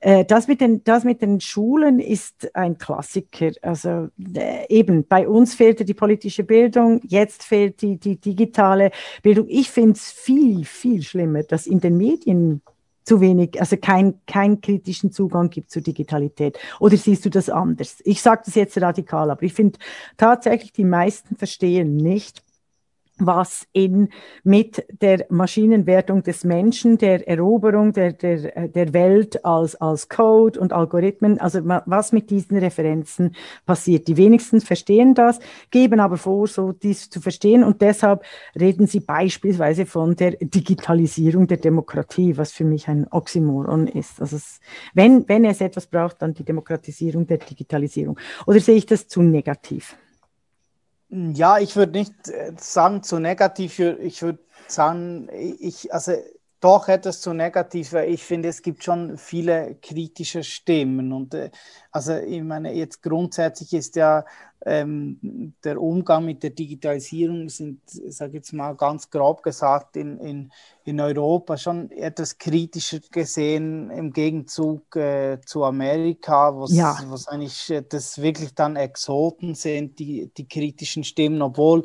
Äh, 0.00 0.24
das, 0.24 0.48
mit 0.48 0.60
den, 0.60 0.84
das 0.84 1.04
mit 1.04 1.22
den 1.22 1.40
Schulen 1.40 1.98
ist 1.98 2.54
ein 2.54 2.78
Klassiker. 2.78 3.50
Also 3.62 4.08
äh, 4.34 4.66
eben, 4.68 5.06
bei 5.06 5.28
uns 5.28 5.54
fehlte 5.54 5.84
die 5.84 5.94
politische 5.94 6.44
Bildung, 6.44 7.00
jetzt 7.04 7.42
fehlt 7.42 7.82
die, 7.82 7.96
die 7.96 8.16
digitale 8.16 8.90
Bildung. 9.22 9.46
Ich 9.48 9.70
finde 9.70 9.92
es 9.92 10.10
viel, 10.10 10.64
viel 10.64 11.02
schlimmer, 11.02 11.42
dass 11.42 11.66
in 11.66 11.80
den 11.80 11.96
Medien 11.96 12.62
zu 13.08 13.20
wenig, 13.22 13.58
also 13.58 13.76
keinen 13.78 14.20
kein 14.26 14.60
kritischen 14.60 15.10
Zugang 15.10 15.48
gibt 15.48 15.70
zur 15.70 15.82
Digitalität. 15.82 16.58
Oder 16.78 16.98
siehst 16.98 17.24
du 17.24 17.30
das 17.30 17.48
anders? 17.48 17.96
Ich 18.04 18.20
sage 18.20 18.42
das 18.44 18.54
jetzt 18.54 18.80
radikal, 18.80 19.30
aber 19.30 19.42
ich 19.42 19.54
finde 19.54 19.78
tatsächlich, 20.18 20.72
die 20.72 20.84
meisten 20.84 21.34
verstehen 21.34 21.96
nicht, 21.96 22.42
was 23.18 23.66
in, 23.72 24.08
mit 24.44 24.84
der 25.00 25.26
Maschinenwertung 25.28 26.22
des 26.22 26.44
Menschen, 26.44 26.98
der 26.98 27.26
Eroberung 27.28 27.92
der, 27.92 28.12
der, 28.12 28.68
der 28.68 28.92
Welt 28.92 29.44
als, 29.44 29.74
als 29.76 30.08
Code 30.08 30.58
und 30.58 30.72
Algorithmen, 30.72 31.40
also 31.40 31.60
was 31.64 32.12
mit 32.12 32.30
diesen 32.30 32.58
Referenzen 32.58 33.34
passiert. 33.66 34.08
Die 34.08 34.16
wenigsten 34.16 34.60
verstehen 34.60 35.14
das, 35.14 35.40
geben 35.70 36.00
aber 36.00 36.16
vor, 36.16 36.46
so 36.46 36.72
dies 36.72 37.10
zu 37.10 37.20
verstehen 37.20 37.64
und 37.64 37.82
deshalb 37.82 38.24
reden 38.58 38.86
sie 38.86 39.00
beispielsweise 39.00 39.86
von 39.86 40.16
der 40.16 40.32
Digitalisierung 40.40 41.46
der 41.46 41.58
Demokratie, 41.58 42.36
was 42.36 42.52
für 42.52 42.64
mich 42.64 42.88
ein 42.88 43.06
Oxymoron 43.10 43.86
ist. 43.86 44.20
Also 44.20 44.36
es, 44.36 44.60
wenn, 44.94 45.28
wenn 45.28 45.44
es 45.44 45.60
etwas 45.60 45.86
braucht, 45.86 46.22
dann 46.22 46.34
die 46.34 46.44
Demokratisierung 46.44 47.26
der 47.26 47.38
Digitalisierung. 47.38 48.18
Oder 48.46 48.60
sehe 48.60 48.76
ich 48.76 48.86
das 48.86 49.08
zu 49.08 49.22
negativ? 49.22 49.96
Ja, 51.10 51.58
ich 51.58 51.74
würde 51.76 51.92
nicht 51.92 52.28
äh, 52.28 52.52
sagen 52.58 53.02
zu 53.02 53.18
negativ. 53.18 53.78
Ich 53.78 54.22
würde 54.22 54.40
sagen, 54.66 55.28
ich, 55.32 55.92
also 55.92 56.12
doch 56.60 56.88
etwas 56.88 57.20
zu 57.22 57.32
negativ, 57.32 57.92
weil 57.94 58.10
ich 58.10 58.22
finde, 58.24 58.48
es 58.48 58.60
gibt 58.62 58.84
schon 58.84 59.16
viele 59.16 59.76
kritische 59.76 60.44
Stimmen. 60.44 61.12
Und 61.12 61.32
äh, 61.34 61.50
also 61.92 62.14
ich 62.14 62.42
meine, 62.42 62.74
jetzt 62.74 63.02
grundsätzlich 63.02 63.72
ist 63.72 63.96
ja 63.96 64.24
ähm, 64.66 65.54
der 65.62 65.80
Umgang 65.80 66.24
mit 66.24 66.42
der 66.42 66.50
Digitalisierung 66.50 67.48
sind, 67.48 67.80
sage 67.86 68.34
jetzt 68.34 68.52
mal 68.52 68.74
ganz 68.74 69.08
grob 69.08 69.42
gesagt, 69.42 69.96
in, 69.96 70.18
in, 70.18 70.52
in 70.84 71.00
Europa 71.00 71.56
schon 71.56 71.90
etwas 71.92 72.38
kritischer 72.38 72.98
gesehen 73.10 73.90
im 73.90 74.12
Gegenzug 74.12 74.96
äh, 74.96 75.40
zu 75.44 75.64
Amerika, 75.64 76.54
wo 76.54 76.66
ja. 76.66 76.96
eigentlich 77.26 77.70
äh, 77.70 77.82
das 77.88 78.20
wirklich 78.20 78.54
dann 78.54 78.76
Exoten 78.76 79.54
sind, 79.54 79.98
die, 79.98 80.30
die 80.36 80.48
kritischen 80.48 81.04
Stimmen, 81.04 81.40
obwohl 81.40 81.84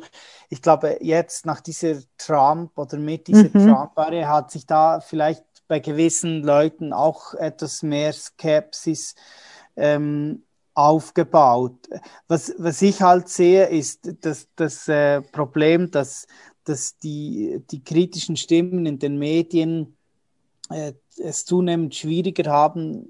ich 0.50 0.60
glaube, 0.60 0.98
jetzt 1.00 1.46
nach 1.46 1.60
dieser 1.60 1.96
Trump 2.18 2.76
oder 2.76 2.98
mit 2.98 3.28
dieser 3.28 3.44
mhm. 3.44 3.68
Trump-Barriere 3.68 4.28
hat 4.28 4.50
sich 4.50 4.66
da 4.66 5.00
vielleicht 5.00 5.44
bei 5.68 5.78
gewissen 5.78 6.42
Leuten 6.42 6.92
auch 6.92 7.34
etwas 7.34 7.82
mehr 7.82 8.12
Skepsis 8.12 9.14
ähm, 9.76 10.42
aufgebaut. 10.74 11.88
Was, 12.28 12.54
was 12.58 12.82
ich 12.82 13.00
halt 13.00 13.28
sehe, 13.28 13.66
ist 13.66 14.12
dass 14.22 14.48
das 14.56 14.88
äh, 14.88 15.22
Problem, 15.22 15.90
dass, 15.90 16.26
dass 16.64 16.98
die, 16.98 17.62
die 17.70 17.82
kritischen 17.82 18.36
Stimmen 18.36 18.86
in 18.86 18.98
den 18.98 19.18
Medien 19.18 19.96
äh, 20.70 20.92
es 21.16 21.44
zunehmend 21.44 21.94
schwieriger 21.94 22.50
haben, 22.50 23.06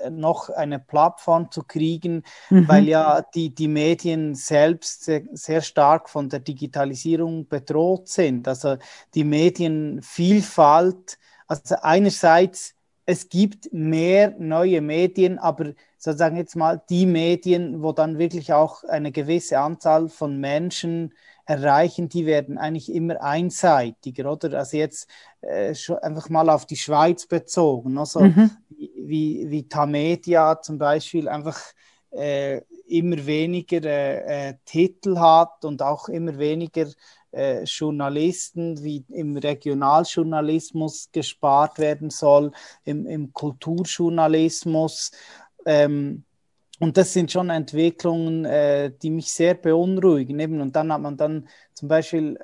äh, 0.00 0.10
noch 0.10 0.50
eine 0.50 0.80
Plattform 0.80 1.50
zu 1.50 1.62
kriegen, 1.62 2.24
mhm. 2.50 2.68
weil 2.68 2.88
ja 2.88 3.22
die, 3.34 3.54
die 3.54 3.68
Medien 3.68 4.34
selbst 4.34 5.04
sehr, 5.04 5.22
sehr, 5.32 5.62
stark 5.62 6.10
von 6.10 6.28
der 6.28 6.40
Digitalisierung 6.40 7.46
bedroht 7.46 8.08
sind. 8.08 8.48
Also 8.48 8.76
die 9.14 9.24
Medienvielfalt, 9.24 11.18
also 11.46 11.76
einerseits 11.82 12.74
es 13.06 13.28
gibt 13.28 13.72
mehr 13.72 14.34
neue 14.36 14.80
Medien, 14.80 15.38
aber 15.38 15.74
sozusagen 15.98 16.36
jetzt 16.36 16.56
mal 16.56 16.82
die 16.90 17.06
Medien, 17.06 17.82
wo 17.82 17.92
dann 17.92 18.18
wirklich 18.18 18.52
auch 18.52 18.84
eine 18.84 19.12
gewisse 19.12 19.58
Anzahl 19.58 20.08
von 20.08 20.38
Menschen 20.38 21.12
erreichen, 21.46 22.08
die 22.08 22.26
werden 22.26 22.58
eigentlich 22.58 22.92
immer 22.92 23.22
einseitiger, 23.22 24.30
oder? 24.30 24.58
Also 24.58 24.76
jetzt 24.76 25.08
äh, 25.42 25.74
einfach 26.02 26.28
mal 26.28 26.50
auf 26.50 26.66
die 26.66 26.76
Schweiz 26.76 27.26
bezogen, 27.26 27.98
also 27.98 28.20
mhm. 28.20 28.50
wie, 28.68 29.46
wie 29.48 29.68
Tamedia 29.68 30.60
zum 30.60 30.78
Beispiel 30.78 31.28
einfach 31.28 31.60
äh, 32.10 32.62
immer 32.88 33.24
weniger 33.26 33.82
äh, 33.84 34.48
äh 34.50 34.54
Titel 34.64 35.18
hat 35.18 35.64
und 35.64 35.82
auch 35.82 36.08
immer 36.08 36.38
weniger 36.38 36.86
äh, 37.32 37.64
Journalisten, 37.64 38.82
wie 38.82 39.04
im 39.10 39.36
Regionaljournalismus 39.36 41.10
gespart 41.12 41.78
werden 41.78 42.10
soll, 42.10 42.52
im, 42.84 43.06
im 43.06 43.32
Kulturjournalismus. 43.32 45.12
Ähm, 45.66 46.24
und 46.78 46.96
das 46.96 47.12
sind 47.12 47.32
schon 47.32 47.50
Entwicklungen, 47.50 48.44
äh, 48.44 48.90
die 48.90 49.10
mich 49.10 49.32
sehr 49.32 49.54
beunruhigen. 49.54 50.38
Eben. 50.38 50.60
Und 50.60 50.76
dann 50.76 50.92
hat 50.92 51.00
man 51.00 51.16
dann 51.16 51.48
zum 51.74 51.88
Beispiel 51.88 52.38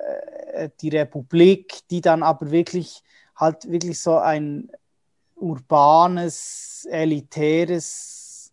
äh, 0.53 0.69
die 0.81 0.89
Republik, 0.89 1.79
die 1.89 2.01
dann 2.01 2.23
aber 2.23 2.51
wirklich 2.51 3.03
halt 3.35 3.69
wirklich 3.69 3.99
so 3.99 4.17
ein 4.17 4.69
urbanes, 5.35 6.87
elitäres 6.89 8.51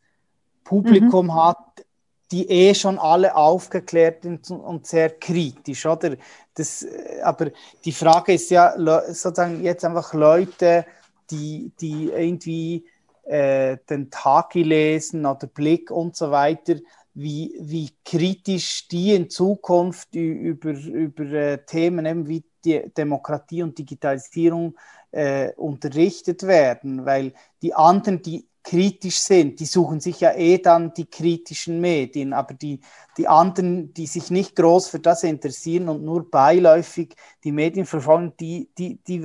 Publikum 0.65 1.27
mhm. 1.27 1.35
hat, 1.35 1.87
die 2.31 2.49
eh 2.49 2.75
schon 2.75 2.99
alle 2.99 3.35
aufgeklärt 3.35 4.23
sind 4.23 4.51
und 4.51 4.87
sehr 4.87 5.11
kritisch, 5.11 5.85
oder? 5.87 6.17
Das, 6.55 6.87
aber 7.23 7.51
die 7.85 7.93
Frage 7.93 8.35
ist 8.35 8.51
ja 8.51 8.75
sozusagen 9.13 9.63
jetzt 9.63 9.85
einfach 9.85 10.15
Leute, 10.15 10.85
die, 11.31 11.73
die 11.81 12.11
irgendwie 12.11 12.85
äh, 13.31 13.79
den 13.89 14.11
Taki 14.11 14.65
lesen 14.65 15.25
oder 15.25 15.47
Blick 15.47 15.91
und 15.91 16.17
so 16.17 16.31
weiter, 16.33 16.75
wie, 17.15 17.55
wie 17.61 17.91
kritisch 18.05 18.89
die 18.89 19.15
in 19.15 19.31
Zukunft 19.31 20.15
über, 20.15 20.71
über 20.71 21.25
äh, 21.25 21.65
Themen 21.65 22.07
eben 22.07 22.27
wie 22.29 22.43
die 22.65 22.91
Demokratie 22.97 23.63
und 23.63 23.79
Digitalisierung 23.79 24.77
äh, 25.13 25.53
unterrichtet 25.55 26.43
werden, 26.43 27.07
weil 27.07 27.33
die 27.63 27.75
anderen, 27.75 28.21
die 28.21 28.47
kritisch 28.63 29.19
sind, 29.19 29.61
die 29.61 29.65
suchen 29.65 30.01
sich 30.01 30.21
ja 30.21 30.33
eh 30.35 30.59
dann 30.59 30.93
die 30.93 31.07
kritischen 31.07 31.81
Medien, 31.81 32.33
aber 32.33 32.55
die, 32.55 32.81
die 33.17 33.27
anderen, 33.27 33.95
die 33.95 34.07
sich 34.07 34.31
nicht 34.31 34.55
groß 34.57 34.89
für 34.89 34.99
das 34.99 35.23
interessieren 35.23 35.89
und 35.89 36.05
nur 36.05 36.31
beiläufig 36.31 37.15
die 37.45 37.53
Medien 37.53 37.87
verfolgen, 37.87 38.35
die, 38.39 38.69
die, 38.77 38.99
die, 39.07 39.23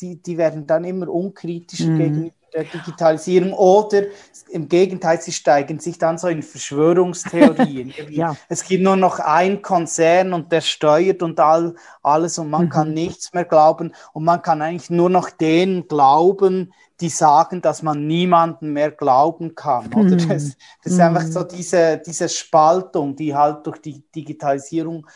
die, 0.00 0.22
die 0.22 0.38
werden 0.38 0.66
dann 0.66 0.84
immer 0.84 1.08
unkritischer 1.08 1.90
mhm. 1.90 1.98
gegenüber 1.98 2.37
der 2.52 2.64
Digitalisierung 2.64 3.52
oder 3.52 4.04
im 4.50 4.68
Gegenteil, 4.68 5.20
sie 5.20 5.32
steigen 5.32 5.78
sich 5.78 5.98
dann 5.98 6.18
so 6.18 6.28
in 6.28 6.42
Verschwörungstheorien. 6.42 7.92
ja. 8.10 8.36
Es 8.48 8.64
gibt 8.64 8.82
nur 8.82 8.96
noch 8.96 9.18
ein 9.18 9.62
Konzern 9.62 10.32
und 10.32 10.50
der 10.52 10.60
steuert 10.60 11.22
und 11.22 11.38
all, 11.40 11.74
alles 12.02 12.38
und 12.38 12.50
man 12.50 12.66
mhm. 12.66 12.70
kann 12.70 12.94
nichts 12.94 13.32
mehr 13.32 13.44
glauben 13.44 13.92
und 14.12 14.24
man 14.24 14.42
kann 14.42 14.62
eigentlich 14.62 14.90
nur 14.90 15.10
noch 15.10 15.30
denen 15.30 15.86
glauben, 15.86 16.72
die 17.00 17.10
sagen, 17.10 17.62
dass 17.62 17.82
man 17.82 18.06
niemanden 18.06 18.72
mehr 18.72 18.90
glauben 18.90 19.54
kann. 19.54 19.92
Oder? 19.94 20.16
Mhm. 20.16 20.28
Das, 20.28 20.56
das 20.82 20.92
ist 20.92 21.00
einfach 21.00 21.22
so 21.22 21.40
mhm. 21.40 21.48
diese, 21.48 22.02
diese 22.04 22.28
Spaltung, 22.28 23.14
die 23.14 23.34
halt 23.34 23.66
durch 23.66 23.80
die 23.80 24.02
Digitalisierung 24.14 25.06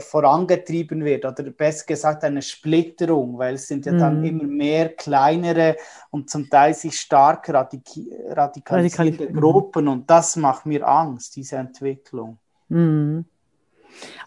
vorangetrieben 0.00 1.04
wird 1.04 1.24
oder 1.24 1.42
besser 1.50 1.86
gesagt 1.86 2.22
eine 2.24 2.40
Splitterung, 2.40 3.38
weil 3.38 3.54
es 3.54 3.66
sind 3.66 3.84
ja 3.84 3.92
dann 3.92 4.20
mm. 4.20 4.24
immer 4.24 4.44
mehr 4.44 4.88
kleinere 4.90 5.76
und 6.10 6.30
zum 6.30 6.48
Teil 6.48 6.74
sich 6.74 7.00
stark 7.00 7.48
radik 7.48 7.82
radikalisierte 8.28 9.24
Radikal 9.24 9.40
Gruppen 9.40 9.88
und 9.88 10.08
das 10.08 10.36
macht 10.36 10.66
mir 10.66 10.86
Angst, 10.86 11.34
diese 11.34 11.56
Entwicklung. 11.56 12.38
Mm. 12.68 13.20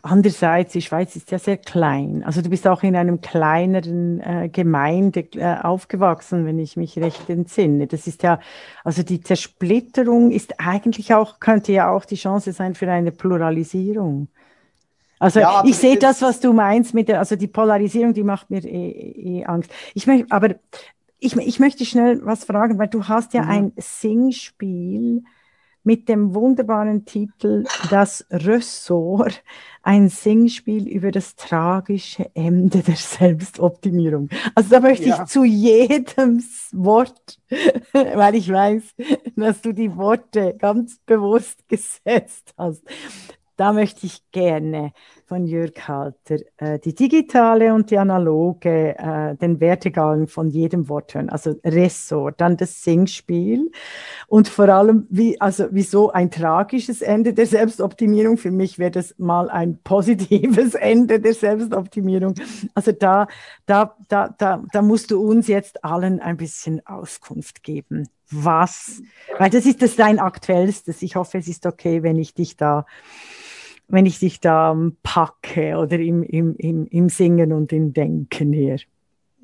Andererseits, 0.02 0.74
die 0.74 0.82
Schweiz 0.82 1.16
ist 1.16 1.32
ja 1.32 1.40
sehr 1.40 1.58
klein. 1.58 2.24
Also 2.24 2.42
du 2.42 2.50
bist 2.50 2.68
auch 2.68 2.84
in 2.84 2.96
einem 2.96 3.22
kleineren 3.22 4.20
äh, 4.22 4.50
Gemeinde 4.50 5.22
äh, 5.34 5.58
aufgewachsen, 5.62 6.46
wenn 6.46 6.60
ich 6.60 6.78
mich 6.78 6.98
recht 6.98 7.30
entsinne. 7.30 7.88
Das 7.88 8.06
ist 8.06 8.24
ja, 8.24 8.40
also 8.84 9.04
die 9.04 9.22
Zersplitterung 9.22 10.32
ist 10.32 10.60
eigentlich 10.60 11.14
auch, 11.14 11.40
könnte 11.40 11.72
ja 11.72 11.90
auch 11.90 12.06
die 12.06 12.16
Chance 12.16 12.52
sein 12.52 12.76
für 12.76 12.90
eine 12.92 13.12
Pluralisierung. 13.12 14.28
Also 15.26 15.40
ja, 15.40 15.64
ich 15.66 15.76
sehe 15.76 15.98
das, 15.98 16.22
was 16.22 16.40
du 16.40 16.54
meinst 16.54 16.94
mit 16.94 17.08
der, 17.08 17.18
also 17.18 17.36
die 17.36 17.48
Polarisierung, 17.48 18.14
die 18.14 18.22
macht 18.24 18.52
mir 18.52 18.64
eh, 18.64 19.40
eh 19.40 19.46
Angst. 19.46 19.72
Ich 19.96 20.06
möchte, 20.06 20.28
aber 20.30 20.54
ich, 21.18 21.36
ich 21.36 21.60
möchte 21.60 21.84
schnell 21.84 22.24
was 22.24 22.44
fragen, 22.44 22.78
weil 22.78 22.90
du 22.90 23.08
hast 23.08 23.34
ja 23.34 23.42
mhm. 23.42 23.50
ein 23.50 23.74
Singspiel 23.76 25.24
mit 25.84 26.10
dem 26.10 26.36
wunderbaren 26.36 27.06
Titel 27.06 27.64
Das 27.90 28.28
Ressort, 28.30 29.44
ein 29.82 30.10
Singspiel 30.10 30.88
über 30.88 31.10
das 31.10 31.36
tragische 31.36 32.30
Ende 32.36 32.84
der 32.84 32.96
Selbstoptimierung. 32.96 34.30
Also 34.54 34.70
da 34.70 34.80
möchte 34.80 35.10
ja. 35.10 35.24
ich 35.24 35.30
zu 35.30 35.44
jedem 35.44 36.44
Wort, 36.72 37.40
weil 37.94 38.36
ich 38.36 38.52
weiß, 38.52 38.84
dass 39.36 39.62
du 39.62 39.74
die 39.74 39.96
Worte 39.96 40.56
ganz 40.56 41.00
bewusst 41.04 41.68
gesetzt 41.68 42.54
hast, 42.60 42.84
da 43.58 43.74
möchte 43.74 44.06
ich 44.06 44.22
gerne 44.32 44.92
von 45.26 45.46
Jörg 45.46 45.88
Halter 45.88 46.38
äh, 46.58 46.78
die 46.80 46.94
digitale 46.94 47.74
und 47.74 47.90
die 47.90 47.98
analoge, 47.98 48.96
äh, 48.98 49.36
den 49.36 49.60
Wertegang 49.60 50.28
von 50.28 50.50
jedem 50.50 50.88
Wort 50.90 51.16
hören. 51.16 51.30
Also 51.30 51.56
Ressort, 51.64 52.42
dann 52.42 52.58
das 52.58 52.84
Singspiel 52.84 53.72
und 54.28 54.48
vor 54.48 54.70
allem, 54.70 55.08
wie, 55.10 55.40
also 55.40 55.68
wieso 55.72 56.12
ein 56.12 56.30
tragisches 56.30 57.02
Ende 57.02 57.34
der 57.34 57.48
Selbstoptimierung? 57.48 58.38
Für 58.38 58.52
mich 58.52 58.78
wäre 58.78 58.92
das 58.92 59.16
mal 59.18 59.50
ein 59.50 59.80
positives 59.84 60.76
Ende 60.76 61.20
der 61.20 61.34
Selbstoptimierung. 61.34 62.36
Also 62.74 62.92
da, 62.92 63.28
da, 63.66 63.96
da, 64.10 64.36
da, 64.38 64.64
da 64.72 64.82
musst 64.82 65.12
du 65.12 65.22
uns 65.22 65.48
jetzt 65.48 65.84
allen 65.84 66.20
ein 66.20 66.38
bisschen 66.38 66.86
Auskunft 66.86 67.64
geben. 67.64 68.08
Was? 68.32 69.02
Weil 69.38 69.50
das 69.50 69.66
ist 69.66 69.82
das 69.82 69.96
dein 69.96 70.20
aktuellstes. 70.20 71.02
Ich 71.02 71.16
hoffe, 71.16 71.38
es 71.38 71.48
ist 71.48 71.66
okay, 71.66 72.04
wenn 72.04 72.18
ich 72.18 72.34
dich 72.34 72.58
da 72.58 72.86
wenn 73.88 74.06
ich 74.06 74.20
dich 74.20 74.40
da 74.40 74.76
packe 75.04 75.78
oder 75.78 76.00
im, 76.00 76.24
im, 76.24 76.56
im, 76.58 76.88
im 76.88 77.10
Singen 77.10 77.54
und 77.54 77.72
im 77.72 77.94
Denken 77.94 78.54
hier. 78.54 78.78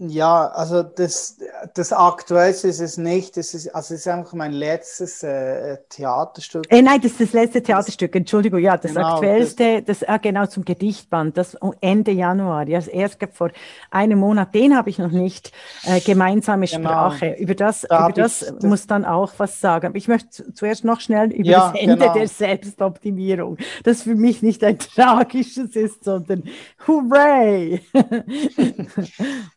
Ja, 0.04 0.48
also 0.48 0.82
das, 0.82 1.38
das 1.76 1.94
Aktuellste 1.94 2.68
ist 2.68 2.80
es 2.80 2.98
nicht. 2.98 3.38
Das 3.38 3.54
ist, 3.54 3.68
also 3.76 3.94
es 3.94 4.00
ist 4.00 4.08
einfach 4.08 4.34
mein 4.34 4.52
letztes 4.52 5.22
äh, 5.22 5.78
Theaterstück. 5.90 6.66
Äh, 6.70 6.82
nein, 6.82 7.00
das 7.02 7.12
ist 7.12 7.22
das 7.22 7.34
letzte 7.34 7.62
Theaterstück. 7.62 8.16
Entschuldigung, 8.16 8.60
ja, 8.60 8.78
das 8.78 8.96
genau, 8.96 9.14
Aktuellste, 9.14 9.84
das, 9.84 10.00
das 10.00 10.10
ah, 10.10 10.18
genau 10.18 10.48
zum 10.48 10.66
Gedichtband, 10.66 11.38
das 11.38 11.56
Ende 11.82 12.10
Januar. 12.14 12.68
Ja, 12.68 12.80
erst 12.80 13.20
vor 13.32 13.52
einem 13.92 14.18
Monat, 14.18 14.56
den 14.56 14.76
habe 14.76 14.90
ich 14.90 14.98
noch 14.98 15.12
nicht. 15.12 15.52
Äh, 15.84 16.00
gemeinsame 16.00 16.66
genau. 16.66 16.90
Sprache. 16.90 17.36
Über 17.38 17.54
das, 17.54 17.82
da 17.82 18.08
über 18.08 18.14
das, 18.14 18.42
ich, 18.42 18.48
das 18.50 18.64
muss 18.64 18.88
dann 18.88 19.06
auch 19.06 19.34
was 19.38 19.62
sagen. 19.62 19.86
Aber 19.86 19.98
ich 19.98 20.08
möchte 20.08 20.52
zuerst 20.56 20.84
noch 20.84 21.00
schnell 21.00 21.32
über 21.32 21.48
ja, 21.48 21.72
das 21.72 21.80
Ende 21.80 21.98
genau. 21.98 22.14
der 22.14 22.28
Selbstoptimierung, 22.28 23.58
das 23.84 24.02
für 24.02 24.16
mich 24.16 24.42
nicht 24.42 24.64
ein 24.64 24.80
tragisches 24.96 25.76
ist, 25.76 26.06
sondern 26.06 26.42
Hooray! 26.88 27.82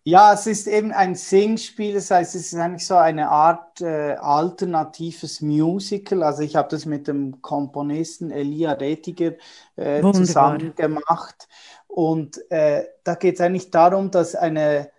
ja, 0.04 0.33
es 0.34 0.46
ist 0.46 0.66
eben 0.66 0.92
ein 0.92 1.14
Singspiel, 1.14 1.94
das 1.94 2.10
heißt, 2.10 2.34
es 2.34 2.52
ist 2.52 2.58
eigentlich 2.58 2.86
so 2.86 2.96
eine 2.96 3.28
Art 3.28 3.80
äh, 3.80 4.14
alternatives 4.14 5.40
Musical. 5.40 6.22
Also 6.22 6.42
ich 6.42 6.56
habe 6.56 6.68
das 6.68 6.86
mit 6.86 7.08
dem 7.08 7.40
Komponisten 7.42 8.30
Elia 8.30 8.72
Retiger 8.72 9.32
äh, 9.76 10.02
zusammen 10.12 10.74
gemacht. 10.74 11.48
Und 11.86 12.50
äh, 12.50 12.84
da 13.02 13.14
geht 13.14 13.34
es 13.34 13.40
eigentlich 13.40 13.70
darum, 13.70 14.10
dass 14.10 14.34
eine, 14.34 14.90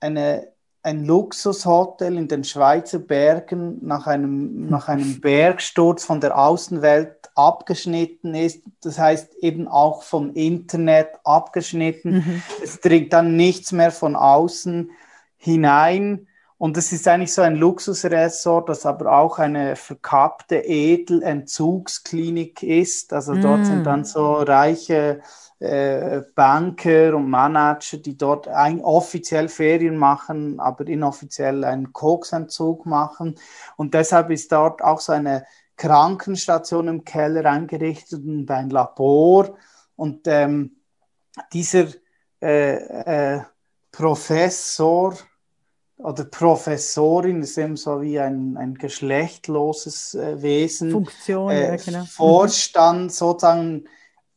eine, 0.00 0.49
ein 0.82 1.04
Luxushotel 1.04 2.16
in 2.16 2.28
den 2.28 2.44
Schweizer 2.44 2.98
Bergen 2.98 3.78
nach 3.82 4.06
einem, 4.06 4.68
nach 4.68 4.88
einem 4.88 5.20
Bergsturz 5.22 6.04
von 6.04 6.20
der 6.20 6.38
Außenwelt 6.38 7.30
abgeschnitten 7.34 8.34
ist, 8.34 8.62
das 8.82 8.98
heißt 8.98 9.34
eben 9.40 9.68
auch 9.68 10.02
vom 10.02 10.34
Internet 10.34 11.08
abgeschnitten. 11.24 12.12
Mhm. 12.12 12.42
Es 12.62 12.80
dringt 12.80 13.12
dann 13.12 13.36
nichts 13.36 13.72
mehr 13.72 13.90
von 13.90 14.16
außen 14.16 14.90
hinein. 15.36 16.26
Und 16.58 16.76
es 16.76 16.92
ist 16.92 17.08
eigentlich 17.08 17.32
so 17.32 17.40
ein 17.40 17.56
Luxusressort, 17.56 18.68
das 18.68 18.84
aber 18.84 19.12
auch 19.12 19.38
eine 19.38 19.76
verkappte 19.76 20.56
Edelentzugsklinik 20.56 22.62
ist. 22.62 23.14
Also 23.14 23.34
dort 23.34 23.60
mm. 23.60 23.64
sind 23.64 23.84
dann 23.84 24.04
so 24.04 24.34
reiche 24.34 25.22
äh, 25.60 26.22
Banker 26.34 27.14
und 27.14 27.28
Manager, 27.28 27.98
die 27.98 28.16
dort 28.16 28.48
ein, 28.48 28.80
offiziell 28.80 29.48
Ferien 29.48 29.96
machen, 29.96 30.58
aber 30.58 30.86
inoffiziell 30.86 31.64
einen 31.64 31.92
Koksentzug 31.92 32.86
machen. 32.86 33.38
Und 33.76 33.94
deshalb 33.94 34.30
ist 34.30 34.50
dort 34.52 34.82
auch 34.82 35.00
so 35.00 35.12
eine 35.12 35.44
Krankenstation 35.76 36.88
im 36.88 37.04
Keller 37.04 37.44
eingerichtet 37.44 38.24
und 38.24 38.50
ein 38.50 38.70
Labor. 38.70 39.56
Und 39.96 40.26
ähm, 40.26 40.76
dieser 41.52 41.88
äh, 42.42 43.36
äh, 43.36 43.40
Professor 43.92 45.14
oder 45.98 46.24
Professorin 46.24 47.42
ist 47.42 47.58
eben 47.58 47.76
so 47.76 48.00
wie 48.00 48.18
ein, 48.18 48.56
ein 48.56 48.74
geschlechtloses 48.74 50.14
äh, 50.14 50.40
Wesen. 50.40 50.90
Funktion, 50.90 51.50
äh, 51.50 51.76
ja, 51.76 51.76
genau. 51.76 52.04
Vorstand 52.06 53.02
mhm. 53.02 53.08
sozusagen 53.10 53.84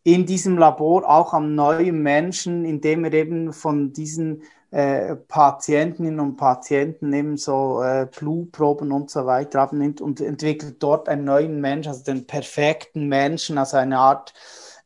in 0.03 0.25
diesem 0.25 0.57
Labor 0.57 1.09
auch 1.09 1.33
am 1.33 1.55
neuen 1.55 2.01
Menschen, 2.01 2.65
indem 2.65 3.05
er 3.05 3.13
eben 3.13 3.53
von 3.53 3.93
diesen 3.93 4.43
äh, 4.71 5.15
Patientinnen 5.15 6.19
und 6.19 6.35
Patienten 6.35 7.13
eben 7.13 7.37
so 7.37 7.81
äh, 7.81 8.07
Blutproben 8.07 8.91
und 8.91 9.09
so 9.09 9.25
weiter 9.25 9.61
abnimmt 9.61 10.01
und 10.01 10.19
entwickelt 10.19 10.81
dort 10.81 11.07
einen 11.07 11.23
neuen 11.23 11.61
Mensch, 11.61 11.87
also 11.87 12.03
den 12.03 12.25
perfekten 12.25 13.07
Menschen, 13.07 13.57
also 13.57 13.77
eine 13.77 13.99
Art 13.99 14.33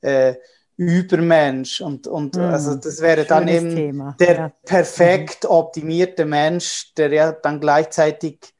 äh, 0.02 0.36
Übermensch. 0.76 1.82
Und, 1.82 2.06
und 2.06 2.36
mm, 2.36 2.42
also 2.42 2.76
das 2.76 3.02
wäre 3.02 3.26
dann 3.26 3.48
eben 3.48 3.76
Thema. 3.76 4.16
der 4.20 4.36
ja. 4.36 4.52
perfekt 4.66 5.46
mhm. 5.46 5.50
optimierte 5.50 6.26
Mensch, 6.26 6.94
der 6.96 7.12
ja 7.12 7.32
dann 7.32 7.60
gleichzeitig 7.60 8.54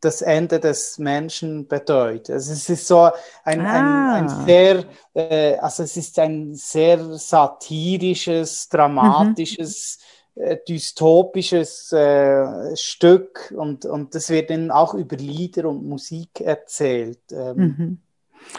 das 0.00 0.22
Ende 0.22 0.60
des 0.60 0.98
Menschen 0.98 1.68
bedeutet. 1.68 2.30
Also 2.34 2.52
es 2.52 2.68
ist 2.68 2.86
so 2.86 3.10
ein, 3.44 3.60
ah. 3.60 4.14
ein, 4.14 4.24
ein 4.24 4.28
ah. 4.28 4.44
sehr, 4.46 4.84
äh, 5.14 5.56
also 5.56 5.82
es 5.82 5.96
ist 5.96 6.18
ein 6.18 6.54
sehr 6.54 6.98
satirisches, 7.18 8.68
dramatisches 8.68 9.98
mhm 10.00 10.04
äh, 10.36 10.58
dystopisches 10.66 11.92
äh, 11.92 12.76
Stück 12.76 13.52
und, 13.56 13.84
und 13.84 14.14
das 14.14 14.30
wird 14.30 14.50
dann 14.50 14.70
auch 14.70 14.94
über 14.94 15.16
Lieder 15.16 15.68
und 15.68 15.84
Musik 15.84 16.40
erzählt. 16.40 17.20
Ähm. 17.32 17.56
Mhm. 17.56 17.98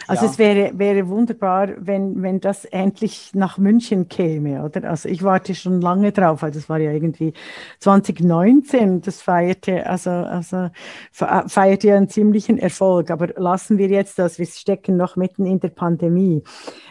Also 0.06 0.26
ja. 0.26 0.30
es 0.30 0.38
wäre, 0.38 0.78
wäre 0.78 1.08
wunderbar, 1.08 1.70
wenn, 1.78 2.22
wenn 2.22 2.40
das 2.40 2.64
endlich 2.64 3.30
nach 3.34 3.58
München 3.58 4.08
käme, 4.08 4.64
oder? 4.64 4.88
Also 4.88 5.08
ich 5.08 5.22
warte 5.22 5.54
schon 5.54 5.80
lange 5.80 6.12
drauf, 6.12 6.42
weil 6.42 6.50
das 6.50 6.68
war 6.68 6.78
ja 6.78 6.92
irgendwie 6.92 7.32
2019, 7.80 9.00
das 9.02 9.22
feierte, 9.22 9.86
also, 9.86 10.10
also 10.10 10.70
feierte 11.10 11.88
ja 11.88 11.96
einen 11.96 12.08
ziemlichen 12.08 12.58
Erfolg. 12.58 13.10
Aber 13.10 13.28
lassen 13.36 13.78
wir 13.78 13.88
jetzt 13.88 14.18
das, 14.18 14.38
wir 14.38 14.46
stecken 14.46 14.96
noch 14.96 15.16
mitten 15.16 15.46
in 15.46 15.60
der 15.60 15.68
Pandemie. 15.68 16.42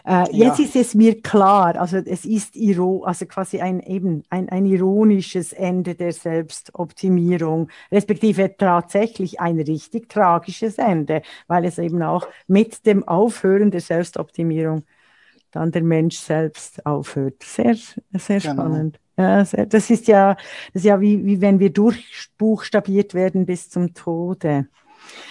Äh, 0.06 0.26
ja. 0.32 0.48
Jetzt 0.48 0.60
ist 0.60 0.76
es 0.76 0.96
mir 0.96 1.22
klar, 1.22 1.76
also 1.76 1.98
es 1.98 2.26
ist 2.26 2.56
iro 2.56 3.04
also 3.04 3.26
quasi 3.26 3.62
ein 3.62 3.80
eben 3.82 4.24
ein, 4.30 4.50
ein 4.50 4.66
ironisches 4.66 5.54
Ende 5.54 5.96
der 5.96 6.12
Selbstoptimierung, 6.12 7.70
respektive 7.92 8.56
tatsächlich 8.58 9.40
ein 9.40 9.60
richtig 9.60 10.10
tragisches 10.10 10.78
Ende, 10.78 11.22
weil 11.48 11.66
es 11.66 11.78
eben 11.78 12.02
auch 12.02 12.28
mit 12.48 12.86
dem 12.92 13.08
Aufhören 13.08 13.72
der 13.72 13.82
Selbstoptimierung 13.82 14.84
dann 15.52 15.72
der 15.72 15.84
Mensch 15.84 16.18
selbst 16.18 16.86
aufhört. 16.86 17.44
Sehr, 17.44 17.76
sehr 17.76 18.40
genau. 18.40 18.54
spannend. 18.54 19.00
Ja, 19.18 19.44
sehr, 19.46 19.66
das 19.66 19.90
ist 19.90 20.08
ja, 20.08 20.36
das 20.74 20.82
ist 20.82 20.86
ja 20.86 21.02
wie, 21.02 21.26
wie 21.26 21.42
wenn 21.42 21.60
wir 21.60 21.72
durchbuchstabiert 21.72 23.14
werden 23.14 23.46
bis 23.46 23.70
zum 23.70 23.94
Tode. 23.94 24.68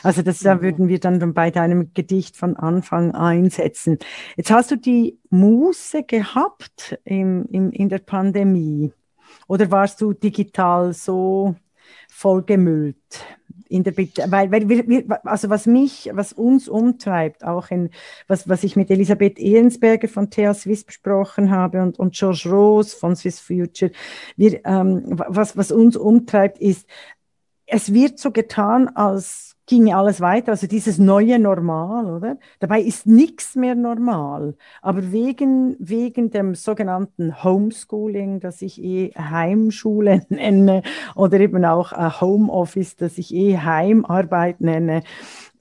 Also 0.03 0.23
das 0.23 0.41
da 0.41 0.61
würden 0.63 0.89
wir 0.89 0.99
dann 0.99 1.33
bei 1.33 1.51
deinem 1.51 1.93
Gedicht 1.95 2.37
von 2.37 2.57
Anfang 2.57 3.15
einsetzen. 3.15 3.99
Jetzt 4.37 4.51
hast 4.51 4.71
du 4.71 4.77
die 4.77 5.19
Muße 5.31 6.03
gehabt 6.03 6.99
im, 7.05 7.47
im, 7.47 7.71
in 7.71 7.89
der 7.89 7.99
Pandemie 7.99 8.93
oder 9.47 9.71
warst 9.71 10.01
du 10.01 10.13
digital 10.13 10.93
so 10.93 11.55
vollgemüllt? 12.09 12.97
In 13.71 13.85
der 13.85 13.93
Bitte, 13.93 14.25
weil, 14.31 14.51
weil 14.51 14.69
wir, 14.69 14.89
wir, 14.89 15.27
also 15.27 15.49
was 15.49 15.67
mich, 15.67 16.11
was 16.13 16.33
uns 16.33 16.69
umtreibt, 16.69 17.45
auch 17.45 17.71
in, 17.71 17.91
was, 18.27 18.49
was 18.49 18.65
ich 18.65 18.75
mit 18.75 18.91
Elisabeth 18.91 19.39
Ehrensberger 19.39 20.09
von 20.09 20.29
TH 20.29 20.55
Swiss 20.55 20.85
besprochen 20.85 21.51
habe 21.51 21.81
und, 21.81 21.99
und 21.99 22.15
George 22.15 22.49
Rose 22.51 22.97
von 22.97 23.15
Swiss 23.15 23.39
Future, 23.39 23.93
wir, 24.37 24.65
ähm, 24.67 25.03
was, 25.07 25.57
was 25.57 25.71
uns 25.71 25.97
umtreibt, 25.97 26.59
ist, 26.59 26.87
es 27.67 27.95
wird 27.95 28.19
so 28.19 28.33
getan, 28.33 28.89
als 28.89 29.50
ginge 29.71 29.97
alles 29.97 30.21
weiter, 30.21 30.51
also 30.51 30.67
dieses 30.67 30.99
neue 30.99 31.39
Normal, 31.39 32.07
oder? 32.07 32.39
Dabei 32.59 32.81
ist 32.81 33.07
nichts 33.07 33.55
mehr 33.55 33.77
normal. 33.77 34.57
Aber 34.83 35.13
wegen, 35.13 35.77
wegen 35.79 36.31
dem 36.31 36.57
sogenannten 36.57 37.45
Homeschooling, 37.45 38.41
das 38.41 38.63
ich 38.63 38.83
eh 38.83 39.13
Heimschule 39.17 40.27
nenne, 40.29 40.83
oder 41.15 41.39
eben 41.39 41.65
auch 41.65 42.21
Homeoffice, 42.21 42.97
das 42.97 43.17
ich 43.17 43.33
eh 43.33 43.59
Heimarbeit 43.59 44.61
nenne, 44.61 45.05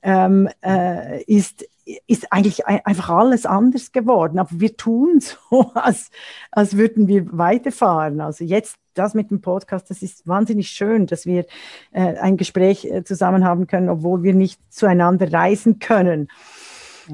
ähm, 0.02 0.50
äh, 0.66 1.22
ist, 1.26 1.68
ist 2.08 2.34
eigentlich 2.34 2.66
einfach 2.66 3.10
alles 3.10 3.46
anders 3.46 3.92
geworden. 3.92 4.40
Aber 4.40 4.50
wir 4.54 4.76
tun 4.76 5.20
so, 5.52 5.72
als, 5.76 6.10
als 6.50 6.76
würden 6.76 7.08
wir 7.08 7.28
weiterfahren. 7.38 8.22
Also 8.22 8.44
jetzt 8.44 8.78
das 9.00 9.14
mit 9.14 9.32
dem 9.32 9.42
Podcast, 9.42 9.90
das 9.90 10.02
ist 10.02 10.28
wahnsinnig 10.28 10.70
schön, 10.70 11.08
dass 11.08 11.26
wir 11.26 11.46
äh, 11.92 12.18
ein 12.18 12.38
Gespräch 12.38 12.86
äh, 12.86 13.04
zusammen 13.04 13.46
haben 13.46 13.66
können, 13.66 13.90
obwohl 13.90 14.24
wir 14.24 14.34
nicht 14.34 14.60
zueinander 14.70 15.32
reisen 15.32 15.80
können. 15.80 16.28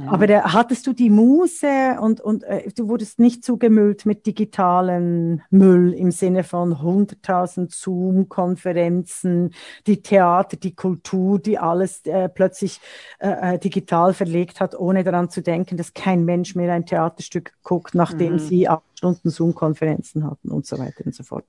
Aber 0.08 0.30
äh, 0.30 0.42
hattest 0.42 0.88
du 0.88 0.94
die 0.94 1.10
Muse 1.10 1.98
und, 2.00 2.22
und 2.22 2.44
äh, 2.44 2.70
du 2.76 2.88
wurdest 2.90 3.20
nicht 3.20 3.44
zugemüllt 3.44 4.06
mit 4.06 4.26
digitalem 4.26 5.42
Müll 5.50 5.94
im 5.94 6.12
Sinne 6.12 6.44
von 6.44 6.76
100.000 6.76 7.74
Zoom-Konferenzen, 7.74 9.54
die 9.88 10.02
Theater, 10.02 10.58
die 10.58 10.76
Kultur, 10.76 11.40
die 11.40 11.58
alles 11.58 12.06
äh, 12.06 12.30
plötzlich 12.30 12.80
äh, 13.20 13.56
äh, 13.56 13.60
digital 13.60 14.14
verlegt 14.14 14.60
hat, 14.60 14.76
ohne 14.76 15.04
daran 15.04 15.30
zu 15.30 15.42
denken, 15.42 15.78
dass 15.78 15.94
kein 15.94 16.26
Mensch 16.26 16.56
mehr 16.56 16.74
ein 16.74 16.86
Theaterstück 16.86 17.54
guckt, 17.64 17.96
nachdem 17.96 18.34
mhm. 18.34 18.40
sie 18.40 18.68
acht 18.68 18.84
Stunden 18.98 19.30
Zoom-Konferenzen 19.30 20.26
hatten 20.26 20.52
und 20.52 20.66
so 20.66 20.78
weiter 20.78 21.06
und 21.06 21.16
so 21.16 21.24
fort. 21.24 21.46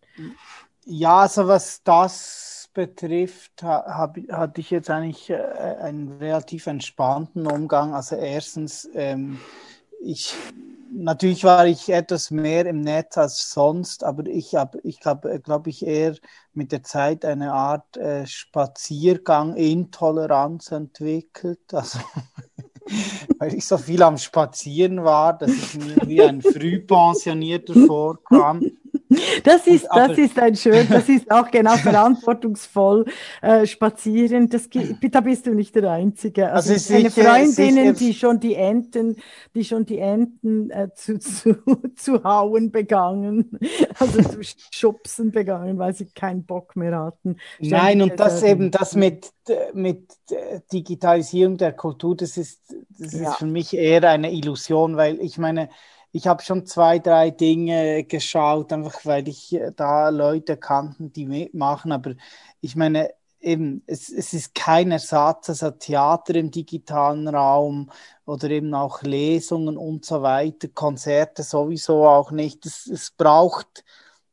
Ja, 0.84 1.18
also 1.18 1.48
was 1.48 1.82
das 1.82 2.55
betrifft, 2.76 3.62
hab, 3.62 4.18
hatte 4.30 4.60
ich 4.60 4.70
jetzt 4.70 4.90
eigentlich 4.90 5.30
äh, 5.30 5.36
einen 5.80 6.18
relativ 6.18 6.66
entspannten 6.66 7.46
Umgang. 7.46 7.94
Also 7.94 8.16
erstens, 8.16 8.86
ähm, 8.94 9.38
ich 10.02 10.34
natürlich 10.92 11.44
war 11.44 11.66
ich 11.66 11.88
etwas 11.88 12.30
mehr 12.30 12.66
im 12.66 12.82
Netz 12.82 13.16
als 13.16 13.50
sonst, 13.50 14.04
aber 14.04 14.26
ich 14.26 14.54
habe, 14.54 14.78
ich 14.82 15.00
glaube, 15.00 15.40
glaub 15.40 15.66
ich 15.66 15.86
eher 15.86 16.16
mit 16.52 16.70
der 16.70 16.82
Zeit 16.82 17.24
eine 17.24 17.54
Art 17.54 17.96
äh, 17.96 18.26
Spaziergang-Intoleranz 18.26 20.72
entwickelt. 20.72 21.72
Also 21.72 21.98
weil 23.38 23.52
ich 23.52 23.66
so 23.66 23.78
viel 23.78 24.00
am 24.04 24.16
Spazieren 24.16 25.02
war, 25.02 25.36
dass 25.36 25.50
ich 25.50 25.74
mir 25.74 25.96
wie 26.06 26.22
ein 26.22 26.40
Frühpensionierter 26.40 27.74
vorkam. 27.84 28.62
Das 29.44 29.66
ist, 29.66 29.86
das 29.94 30.18
ist 30.18 30.38
ein 30.38 30.56
schön, 30.56 30.86
das 30.88 31.08
ist 31.08 31.30
auch 31.30 31.50
genau 31.50 31.76
verantwortungsvoll 31.76 33.06
äh, 33.42 33.66
spazieren. 33.66 34.48
Das, 34.48 34.68
da 35.10 35.20
bist 35.20 35.46
du 35.46 35.54
nicht 35.54 35.74
der 35.74 35.90
Einzige. 35.90 36.52
Also, 36.52 36.72
also 36.72 36.92
meine 36.92 37.10
Freundinnen, 37.10 37.94
sicher, 37.94 38.06
die 38.06 38.14
schon 38.14 38.40
die 38.40 38.54
Enten, 38.54 39.16
die 39.54 39.64
schon 39.64 39.86
die 39.86 39.98
Enten 39.98 40.70
äh, 40.70 40.88
zu, 40.94 41.18
zu, 41.18 41.56
zu 41.96 42.24
hauen 42.24 42.70
begangen, 42.70 43.58
also 43.98 44.22
zu 44.22 44.40
schubsen 44.70 45.32
begangen, 45.32 45.78
weil 45.78 45.94
sie 45.94 46.06
keinen 46.06 46.44
Bock 46.44 46.76
mehr 46.76 46.98
hatten. 46.98 47.36
Nein, 47.58 48.02
und 48.02 48.18
das 48.18 48.42
eben, 48.42 48.70
das 48.70 48.94
mit, 48.94 49.32
mit 49.72 50.08
Digitalisierung 50.72 51.56
der 51.56 51.72
Kultur, 51.72 52.16
das 52.16 52.36
ist, 52.36 52.74
das 52.98 53.12
ja. 53.12 53.30
ist 53.30 53.38
für 53.38 53.46
mich 53.46 53.76
eher 53.76 54.08
eine 54.08 54.32
Illusion, 54.32 54.96
weil 54.96 55.20
ich 55.20 55.38
meine, 55.38 55.68
ich 56.16 56.26
habe 56.26 56.42
schon 56.42 56.64
zwei, 56.66 56.98
drei 56.98 57.30
Dinge 57.30 58.04
geschaut, 58.04 58.72
einfach 58.72 59.04
weil 59.04 59.28
ich 59.28 59.52
äh, 59.54 59.72
da 59.76 60.08
Leute 60.08 60.56
kannten, 60.56 61.12
die 61.12 61.26
mitmachen. 61.26 61.92
Aber 61.92 62.14
ich 62.62 62.74
meine, 62.74 63.10
eben, 63.40 63.82
es, 63.86 64.08
es 64.10 64.32
ist 64.32 64.54
kein 64.54 64.92
Ersatz, 64.92 65.50
also 65.50 65.70
Theater 65.72 66.34
im 66.36 66.50
digitalen 66.50 67.28
Raum 67.28 67.90
oder 68.24 68.48
eben 68.50 68.72
auch 68.74 69.02
Lesungen 69.02 69.76
und 69.76 70.06
so 70.06 70.22
weiter, 70.22 70.68
Konzerte 70.68 71.42
sowieso 71.42 72.06
auch 72.06 72.30
nicht. 72.30 72.64
Es, 72.64 72.86
es 72.86 73.10
braucht, 73.10 73.84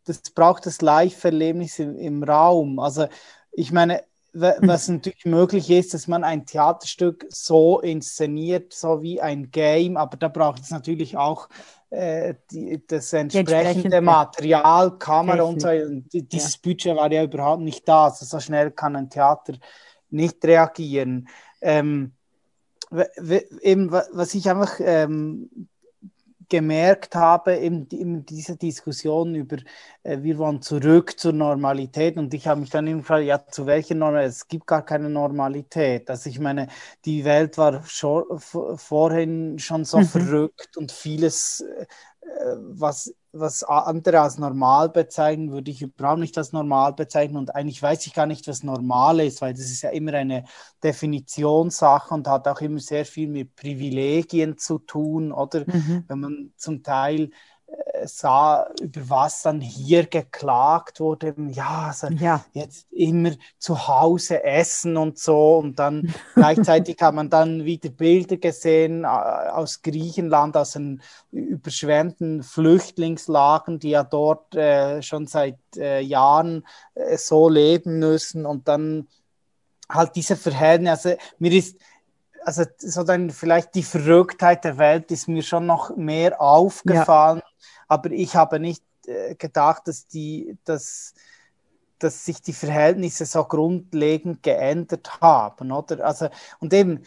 das 0.05 0.21
braucht 0.21 0.65
das 0.65 0.81
Live-Erlebnis 0.81 1.79
im, 1.79 1.97
im 1.97 2.23
Raum. 2.23 2.79
Also 2.79 3.07
ich 3.51 3.73
meine, 3.73 4.03
was 4.33 4.87
natürlich 4.87 5.25
möglich 5.25 5.69
ist, 5.69 5.93
dass 5.93 6.07
man 6.07 6.23
ein 6.23 6.45
Theaterstück 6.45 7.25
so 7.29 7.79
inszeniert, 7.79 8.73
so 8.73 9.01
wie 9.01 9.21
ein 9.21 9.51
Game, 9.51 9.95
aber 9.95 10.17
da 10.17 10.27
braucht 10.27 10.63
es 10.63 10.71
natürlich 10.71 11.17
auch 11.17 11.49
äh, 11.91 12.33
die, 12.49 12.83
das 12.87 13.13
entsprechende, 13.13 13.55
entsprechende 13.55 14.01
Material, 14.01 14.97
Kamera 14.97 15.43
und 15.43 15.61
so. 15.61 15.69
Und 15.69 16.07
dieses 16.11 16.55
ja. 16.55 16.59
Budget 16.63 16.95
war 16.95 17.11
ja 17.11 17.23
überhaupt 17.23 17.61
nicht 17.61 17.87
da, 17.87 18.05
also 18.05 18.25
so 18.25 18.39
schnell 18.39 18.71
kann 18.71 18.95
ein 18.95 19.09
Theater 19.09 19.53
nicht 20.09 20.43
reagieren. 20.43 21.27
Ähm, 21.61 22.13
eben, 23.61 23.91
was 23.91 24.33
ich 24.33 24.49
einfach 24.49 24.79
ähm, 24.79 25.67
gemerkt 26.53 27.15
habe 27.15 27.53
in, 27.53 27.87
in 27.87 28.27
dieser 28.27 28.55
Diskussion 28.55 29.33
über, 29.33 29.57
äh, 30.03 30.21
wir 30.21 30.37
wollen 30.37 30.61
zurück 30.61 31.19
zur 31.19 31.33
Normalität 31.33 32.15
und 32.15 32.31
ich 32.35 32.45
habe 32.45 32.61
mich 32.61 32.69
dann 32.69 32.85
immer 32.85 32.99
gefragt, 32.99 33.23
ja, 33.25 33.43
zu 33.47 33.65
welcher 33.65 33.95
Normalität? 33.95 34.29
Es 34.29 34.47
gibt 34.47 34.67
gar 34.67 34.85
keine 34.85 35.09
Normalität. 35.09 36.11
Also 36.11 36.29
ich 36.29 36.39
meine, 36.39 36.67
die 37.05 37.25
Welt 37.25 37.57
war 37.57 37.83
schon, 37.85 38.23
vorhin 38.77 39.57
schon 39.57 39.83
so 39.83 39.97
mhm. 39.97 40.05
verrückt 40.05 40.77
und 40.77 40.91
vieles, 40.91 41.61
äh, 41.61 41.87
was 42.57 43.13
was 43.33 43.63
andere 43.63 44.21
als 44.21 44.37
normal 44.37 44.89
bezeichnen, 44.89 45.51
würde 45.51 45.71
ich 45.71 45.81
überhaupt 45.81 46.19
nicht 46.19 46.37
als 46.37 46.53
normal 46.53 46.93
bezeichnen. 46.93 47.37
Und 47.37 47.55
eigentlich 47.55 47.81
weiß 47.81 48.05
ich 48.05 48.13
gar 48.13 48.27
nicht, 48.27 48.47
was 48.47 48.61
normal 48.61 49.19
ist, 49.21 49.41
weil 49.41 49.53
das 49.53 49.63
ist 49.63 49.81
ja 49.81 49.89
immer 49.89 50.13
eine 50.13 50.43
Definitionssache 50.83 52.13
und 52.13 52.27
hat 52.27 52.47
auch 52.47 52.61
immer 52.61 52.79
sehr 52.79 53.05
viel 53.05 53.27
mit 53.27 53.55
Privilegien 53.55 54.57
zu 54.59 54.77
tun, 54.77 55.31
oder? 55.31 55.61
Mhm. 55.65 56.05
Wenn 56.07 56.19
man 56.19 56.53
zum 56.57 56.83
Teil 56.83 57.31
sah, 58.05 58.67
über 58.81 59.09
was 59.09 59.41
dann 59.43 59.61
hier 59.61 60.05
geklagt 60.05 60.99
wurde, 60.99 61.35
ja, 61.49 61.87
also 61.87 62.07
ja. 62.07 62.43
jetzt 62.53 62.87
immer 62.91 63.31
zu 63.57 63.87
Hause 63.87 64.43
essen 64.43 64.97
und 64.97 65.17
so. 65.17 65.57
Und 65.57 65.79
dann 65.79 66.13
gleichzeitig 66.35 66.97
hat 67.01 67.13
man 67.13 67.29
dann 67.29 67.65
wieder 67.65 67.89
Bilder 67.89 68.37
gesehen 68.37 69.03
äh, 69.03 69.07
aus 69.07 69.81
Griechenland, 69.81 70.57
aus 70.57 70.71
den 70.71 71.01
überschwemmten 71.31 72.43
Flüchtlingslagen, 72.43 73.79
die 73.79 73.91
ja 73.91 74.03
dort 74.03 74.55
äh, 74.55 75.01
schon 75.01 75.27
seit 75.27 75.59
äh, 75.77 76.01
Jahren 76.01 76.65
äh, 76.95 77.17
so 77.17 77.49
leben 77.49 77.99
müssen. 77.99 78.45
Und 78.45 78.67
dann 78.67 79.07
halt 79.89 80.15
diese 80.15 80.35
Verhältnisse, 80.35 81.11
also 81.11 81.23
mir 81.39 81.51
ist 81.53 81.77
also 82.45 82.65
so 82.77 83.03
dann 83.03 83.29
vielleicht 83.29 83.73
die 83.73 83.83
Verrücktheit 83.83 84.65
der 84.65 84.77
Welt 84.77 85.11
ist 85.11 85.29
mir 85.29 85.43
schon 85.43 85.65
noch 85.65 85.95
mehr 85.95 86.41
aufgefallen, 86.41 87.37
ja 87.37 87.52
aber 87.93 88.11
ich 88.11 88.35
habe 88.35 88.59
nicht 88.59 88.83
äh, 89.05 89.35
gedacht, 89.35 89.87
dass 89.87 90.07
die, 90.07 90.57
dass, 90.65 91.13
dass 91.99 92.25
sich 92.25 92.41
die 92.41 92.53
Verhältnisse 92.53 93.25
so 93.25 93.43
grundlegend 93.43 94.41
geändert 94.41 95.21
haben, 95.21 95.71
oder? 95.71 96.03
Also, 96.03 96.29
und 96.59 96.73
eben, 96.73 97.03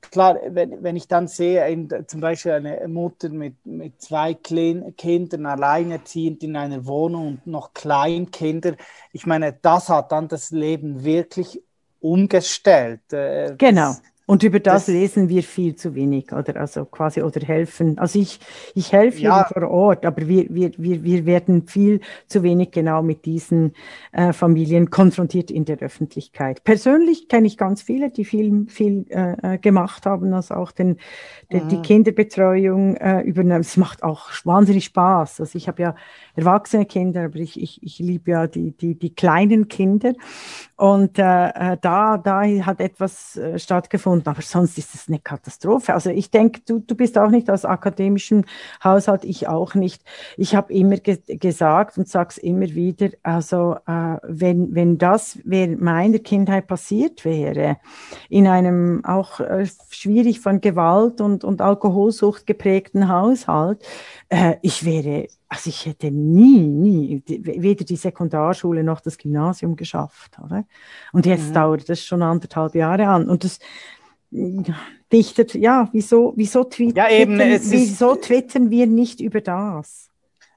klar, 0.00 0.38
wenn, 0.48 0.82
wenn 0.82 0.96
ich 0.96 1.08
dann 1.08 1.28
sehe, 1.28 1.68
in, 1.68 1.88
zum 2.06 2.20
Beispiel 2.20 2.52
eine 2.52 2.88
Mutter 2.88 3.28
mit, 3.28 3.54
mit 3.66 4.00
zwei 4.00 4.32
Klein 4.32 4.94
Kindern, 4.96 5.44
alleinerziehend 5.44 6.42
in 6.42 6.56
einer 6.56 6.86
Wohnung 6.86 7.28
und 7.28 7.46
noch 7.46 7.74
Kleinkinder, 7.74 8.76
ich 9.12 9.26
meine, 9.26 9.52
das 9.52 9.90
hat 9.90 10.10
dann 10.10 10.28
das 10.28 10.52
Leben 10.52 11.04
wirklich 11.04 11.62
umgestellt. 12.00 13.12
Äh, 13.12 13.56
genau. 13.58 13.88
Das, 13.88 14.02
und 14.30 14.44
über 14.44 14.60
das, 14.60 14.86
das, 14.86 14.94
lesen 14.94 15.28
wir 15.28 15.42
viel 15.42 15.74
zu 15.74 15.96
wenig, 15.96 16.32
oder 16.32 16.54
also 16.54 16.84
quasi 16.84 17.20
oder 17.20 17.40
helfen. 17.40 17.98
Also 17.98 18.20
ich, 18.20 18.38
ich 18.76 18.92
helfe 18.92 19.22
ja. 19.22 19.42
vor 19.42 19.68
Ort, 19.68 20.06
aber 20.06 20.28
wir, 20.28 20.46
wir, 20.50 20.70
wir, 20.76 21.02
wir 21.02 21.26
werden 21.26 21.66
viel 21.66 22.00
zu 22.28 22.44
wenig 22.44 22.70
genau 22.70 23.02
mit 23.02 23.24
diesen 23.24 23.72
äh, 24.12 24.32
Familien 24.32 24.88
konfrontiert 24.88 25.50
in 25.50 25.64
der 25.64 25.78
Öffentlichkeit. 25.78 26.62
Persönlich 26.62 27.26
kenne 27.28 27.48
ich 27.48 27.56
ganz 27.56 27.82
viele, 27.82 28.10
die 28.10 28.24
viel, 28.24 28.66
viel 28.68 29.04
äh, 29.08 29.54
äh 29.54 29.58
gemacht 29.58 30.06
haben, 30.06 30.32
also 30.32 30.54
auch 30.54 30.70
den, 30.70 30.98
den, 31.50 31.64
mhm. 31.64 31.68
die 31.68 31.82
Kinderbetreuung 31.82 32.94
äh, 32.98 33.22
übernehmen. 33.22 33.62
Es 33.62 33.76
macht 33.76 34.04
auch 34.04 34.28
wahnsinnig 34.44 34.84
Spaß. 34.84 35.40
Also 35.40 35.58
ich 35.58 35.66
habe 35.66 35.82
ja 35.82 35.96
erwachsene 36.36 36.86
Kinder, 36.86 37.24
aber 37.24 37.40
ich, 37.40 37.60
ich, 37.60 37.82
ich 37.82 37.98
liebe 37.98 38.30
ja 38.30 38.46
die, 38.46 38.76
die, 38.76 38.96
die 38.96 39.12
kleinen 39.12 39.66
Kinder. 39.66 40.12
Und 40.76 41.18
äh, 41.18 41.48
äh 41.48 41.76
da, 41.80 42.16
da 42.16 42.42
hat 42.44 42.80
etwas 42.80 43.36
äh, 43.36 43.58
stattgefunden 43.58 44.19
und 44.20 44.28
aber 44.28 44.42
sonst 44.42 44.76
ist 44.76 44.94
es 44.94 45.08
eine 45.08 45.18
Katastrophe. 45.18 45.94
Also 45.94 46.10
ich 46.10 46.30
denke, 46.30 46.60
du, 46.66 46.78
du 46.78 46.94
bist 46.94 47.16
auch 47.16 47.30
nicht 47.30 47.48
aus 47.48 47.64
akademischem 47.64 48.44
Haushalt, 48.84 49.24
ich 49.24 49.48
auch 49.48 49.74
nicht. 49.74 50.02
Ich 50.36 50.54
habe 50.54 50.74
immer 50.74 50.98
ge 50.98 51.18
gesagt 51.38 51.96
und 51.96 52.06
sage 52.06 52.28
es 52.32 52.38
immer 52.38 52.66
wieder, 52.66 53.08
also 53.22 53.76
äh, 53.86 54.18
wenn, 54.22 54.74
wenn 54.74 54.98
das 54.98 55.38
während 55.44 55.80
meiner 55.80 56.18
Kindheit 56.18 56.66
passiert 56.66 57.24
wäre, 57.24 57.78
in 58.28 58.46
einem 58.46 59.02
auch 59.06 59.40
äh, 59.40 59.66
schwierig 59.88 60.40
von 60.40 60.60
Gewalt 60.60 61.22
und, 61.22 61.42
und 61.42 61.62
Alkoholsucht 61.62 62.46
geprägten 62.46 63.08
Haushalt, 63.08 63.82
äh, 64.28 64.56
ich 64.60 64.84
wäre 64.84 65.28
also 65.52 65.68
ich 65.68 65.84
hätte 65.84 66.12
nie, 66.12 66.60
nie, 66.60 67.24
weder 67.26 67.84
die 67.84 67.96
Sekundarschule 67.96 68.84
noch 68.84 69.00
das 69.00 69.18
Gymnasium 69.18 69.74
geschafft. 69.74 70.38
Oder? 70.38 70.64
Und 71.12 71.26
jetzt 71.26 71.48
mhm. 71.48 71.54
dauert 71.54 71.88
das 71.88 72.04
schon 72.04 72.22
anderthalb 72.22 72.76
Jahre 72.76 73.08
an. 73.08 73.28
Und 73.28 73.42
das, 73.42 73.58
dichtet, 74.30 75.54
ja, 75.54 75.88
wieso, 75.92 76.32
wieso, 76.36 76.64
tweet, 76.64 76.96
ja, 76.96 77.08
eben, 77.10 77.38
twittern, 77.38 77.70
wieso 77.70 78.14
twittern 78.14 78.70
wir 78.70 78.86
nicht 78.86 79.20
über 79.20 79.40
das? 79.40 80.08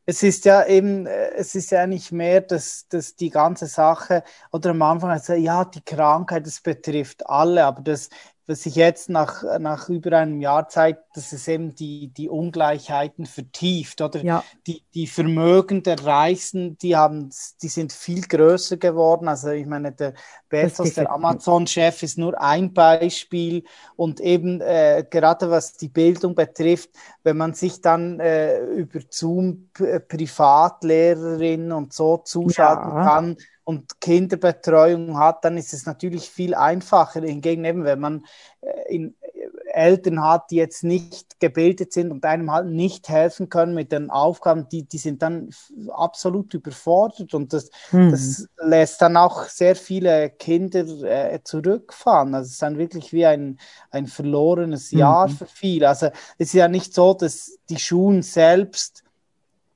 Es 0.05 0.21
ist 0.21 0.43
ja 0.45 0.65
eben, 0.65 1.07
es 1.07 1.55
ist 1.55 1.71
ja 1.71 1.87
nicht 1.87 2.11
mehr, 2.11 2.41
dass, 2.41 2.87
dass 2.89 3.15
die 3.15 3.29
ganze 3.29 3.67
Sache, 3.67 4.23
oder 4.51 4.71
am 4.71 4.81
Anfang, 4.81 5.11
also, 5.11 5.33
ja, 5.33 5.63
die 5.63 5.81
Krankheit, 5.81 6.45
das 6.45 6.59
betrifft 6.61 7.27
alle, 7.27 7.65
aber 7.65 7.81
das 7.81 8.09
was 8.45 8.63
sich 8.63 8.75
jetzt 8.75 9.09
nach, 9.09 9.43
nach 9.59 9.87
über 9.87 10.17
einem 10.17 10.41
Jahr 10.41 10.67
zeigt, 10.67 11.15
dass 11.15 11.31
es 11.31 11.47
eben 11.47 11.75
die, 11.75 12.09
die 12.09 12.27
Ungleichheiten 12.27 13.25
vertieft, 13.25 14.01
oder? 14.01 14.23
Ja. 14.23 14.43
Die, 14.67 14.83
die 14.93 15.07
Vermögen 15.07 15.81
der 15.83 16.03
Reichsten, 16.03 16.77
die 16.77 16.97
haben, 16.97 17.29
die 17.61 17.67
sind 17.69 17.93
viel 17.93 18.21
größer 18.21 18.77
geworden. 18.77 19.29
Also 19.29 19.49
ich 19.49 19.65
meine, 19.65 19.93
der 19.93 20.13
Bezos, 20.49 20.93
der 20.93 21.09
Amazon-Chef, 21.11 22.03
ist 22.03 22.17
nur 22.17 22.39
ein 22.41 22.73
Beispiel. 22.73 23.63
Und 23.95 24.19
eben 24.19 24.59
äh, 24.59 25.05
gerade 25.09 25.49
was 25.49 25.73
die 25.73 25.89
Bildung 25.89 26.35
betrifft, 26.35 26.89
wenn 27.23 27.37
man 27.37 27.53
sich 27.53 27.79
dann 27.81 28.19
äh, 28.19 28.59
über 28.59 28.99
Zoom 29.09 29.69
Privatlehrerinnen 29.73 31.71
und 31.71 31.93
so 31.93 32.17
zuschalten 32.17 32.89
ja. 32.89 33.03
kann, 33.03 33.37
und 33.63 34.01
Kinderbetreuung 34.01 35.17
hat, 35.17 35.45
dann 35.45 35.57
ist 35.57 35.73
es 35.73 35.85
natürlich 35.85 36.29
viel 36.29 36.53
einfacher. 36.53 37.21
Hingegen 37.21 37.65
eben, 37.65 37.83
wenn 37.83 37.99
man 37.99 38.25
äh, 38.61 38.93
in, 38.95 39.15
äh, 39.21 39.47
Eltern 39.73 40.23
hat, 40.23 40.51
die 40.51 40.57
jetzt 40.57 40.83
nicht 40.83 41.39
gebildet 41.39 41.93
sind 41.93 42.11
und 42.11 42.23
einem 42.25 42.51
halt 42.51 42.67
nicht 42.67 43.09
helfen 43.09 43.49
können 43.49 43.73
mit 43.73 43.91
den 43.91 44.09
Aufgaben, 44.09 44.67
die, 44.69 44.83
die 44.83 44.97
sind 44.99 45.21
dann 45.21 45.49
absolut 45.89 46.53
überfordert 46.53 47.33
und 47.33 47.53
das, 47.53 47.69
mhm. 47.91 48.11
das 48.11 48.47
lässt 48.61 49.01
dann 49.01 49.17
auch 49.17 49.45
sehr 49.45 49.75
viele 49.75 50.29
Kinder 50.29 50.85
äh, 51.03 51.39
zurückfahren. 51.43 52.35
Also 52.35 52.47
es 52.47 52.51
ist 52.53 52.61
dann 52.61 52.77
wirklich 52.77 53.13
wie 53.13 53.25
ein, 53.25 53.59
ein 53.89 54.07
verlorenes 54.07 54.91
Jahr 54.91 55.27
mhm. 55.27 55.37
für 55.37 55.47
viele. 55.47 55.89
Also 55.89 56.07
es 56.37 56.49
ist 56.49 56.53
ja 56.53 56.67
nicht 56.67 56.93
so, 56.93 57.13
dass 57.13 57.57
die 57.69 57.79
Schulen 57.79 58.21
selbst 58.21 59.02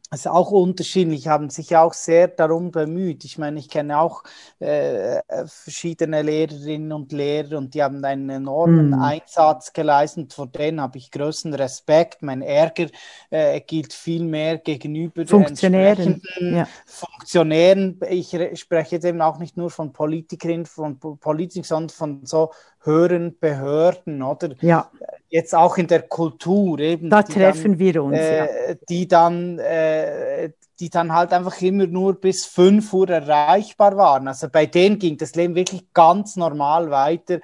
es 0.10 0.22
ist 0.22 0.28
auch 0.28 0.52
unterschiedlich, 0.52 1.28
haben 1.28 1.50
sich 1.50 1.76
auch 1.76 1.94
sehr 1.94 2.30
darum 2.30 2.72
bemüht. 2.72 3.26
Ich 3.26 3.38
meine, 3.38 3.60
ich 3.60 3.70
kenne 3.70 4.00
auch 4.00 4.24
äh, 4.60 5.22
verschiedene 5.46 6.22
Lehrerinnen 6.22 6.94
und 6.94 7.12
Lehrer 7.12 7.58
und 7.58 7.74
die 7.74 7.84
haben 7.84 8.04
einen 8.06 8.30
enormen 8.30 8.92
mm. 8.92 9.02
Einsatz 9.02 9.74
geleistet. 9.74 10.34
Vor 10.34 10.48
denen 10.48 10.80
habe 10.80 10.98
ich 10.98 11.12
größten 11.12 11.54
Respekt. 11.54 12.22
Mein 12.22 12.42
Ärger 12.42 12.88
äh, 13.30 13.60
gilt 13.60 13.92
viel 13.92 14.24
mehr 14.24 14.60
gegenüber 14.60 15.26
Funktionären. 15.28 16.22
Ja. 16.40 16.68
Funktionären. 16.86 18.00
Ich 18.10 18.30
spreche 18.54 18.96
jetzt 18.96 19.06
eben 19.06 19.22
auch 19.22 19.40
nicht 19.40 19.58
nur 19.58 19.70
von 19.70 19.92
Politikerinnen, 19.92 20.66
von 20.66 21.00
Politikern, 21.00 21.64
sondern 21.64 21.90
von 21.90 22.26
so 22.26 22.52
höheren 22.88 23.38
Behörden, 23.38 24.24
oder? 24.24 24.56
Ja. 24.62 24.90
Jetzt 25.30 25.54
auch 25.54 25.78
in 25.78 25.88
der 25.88 26.04
Kultur 26.04 26.80
eben. 26.80 27.10
Da 27.10 27.22
treffen 27.22 27.74
dann, 27.74 27.80
wir 27.80 28.04
uns, 28.04 28.18
äh, 28.18 28.38
ja. 28.70 28.76
Die 28.90 29.08
dann, 29.08 29.60
äh, 29.60 30.52
die 30.80 30.90
dann 30.90 31.14
halt 31.14 31.34
einfach 31.34 31.62
immer 31.62 31.86
nur 31.86 32.20
bis 32.20 32.46
5 32.46 32.92
Uhr 32.94 33.10
erreichbar 33.10 33.98
waren. 33.98 34.28
Also 34.28 34.50
bei 34.50 34.66
denen 34.66 34.98
ging 34.98 35.18
das 35.18 35.36
Leben 35.36 35.54
wirklich 35.54 35.94
ganz 35.94 36.36
normal 36.36 36.90
weiter. 36.90 37.40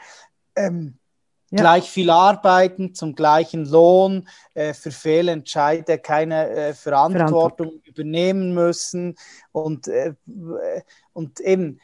Ähm, 0.55 0.97
ja. 1.53 1.61
Gleich 1.61 1.89
viel 1.89 2.09
arbeiten 2.09 2.95
zum 2.95 3.13
gleichen 3.13 3.65
Lohn, 3.65 4.27
äh, 4.55 4.73
für 4.73 4.89
Fehlentscheide 4.89 5.99
keine 5.99 6.49
äh, 6.49 6.73
Verantwortung, 6.73 7.27
Verantwortung, 7.27 7.81
übernehmen 7.83 8.55
müssen 8.55 9.15
und, 9.51 9.87
äh, 9.87 10.13
und 11.13 11.39
eben 11.41 11.79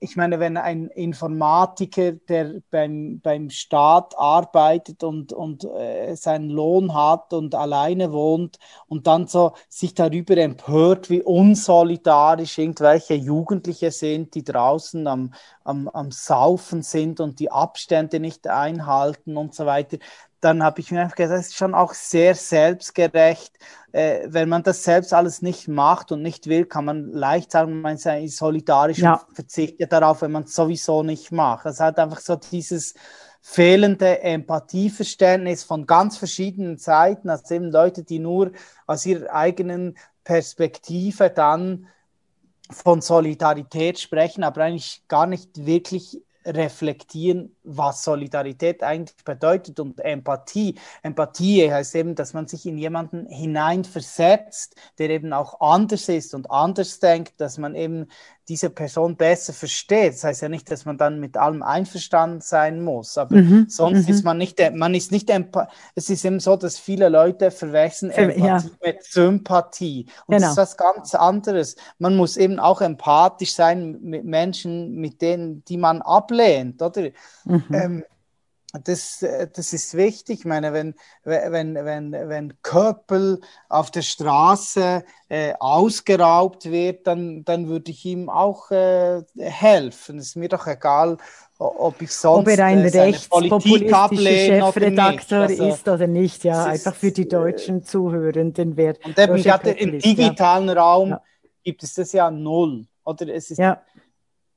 ich 0.00 0.16
meine, 0.16 0.38
wenn 0.40 0.56
ein 0.56 0.88
Informatiker, 0.88 2.12
der 2.12 2.60
beim, 2.70 3.20
beim 3.20 3.50
Staat 3.50 4.16
arbeitet 4.18 5.02
und, 5.02 5.32
und 5.32 5.64
äh, 5.64 6.14
seinen 6.14 6.50
Lohn 6.50 6.94
hat 6.94 7.32
und 7.32 7.54
alleine 7.54 8.12
wohnt 8.12 8.58
und 8.86 9.06
dann 9.06 9.26
so 9.26 9.52
sich 9.68 9.94
darüber 9.94 10.36
empört, 10.36 11.10
wie 11.10 11.22
unsolidarisch 11.22 12.58
irgendwelche 12.58 13.14
Jugendliche 13.14 13.90
sind, 13.90 14.34
die 14.34 14.44
draußen 14.44 15.06
am, 15.06 15.32
am, 15.64 15.88
am 15.88 16.10
Saufen 16.10 16.82
sind 16.82 17.20
und 17.20 17.40
die 17.40 17.50
Abstände 17.50 18.20
nicht 18.20 18.46
einhalten 18.46 19.36
und 19.36 19.54
so 19.54 19.66
weiter, 19.66 19.96
dann 20.40 20.62
habe 20.62 20.80
ich 20.80 20.92
mir 20.92 21.00
einfach 21.00 21.16
gesagt, 21.16 21.38
das 21.38 21.46
ist 21.46 21.56
schon 21.56 21.74
auch 21.74 21.94
sehr 21.94 22.34
selbstgerecht. 22.34 23.58
Äh, 23.92 24.26
wenn 24.26 24.50
man 24.50 24.62
das 24.62 24.84
selbst 24.84 25.14
alles 25.14 25.40
nicht 25.40 25.68
macht 25.68 26.12
und 26.12 26.20
nicht 26.20 26.48
will, 26.48 26.66
kann 26.66 26.84
man 26.84 27.12
leicht 27.12 27.50
sagen, 27.50 27.80
man 27.80 27.96
sei 27.96 28.26
solidarisch 28.28 28.98
ja. 28.98 29.14
und 29.14 29.34
verzichtet 29.34 29.90
darauf, 29.90 30.20
wenn 30.20 30.32
man 30.32 30.42
es 30.42 30.54
sowieso 30.54 31.02
nicht 31.02 31.32
macht. 31.32 31.64
Das 31.64 31.80
hat 31.80 31.98
einfach 31.98 32.20
so 32.20 32.36
dieses 32.36 32.94
fehlende 33.40 34.20
Empathieverständnis 34.20 35.64
von 35.64 35.86
ganz 35.86 36.18
verschiedenen 36.18 36.76
Seiten, 36.76 37.30
also 37.30 37.54
eben 37.54 37.70
Leute, 37.70 38.02
die 38.02 38.18
nur 38.18 38.52
aus 38.86 39.06
ihrer 39.06 39.34
eigenen 39.34 39.96
Perspektive 40.24 41.30
dann 41.30 41.86
von 42.70 43.00
Solidarität 43.00 43.98
sprechen, 43.98 44.44
aber 44.44 44.62
eigentlich 44.64 45.02
gar 45.08 45.26
nicht 45.26 45.66
wirklich 45.66 46.20
reflektieren, 46.46 47.56
was 47.62 48.04
Solidarität 48.04 48.82
eigentlich 48.82 49.24
bedeutet 49.24 49.80
und 49.80 50.00
Empathie. 50.00 50.74
Empathie 51.02 51.72
heißt 51.72 51.94
eben, 51.94 52.14
dass 52.14 52.34
man 52.34 52.46
sich 52.46 52.66
in 52.66 52.76
jemanden 52.76 53.26
hineinversetzt, 53.26 54.76
der 54.98 55.10
eben 55.10 55.32
auch 55.32 55.60
anders 55.60 56.08
ist 56.08 56.34
und 56.34 56.50
anders 56.50 57.00
denkt, 57.00 57.40
dass 57.40 57.58
man 57.58 57.74
eben 57.74 58.08
diese 58.48 58.70
Person 58.70 59.16
besser 59.16 59.52
versteht. 59.52 60.14
Das 60.14 60.24
heißt 60.24 60.42
ja 60.42 60.48
nicht, 60.48 60.70
dass 60.70 60.84
man 60.84 60.98
dann 60.98 61.20
mit 61.20 61.36
allem 61.36 61.62
einverstanden 61.62 62.40
sein 62.40 62.82
muss, 62.82 63.16
aber 63.16 63.36
mhm, 63.36 63.66
sonst 63.68 64.06
mhm. 64.06 64.14
ist 64.14 64.24
man 64.24 64.38
nicht, 64.38 64.60
man 64.74 64.94
ist 64.94 65.12
nicht, 65.12 65.30
es 65.94 66.10
ist 66.10 66.24
eben 66.24 66.40
so, 66.40 66.56
dass 66.56 66.78
viele 66.78 67.08
Leute 67.08 67.50
verwechseln 67.50 68.10
Empathie 68.10 68.46
ja. 68.46 68.62
mit 68.84 69.02
Sympathie. 69.04 70.06
Und 70.26 70.36
genau. 70.36 70.48
das 70.48 70.50
ist 70.52 70.56
was 70.58 70.76
ganz 70.76 71.14
anderes. 71.14 71.76
Man 71.98 72.16
muss 72.16 72.36
eben 72.36 72.58
auch 72.58 72.80
empathisch 72.80 73.54
sein 73.54 73.98
mit 74.02 74.24
Menschen, 74.24 74.96
mit 74.96 75.22
denen, 75.22 75.64
die 75.64 75.76
man 75.76 76.02
ablehnt, 76.02 76.82
oder? 76.82 77.10
Mhm. 77.44 77.64
Ähm, 77.72 78.04
das, 78.82 79.22
äh, 79.22 79.48
das 79.52 79.72
ist 79.72 79.94
wichtig. 79.94 80.40
Ich 80.40 80.44
meine, 80.44 80.72
wenn, 80.72 80.94
wenn, 81.22 81.74
wenn, 81.74 82.12
wenn 82.12 82.54
Köppel 82.62 83.40
auf 83.68 83.90
der 83.90 84.02
Straße 84.02 85.04
äh, 85.28 85.54
ausgeraubt 85.60 86.70
wird, 86.70 87.06
dann, 87.06 87.44
dann 87.44 87.68
würde 87.68 87.90
ich 87.90 88.04
ihm 88.04 88.28
auch 88.28 88.70
äh, 88.70 89.22
helfen. 89.38 90.18
Es 90.18 90.28
ist 90.28 90.36
mir 90.36 90.48
doch 90.48 90.66
egal, 90.66 91.18
ob 91.58 92.02
ich 92.02 92.12
sonst 92.12 92.48
ob 92.48 92.48
er 92.48 92.64
ein 92.64 92.84
äh, 92.84 92.88
rechtspopulistischer 92.88 94.66
Chefredakteur 94.66 95.42
also, 95.42 95.68
ist 95.68 95.88
oder 95.88 96.06
nicht. 96.06 96.44
Ja, 96.44 96.64
einfach 96.64 96.94
für 96.94 97.12
die 97.12 97.28
deutschen 97.28 97.84
Zuhörenden. 97.84 98.76
Wer 98.76 98.96
und 99.04 99.18
eben 99.18 99.36
gerade 99.36 99.70
im 99.70 99.98
digitalen 99.98 100.68
ja. 100.68 100.74
Raum 100.74 101.10
ja. 101.10 101.22
gibt 101.62 101.82
es 101.84 101.94
das 101.94 102.12
ja 102.12 102.30
null. 102.30 102.86
Oder 103.04 103.28
es 103.28 103.50
ist 103.50 103.58
ja. 103.58 103.82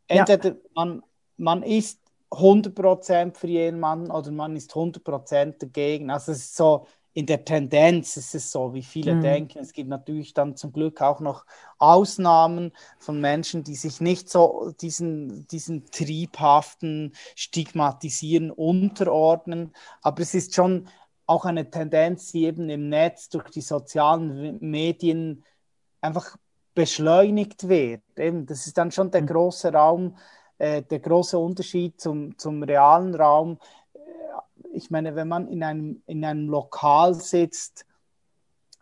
entweder 0.08 0.56
man, 0.74 1.04
man 1.38 1.62
ist 1.62 2.00
100% 2.32 3.36
für 3.36 3.48
jemanden 3.48 4.12
oder 4.12 4.32
man 4.32 4.56
ist 4.56 4.74
100% 4.74 5.60
dagegen. 5.60 6.10
Also 6.10 6.32
es 6.32 6.40
ist 6.40 6.56
so, 6.58 6.86
in 7.18 7.26
der 7.26 7.46
Tendenz 7.46 8.16
ist 8.16 8.36
es 8.36 8.52
so, 8.52 8.76
wie 8.76 8.84
viele 8.84 9.16
mhm. 9.16 9.22
denken. 9.22 9.60
Es 9.60 9.74
gibt 9.74 9.90
natürlich 9.90 10.36
dann 10.36 10.56
zum 10.56 10.72
Glück 10.72 11.02
auch 11.02 11.20
noch 11.20 11.46
Ausnahmen 11.80 12.72
von 13.00 13.20
Menschen, 13.20 13.64
die 13.64 13.74
sich 13.74 14.02
nicht 14.02 14.30
so 14.30 14.72
diesen, 14.82 15.48
diesen 15.48 15.86
triebhaften 15.90 17.14
Stigmatisieren 17.36 18.52
unterordnen. 18.52 19.74
Aber 20.04 20.22
es 20.22 20.36
ist 20.36 20.54
schon 20.54 20.90
auch 21.26 21.46
eine 21.46 21.72
Tendenz, 21.72 22.32
die 22.34 22.46
eben 22.46 22.70
im 22.70 22.88
Netz 22.90 23.30
durch 23.30 23.50
die 23.50 23.62
sozialen 23.62 24.60
Medien 24.62 25.44
einfach 26.02 26.38
beschleunigt 26.76 27.68
wird. 27.68 28.04
Eben, 28.16 28.46
das 28.46 28.68
ist 28.68 28.78
dann 28.78 28.92
schon 28.92 29.10
der 29.10 29.24
mhm. 29.24 29.28
große 29.28 29.74
Raum, 29.74 30.18
äh, 30.58 30.82
der 30.82 31.00
große 31.00 31.38
Unterschied 31.38 32.00
zum, 32.00 32.38
zum 32.38 32.64
realen 32.64 33.16
Raum. 33.16 33.60
Äh, 33.94 34.00
ich 34.74 34.90
meine, 34.90 35.16
wenn 35.16 35.28
man 35.28 35.48
in 35.48 35.64
einem, 35.64 36.02
in 36.06 36.24
einem 36.24 36.50
Lokal 36.50 37.14
sitzt 37.16 37.86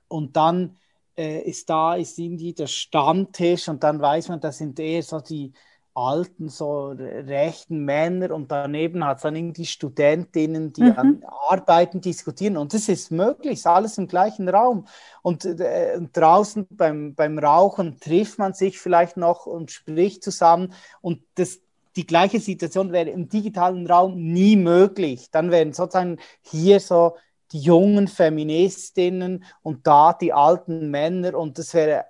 und 0.08 0.36
dann 0.36 0.78
äh, 1.18 1.42
ist 1.42 1.70
da 1.70 1.96
ist 1.96 2.18
irgendwie 2.20 2.54
der 2.54 2.68
Stammtisch 2.68 3.68
und 3.70 3.84
dann 3.84 4.02
weiß 4.02 4.30
man, 4.30 4.40
das 4.40 4.58
sind 4.58 4.80
eher 4.80 5.04
so 5.04 5.20
die 5.20 5.54
alten, 5.94 6.50
so 6.50 6.88
rechten 6.90 7.86
Männer 7.86 8.32
und 8.36 8.52
daneben 8.52 9.06
hat 9.06 9.18
es 9.18 9.24
dann 9.24 9.36
irgendwie 9.38 9.66
Studentinnen, 9.66 10.74
die 10.74 10.84
mhm. 10.84 10.98
an 10.98 11.24
Arbeiten 11.50 12.02
diskutieren 12.02 12.58
und 12.58 12.74
das 12.74 12.90
ist 12.90 13.12
möglich, 13.12 13.54
ist 13.54 13.68
alles 13.68 13.98
im 13.98 14.08
gleichen 14.08 14.50
Raum 14.50 14.88
und 15.22 15.46
äh, 15.46 15.98
draußen 16.12 16.68
beim, 16.70 17.16
beim 17.16 17.40
Rauchen 17.40 17.98
trifft 18.02 18.40
man 18.40 18.54
sich 18.54 18.78
vielleicht 18.78 19.16
noch 19.16 19.46
und 19.46 19.72
spricht 19.72 20.22
zusammen 20.22 20.74
und 21.00 21.22
das, 21.36 21.62
die 21.96 22.06
gleiche 22.06 22.40
Situation 22.40 22.92
wäre 22.92 23.10
im 23.10 23.30
digitalen 23.30 23.88
Raum 23.88 24.16
nie 24.16 24.56
möglich. 24.56 25.30
Dann 25.32 25.52
wären 25.52 25.74
sozusagen 25.74 26.18
hier 26.42 26.80
so 26.80 27.16
die 27.52 27.60
jungen 27.60 28.08
Feministinnen 28.08 29.44
und 29.62 29.88
da 29.88 30.14
die 30.14 30.34
alten 30.34 30.90
Männer 30.90 31.36
und 31.36 31.58
das 31.58 31.74
wäre 31.74 32.06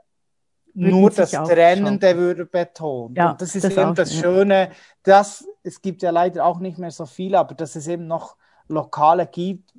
nur 0.73 1.09
das 1.09 1.31
Trennende 1.31 2.17
würde 2.17 2.45
betont. 2.45 3.17
Ja, 3.17 3.31
und 3.31 3.41
das 3.41 3.55
ist 3.55 3.63
das 3.63 3.77
eben 3.77 3.95
das 3.95 4.13
Schöne, 4.13 4.71
dass 5.03 5.47
es 5.63 5.81
gibt 5.81 6.01
ja 6.01 6.11
leider 6.11 6.45
auch 6.45 6.59
nicht 6.59 6.77
mehr 6.77 6.91
so 6.91 7.05
viele, 7.05 7.39
aber 7.39 7.55
dass 7.55 7.75
es 7.75 7.87
eben 7.87 8.07
noch 8.07 8.35
Lokale 8.67 9.25
gibt, 9.25 9.73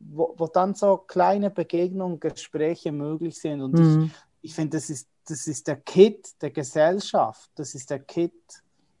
wo, 0.00 0.34
wo 0.36 0.46
dann 0.46 0.74
so 0.74 0.96
kleine 0.96 1.50
Begegnungen, 1.50 2.18
Gespräche 2.18 2.90
möglich 2.90 3.38
sind. 3.38 3.62
Und 3.62 3.74
mhm. 3.74 4.10
ich, 4.42 4.50
ich 4.50 4.54
finde, 4.54 4.76
das 4.76 4.90
ist, 4.90 5.08
das 5.28 5.46
ist 5.46 5.68
der 5.68 5.76
Kit 5.76 6.42
der 6.42 6.50
Gesellschaft. 6.50 7.50
Das 7.54 7.74
ist 7.74 7.90
der 7.90 8.00
Kit 8.00 8.32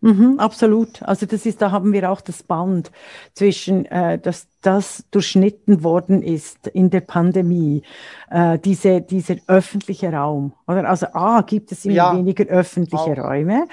Mhm, 0.00 0.38
absolut. 0.38 1.02
Also 1.02 1.24
das 1.24 1.46
ist, 1.46 1.62
da 1.62 1.70
haben 1.70 1.92
wir 1.92 2.10
auch 2.10 2.20
das 2.20 2.42
Band 2.42 2.90
zwischen, 3.32 3.86
äh, 3.86 4.18
dass 4.18 4.48
das 4.60 5.04
durchschnitten 5.10 5.82
worden 5.82 6.22
ist 6.22 6.66
in 6.68 6.90
der 6.90 7.00
Pandemie, 7.00 7.82
äh, 8.30 8.58
diese, 8.58 9.00
dieser 9.00 9.36
öffentliche 9.46 10.12
Raum. 10.12 10.52
Oder? 10.66 10.88
Also 10.88 11.06
A, 11.14 11.40
gibt 11.40 11.72
es 11.72 11.86
immer 11.86 11.94
ja, 11.94 12.16
weniger 12.16 12.44
öffentliche 12.44 13.12
auch. 13.12 13.30
Räume. 13.30 13.66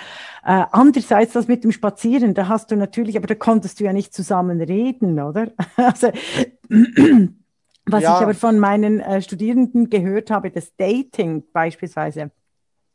Äh, 0.45 0.63
andererseits 0.71 1.33
das 1.33 1.49
mit 1.49 1.65
dem 1.65 1.73
Spazieren, 1.73 2.33
da 2.33 2.47
hast 2.47 2.71
du 2.71 2.77
natürlich, 2.77 3.17
aber 3.17 3.27
da 3.27 3.35
konntest 3.35 3.79
du 3.79 3.83
ja 3.83 3.91
nicht 3.91 4.13
zusammen 4.13 4.61
reden, 4.61 5.19
oder? 5.19 5.51
also 5.75 6.11
was 7.85 8.03
ja. 8.03 8.15
ich 8.15 8.21
aber 8.21 8.33
von 8.33 8.57
meinen 8.59 8.99
äh, 8.99 9.21
Studierenden 9.21 9.89
gehört 9.89 10.31
habe, 10.31 10.49
das 10.49 10.75
Dating 10.77 11.43
beispielsweise, 11.51 12.31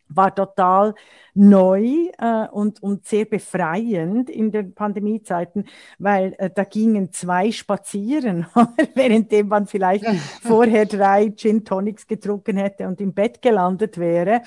war 0.09 0.35
total 0.35 0.95
neu 1.37 2.09
äh, 2.19 2.49
und, 2.51 2.83
und 2.83 3.07
sehr 3.07 3.27
befreiend 3.27 4.31
in 4.31 4.51
den 4.51 4.75
Pandemiezeiten, 4.75 5.67
weil 5.99 6.35
äh, 6.39 6.51
da 6.53 6.65
gingen 6.65 7.13
zwei 7.13 7.53
spazieren, 7.53 8.47
währenddem 8.95 9.49
man 9.49 9.67
vielleicht 9.67 10.07
vorher 10.43 10.87
drei 10.87 11.31
Gin 11.37 11.65
Tonics 11.65 12.07
getrunken 12.07 12.57
hätte 12.57 12.89
und 12.89 13.01
im 13.01 13.13
Bett 13.13 13.43
gelandet 13.43 13.99
wäre, 13.99 14.43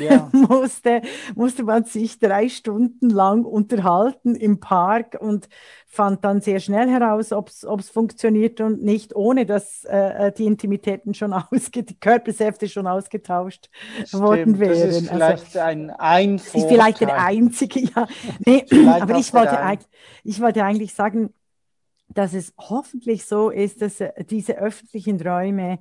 ja. 0.00 0.28
musste, 0.32 1.00
musste 1.34 1.64
man 1.64 1.84
sich 1.84 2.18
drei 2.18 2.48
Stunden 2.48 3.08
lang 3.08 3.44
unterhalten 3.44 4.36
im 4.36 4.60
Park 4.60 5.16
und 5.18 5.48
fand 5.86 6.24
dann 6.24 6.40
sehr 6.40 6.60
schnell 6.60 6.90
heraus, 6.90 7.32
ob 7.32 7.48
es 7.48 7.90
funktioniert 7.90 8.60
und 8.60 8.82
nicht, 8.82 9.14
ohne 9.14 9.46
dass 9.46 9.84
äh, 9.84 10.26
äh 10.26 10.32
die 10.32 10.44
Intimitäten 10.44 11.14
schon 11.14 11.32
ausge 11.32 11.84
die 11.84 11.98
Körpersäfte 11.98 12.68
schon 12.68 12.86
ausgetauscht 12.86 13.70
Stimmt, 14.04 14.22
worden 14.22 14.58
wären. 14.58 14.88
Das 14.88 14.96
ist 14.96 15.08
vielleicht 15.08 15.56
also, 15.56 15.60
ein, 15.60 15.90
ein 15.90 16.33
Vorteil. 16.38 16.62
Ist 16.62 16.68
vielleicht 16.68 17.00
der 17.00 17.18
einzige, 17.18 17.80
ja. 17.80 18.06
Nee, 18.46 18.64
aber 18.88 19.18
ich 19.18 19.32
wollte, 19.32 19.78
ich 20.22 20.40
wollte 20.40 20.64
eigentlich 20.64 20.94
sagen, 20.94 21.32
dass 22.08 22.34
es 22.34 22.52
hoffentlich 22.58 23.24
so 23.24 23.50
ist, 23.50 23.82
dass 23.82 24.00
äh, 24.00 24.12
diese 24.24 24.56
öffentlichen 24.56 25.20
Räume, 25.20 25.80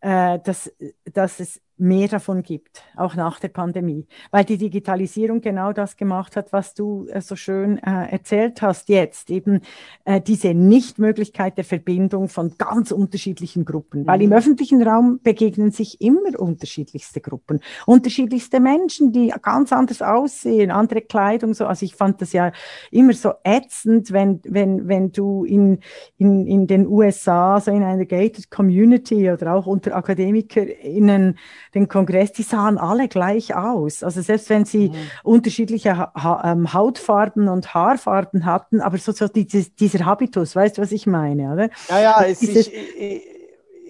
äh, 0.00 0.38
dass, 0.40 0.72
dass 1.04 1.40
es 1.40 1.60
mehr 1.78 2.08
davon 2.08 2.42
gibt, 2.42 2.82
auch 2.96 3.14
nach 3.14 3.40
der 3.40 3.48
Pandemie, 3.48 4.06
weil 4.30 4.44
die 4.44 4.58
Digitalisierung 4.58 5.40
genau 5.40 5.72
das 5.72 5.96
gemacht 5.96 6.36
hat, 6.36 6.52
was 6.52 6.74
du 6.74 7.06
äh, 7.08 7.20
so 7.20 7.34
schön 7.34 7.78
äh, 7.78 8.10
erzählt 8.10 8.62
hast 8.62 8.88
jetzt, 8.88 9.30
eben 9.30 9.60
äh, 10.04 10.20
diese 10.20 10.54
Nichtmöglichkeit 10.54 11.56
der 11.56 11.64
Verbindung 11.64 12.28
von 12.28 12.54
ganz 12.58 12.92
unterschiedlichen 12.92 13.64
Gruppen, 13.64 14.06
weil 14.06 14.22
im 14.22 14.30
mhm. 14.30 14.36
öffentlichen 14.36 14.82
Raum 14.82 15.20
begegnen 15.22 15.72
sich 15.72 16.00
immer 16.00 16.38
unterschiedlichste 16.38 17.20
Gruppen, 17.20 17.60
unterschiedlichste 17.86 18.60
Menschen, 18.60 19.12
die 19.12 19.32
ganz 19.42 19.72
anders 19.72 20.02
aussehen, 20.02 20.70
andere 20.70 21.00
Kleidung, 21.00 21.54
so, 21.54 21.66
also 21.66 21.84
ich 21.84 21.96
fand 21.96 22.20
das 22.20 22.32
ja 22.32 22.52
immer 22.90 23.12
so 23.12 23.32
ätzend, 23.44 24.12
wenn, 24.12 24.40
wenn, 24.44 24.88
wenn 24.88 25.12
du 25.12 25.44
in, 25.44 25.80
in, 26.18 26.46
in 26.46 26.66
den 26.66 26.86
USA, 26.86 27.60
so 27.60 27.70
in 27.70 27.82
einer 27.82 28.04
gated 28.04 28.50
Community 28.50 29.30
oder 29.30 29.54
auch 29.54 29.66
unter 29.66 29.96
AkademikerInnen 29.96 31.38
den 31.74 31.88
Kongress, 31.88 32.32
die 32.32 32.42
sahen 32.42 32.78
alle 32.78 33.08
gleich 33.08 33.54
aus. 33.54 34.02
Also 34.02 34.22
selbst 34.22 34.50
wenn 34.50 34.64
sie 34.64 34.90
mhm. 34.90 34.96
unterschiedliche 35.22 35.96
ha 35.96 36.12
ha 36.14 36.52
ähm, 36.52 36.72
Hautfarben 36.72 37.48
und 37.48 37.74
Haarfarben 37.74 38.44
hatten, 38.44 38.80
aber 38.80 38.98
so, 38.98 39.12
so 39.12 39.28
dieses, 39.28 39.74
dieser 39.74 40.04
Habitus, 40.04 40.54
weißt 40.54 40.78
du, 40.78 40.82
was 40.82 40.92
ich 40.92 41.06
meine, 41.06 41.52
oder? 41.52 41.70
Ja, 41.88 42.00
ja, 42.00 42.24
es 42.24 42.42
ist, 42.42 42.68
ich, 42.68 43.22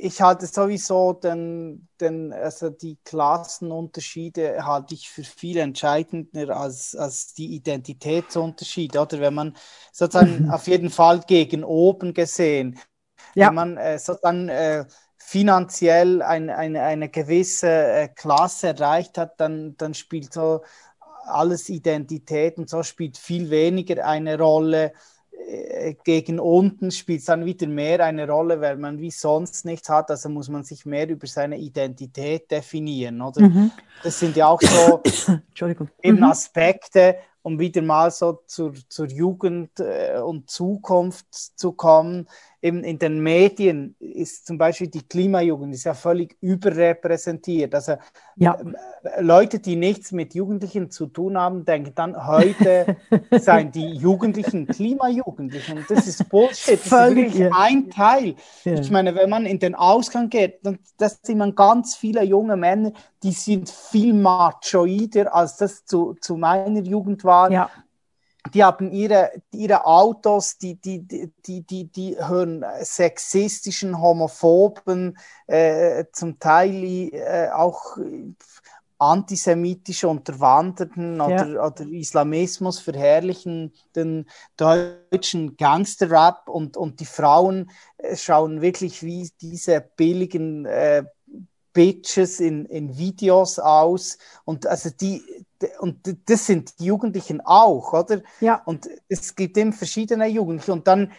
ich 0.03 0.21
halte 0.21 0.47
sowieso 0.47 1.13
den, 1.13 1.89
den, 2.01 2.33
also 2.33 2.71
die 2.71 2.99
Klassenunterschiede 3.05 4.65
halte 4.65 4.95
ich 4.95 5.09
für 5.09 5.23
viel 5.23 5.59
entscheidender 5.59 6.57
als, 6.57 6.97
als 6.97 7.35
die 7.35 7.55
Identitätsunterschiede, 7.55 9.01
oder 9.01 9.21
wenn 9.21 9.35
man 9.35 9.57
sozusagen 9.93 10.51
auf 10.51 10.67
jeden 10.67 10.91
Fall 10.91 11.21
gegen 11.21 11.63
oben 11.63 12.15
gesehen, 12.15 12.81
ja. 13.35 13.49
wenn 13.49 13.55
man 13.55 13.77
äh, 13.77 13.99
sozusagen 13.99 14.49
äh, 14.49 14.87
finanziell 15.25 16.21
ein, 16.21 16.51
eine, 16.51 16.83
eine 16.83 17.09
gewisse 17.09 17.69
äh, 17.69 18.09
Klasse 18.09 18.69
erreicht 18.69 19.17
hat, 19.17 19.41
dann, 19.41 19.77
dann 19.79 19.95
spielt 19.95 20.33
so 20.33 20.63
alles 21.25 21.69
Identität 21.69 22.59
und 22.59 22.69
so 22.69 22.83
spielt 22.83 23.17
viel 23.17 23.49
weniger 23.49 24.05
eine 24.05 24.37
Rolle. 24.37 24.93
Äh, 25.49 25.95
gegen 26.05 26.39
unten 26.39 26.91
spielt 26.91 27.21
es 27.21 27.27
dann 27.27 27.47
wieder 27.47 27.67
mehr 27.67 28.05
eine 28.05 28.29
Rolle, 28.29 28.61
weil 28.61 28.77
man 28.77 28.99
wie 28.99 29.11
sonst 29.13 29.65
nichts 29.65 29.89
hat. 29.89 30.11
Also 30.11 30.29
muss 30.29 30.49
man 30.49 30.65
sich 30.65 30.85
mehr 30.85 31.09
über 31.09 31.27
seine 31.27 31.57
Identität 31.57 32.51
definieren, 32.51 33.23
oder? 33.23 33.43
Mhm. 33.43 33.71
Das 34.03 34.19
sind 34.19 34.37
ja 34.37 34.49
auch 34.49 34.61
so 34.61 35.03
eben 36.03 36.19
mhm. 36.19 36.25
Aspekte, 36.25 37.17
um 37.43 37.59
wieder 37.59 37.81
mal 37.81 38.11
so 38.11 38.43
zur, 38.47 38.75
zur 38.89 39.07
Jugend 39.07 39.79
äh, 39.79 40.19
und 40.19 40.51
Zukunft 40.51 41.27
zu 41.33 41.73
kommen 41.73 42.27
eben 42.63 42.85
in 42.85 42.99
den 42.99 43.21
Medien 43.21 43.97
ist 43.99 44.47
zum 44.47 44.57
Beispiel 44.57 44.87
die 44.87 45.03
Klimajugend 45.03 45.75
ist 45.75 45.83
ja 45.85 45.95
völlig 45.95 46.37
überrepräsentiert. 46.41 47.75
Also 47.75 47.97
ja. 48.37 48.55
Äh, 48.55 49.21
Leute, 49.21 49.59
die 49.59 49.75
nichts 49.75 50.13
mit 50.13 50.35
Jugendlichen 50.35 50.91
zu 50.91 51.07
tun 51.07 51.37
haben, 51.37 51.65
denken 51.65 51.93
dann, 51.97 52.27
heute 52.27 52.97
seien 53.33 53.73
die 53.73 53.91
Jugendlichen 53.91 54.69
Klimajugendlichen. 54.69 55.85
Das 55.89 56.07
ist 56.07 56.29
Bullshit. 56.29 56.79
Das 56.81 56.89
völlig, 56.89 57.27
ist 57.27 57.39
wirklich 57.39 57.39
ja. 57.39 57.51
ein 57.59 57.91
Teil. 57.91 58.37
Ja. 58.65 58.75
Ich 58.75 58.91
meine, 58.93 59.17
wenn 59.17 59.29
man 59.29 59.45
in 59.45 59.59
den 59.59 59.75
Ausgang 59.75 60.31
geht, 60.31 60.65
dann 60.65 60.79
das 60.99 61.19
sind 61.23 61.39
man 61.39 61.57
ganz 61.57 61.97
viele 61.97 62.23
junge 62.23 62.57
Männer, 62.57 62.93
die 63.25 63.33
sind 63.33 63.69
viel 63.69 64.15
machoider, 64.15 65.35
als 65.35 65.57
das 65.57 65.85
zu, 65.85 66.15
zu 66.21 66.37
meiner 66.37 66.83
Jugend 66.83 67.25
war. 67.25 67.51
Ja 67.51 67.71
die 68.53 68.65
haben 68.65 68.91
ihre, 68.91 69.31
ihre 69.53 69.87
Autos, 69.87 70.59
die, 70.59 70.75
die, 70.75 71.01
die, 71.47 71.63
die, 71.63 71.85
die 71.85 72.17
hören 72.19 72.65
sexistischen, 72.83 74.01
homophoben, 74.01 75.17
äh, 75.47 76.05
zum 76.13 76.39
Teil 76.39 77.13
äh, 77.13 77.51
auch 77.53 77.97
antisemitische 79.03 80.07
Unterwanderten 80.07 81.17
ja. 81.17 81.27
oder, 81.27 81.67
oder 81.67 81.87
Islamismus 81.87 82.79
verherrlichenden 82.79 84.29
deutschen 84.57 85.57
Gangsterrap 85.57 86.49
und, 86.49 86.77
und 86.77 87.01
die 87.01 87.07
Frauen 87.07 87.71
äh, 87.99 88.17
schauen 88.17 88.61
wirklich 88.61 89.03
wie 89.03 89.29
diese 89.41 89.81
billigen 89.97 90.67
äh, 90.67 91.03
Bitches 91.73 92.41
in, 92.41 92.67
in 92.67 92.97
Videos 92.97 93.59
aus 93.59 94.19
und 94.45 94.67
also 94.67 94.91
die 94.91 95.23
und 95.79 95.99
das 96.27 96.47
sind 96.47 96.79
die 96.81 96.87
Jugendlichen 96.87 97.41
auch, 97.41 97.93
oder? 97.93 98.21
Ja. 98.41 98.63
Und 98.65 98.89
es 99.09 99.35
gibt 99.37 99.57
eben 99.57 99.73
verschiedene 99.73 100.27
Jugendliche 100.27 100.73
und 100.73 100.87
dann 100.89 101.13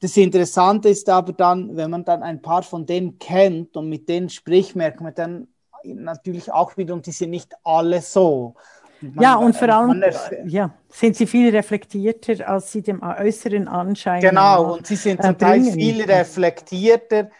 das 0.00 0.16
Interessante 0.16 0.88
ist 0.88 1.08
aber 1.10 1.34
dann, 1.34 1.76
wenn 1.76 1.90
man 1.90 2.04
dann 2.04 2.22
ein 2.22 2.40
paar 2.40 2.62
von 2.62 2.86
denen 2.86 3.18
kennt 3.18 3.76
und 3.76 3.88
mit 3.90 4.08
denen 4.08 4.30
spricht, 4.30 4.74
merkt 4.74 5.02
man 5.02 5.14
dann 5.14 5.48
natürlich 5.84 6.50
auch 6.50 6.76
wieder, 6.76 6.94
und 6.94 7.06
die 7.06 7.12
sind 7.12 7.30
nicht 7.30 7.52
alle 7.64 8.00
so. 8.00 8.54
Man, 9.02 9.22
ja, 9.22 9.36
und 9.36 9.56
vor 9.56 9.68
allem 9.68 10.02
ja, 10.46 10.74
sind 10.88 11.16
sie 11.16 11.26
viel 11.26 11.54
reflektierter, 11.54 12.46
als 12.48 12.72
sie 12.72 12.82
dem 12.82 13.02
äußeren 13.02 13.66
Anschein 13.66 14.20
Genau, 14.20 14.74
und 14.74 14.86
sie 14.86 14.96
sind 14.96 15.22
zum 15.22 15.38
Teil 15.38 15.62
viel 15.64 16.02
reflektierter, 16.02 17.30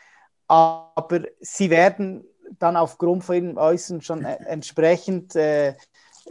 aber 0.46 1.20
sie 1.40 1.68
werden 1.68 2.24
dann 2.58 2.76
aufgrund 2.76 3.24
von 3.24 3.34
ihrem 3.34 3.56
Äußeren 3.56 4.00
schon 4.00 4.24
äh, 4.24 4.36
entsprechend 4.46 5.36
äh, 5.36 5.74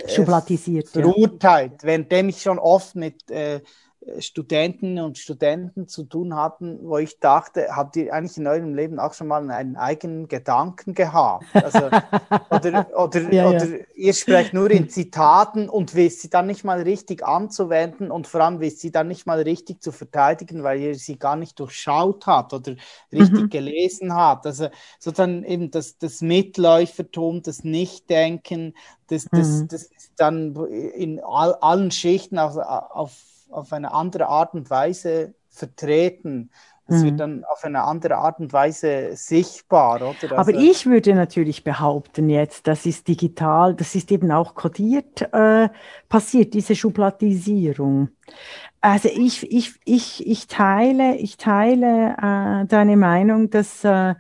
schubladisiert, 0.08 0.90
verurteilt, 0.90 1.82
ja. 1.82 1.88
währenddem 1.88 2.30
ich 2.30 2.42
schon 2.42 2.60
oft 2.60 2.96
mit 2.96 3.30
äh, 3.30 3.62
Studenten 4.20 5.00
und 5.00 5.18
Studenten 5.18 5.88
zu 5.88 6.04
tun 6.04 6.36
hatten, 6.36 6.80
wo 6.84 6.98
ich 6.98 7.20
dachte, 7.20 7.76
habt 7.76 7.96
ihr 7.96 8.14
eigentlich 8.14 8.38
in 8.38 8.48
eurem 8.48 8.74
Leben 8.74 9.00
auch 9.00 9.14
schon 9.14 9.28
mal 9.28 9.50
einen 9.50 9.76
eigenen 9.76 10.28
Gedanken 10.28 10.94
gehabt? 10.94 11.46
Also, 11.54 11.90
oder 12.50 12.88
oder, 12.96 13.34
ja, 13.34 13.50
oder 13.50 13.66
ja. 13.66 13.86
ihr 13.96 14.14
sprecht 14.14 14.54
nur 14.54 14.70
in 14.72 14.90
Zitaten 14.90 15.70
und 15.70 15.96
wisst 15.96 16.22
sie 16.22 16.30
dann 16.30 16.48
nicht 16.48 16.64
mal 16.64 16.82
richtig 16.82 17.26
anzuwenden 17.26 18.12
und 18.12 18.28
vor 18.28 18.42
allem 18.42 18.60
wisst 18.60 18.80
sie 18.80 18.92
dann 18.92 19.08
nicht 19.08 19.26
mal 19.26 19.42
richtig 19.42 19.82
zu 19.82 19.92
verteidigen, 19.92 20.64
weil 20.64 20.80
ihr 20.80 20.96
sie 20.96 21.18
gar 21.18 21.36
nicht 21.36 21.60
durchschaut 21.60 22.26
habt 22.28 22.54
oder 22.54 22.76
richtig 23.12 23.42
mhm. 23.42 23.50
gelesen 23.50 24.14
habt. 24.14 24.46
Also 24.46 24.70
sozusagen 25.00 25.44
eben 25.44 25.72
das, 25.72 25.98
das 25.98 26.22
Mitläufertum, 26.22 27.42
das 27.42 27.64
Nichtdenken, 27.64 28.74
das, 29.08 29.26
das, 29.32 29.48
mhm. 29.48 29.68
das 29.68 29.84
ist 29.84 30.12
dann 30.18 30.56
in 30.96 31.20
all, 31.24 31.56
allen 31.56 31.92
Schichten 31.92 32.38
auf, 32.38 32.58
auf 32.58 33.12
auf 33.50 33.74
eine 33.74 33.94
andere 33.94 34.28
Art 34.28 34.54
und 34.54 34.70
Weise 34.70 35.34
vertreten. 35.50 36.52
Es 36.88 37.02
mhm. 37.02 37.06
wird 37.06 37.20
dann 37.20 37.44
auf 37.46 37.64
eine 37.64 37.84
andere 37.84 38.16
Art 38.18 38.40
und 38.40 38.52
Weise 38.52 39.12
sichtbar, 39.14 39.98
oder? 39.98 40.16
Also, 40.22 40.36
Aber 40.36 40.54
ich 40.54 40.88
würde 40.88 41.14
natürlich 41.14 41.64
behaupten 41.64 42.30
jetzt, 42.30 42.68
das 42.68 42.86
ist 42.86 43.08
digital, 43.08 43.76
das 43.76 43.94
ist 43.94 44.12
eben 44.12 44.32
auch 44.32 44.56
kodiert 44.56 45.22
äh, 45.34 45.70
passiert, 46.08 46.54
diese 46.56 46.76
Schubladisierung. 46.76 48.10
Also 48.82 49.10
ich, 49.10 49.52
ich, 49.52 49.74
ich, 49.86 50.26
ich 50.26 50.48
teile, 50.48 51.16
ich 51.18 51.38
teile 51.38 52.16
äh, 52.18 52.66
deine 52.66 52.98
Meinung, 52.98 53.50
dass 53.50 53.84
äh, 53.84 54.16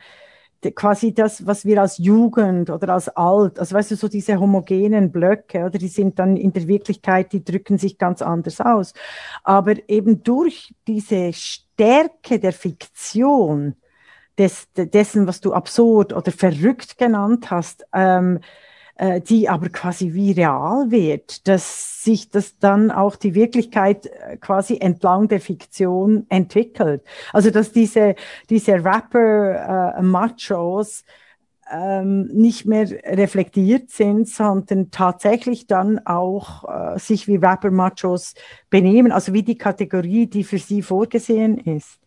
quasi 0.76 1.14
das, 1.14 1.46
was 1.46 1.66
wir 1.66 1.82
als 1.82 1.98
Jugend 1.98 2.70
oder 2.70 2.94
als 2.94 3.10
Alt, 3.10 3.60
also 3.60 3.76
weißt 3.76 3.92
du, 3.92 3.96
so 3.96 4.08
diese 4.08 4.40
homogenen 4.40 5.12
Blöcke, 5.12 5.66
oder 5.66 5.78
die 5.78 5.88
sind 5.88 6.20
dann 6.20 6.36
in 6.38 6.52
der 6.54 6.68
Wirklichkeit, 6.68 7.32
die 7.32 7.44
drücken 7.44 7.78
sich 7.78 7.98
ganz 7.98 8.22
anders 8.22 8.60
aus. 8.60 8.94
Aber 9.44 9.76
eben 9.90 10.24
durch 10.24 10.74
diese 10.88 11.32
Stärke 11.34 12.40
der 12.40 12.54
Fiktion, 12.54 13.76
des, 14.40 14.70
dessen, 14.74 15.28
was 15.28 15.42
du 15.42 15.54
absurd 15.54 16.14
oder 16.14 16.32
verrückt 16.32 16.98
genannt 16.98 17.52
hast, 17.52 17.86
ähm, 17.94 18.40
äh, 19.00 19.22
die 19.22 19.48
aber 19.48 19.70
quasi 19.70 20.14
wie 20.14 20.34
real 20.34 20.92
wird, 20.92 21.48
dass 21.48 22.04
sich 22.04 22.30
das 22.30 22.60
dann 22.60 22.92
auch 22.92 23.16
die 23.16 23.34
Wirklichkeit 23.34 24.08
äh, 24.08 24.36
quasi 24.38 24.78
entlang 24.80 25.30
der 25.30 25.40
Fiktion 25.40 26.26
entwickelt. 26.28 27.02
Also 27.32 27.50
dass 27.50 27.72
diese, 27.72 28.16
diese 28.50 28.84
Rapper-Machos 28.84 30.02
äh, 31.02 31.04
ähm, 31.72 32.24
nicht 32.34 32.66
mehr 32.66 32.90
reflektiert 33.06 33.90
sind, 33.90 34.28
sondern 34.28 34.92
tatsächlich 34.92 35.66
dann 35.68 36.06
auch 36.06 36.66
äh, 36.68 37.00
sich 37.00 37.28
wie 37.28 37.38
Rapper-Machos 37.38 38.34
benehmen, 38.70 39.14
also 39.14 39.32
wie 39.32 39.44
die 39.44 39.58
Kategorie, 39.58 40.28
die 40.28 40.44
für 40.44 40.58
sie 40.58 40.82
vorgesehen 40.82 41.58
ist. 41.58 41.99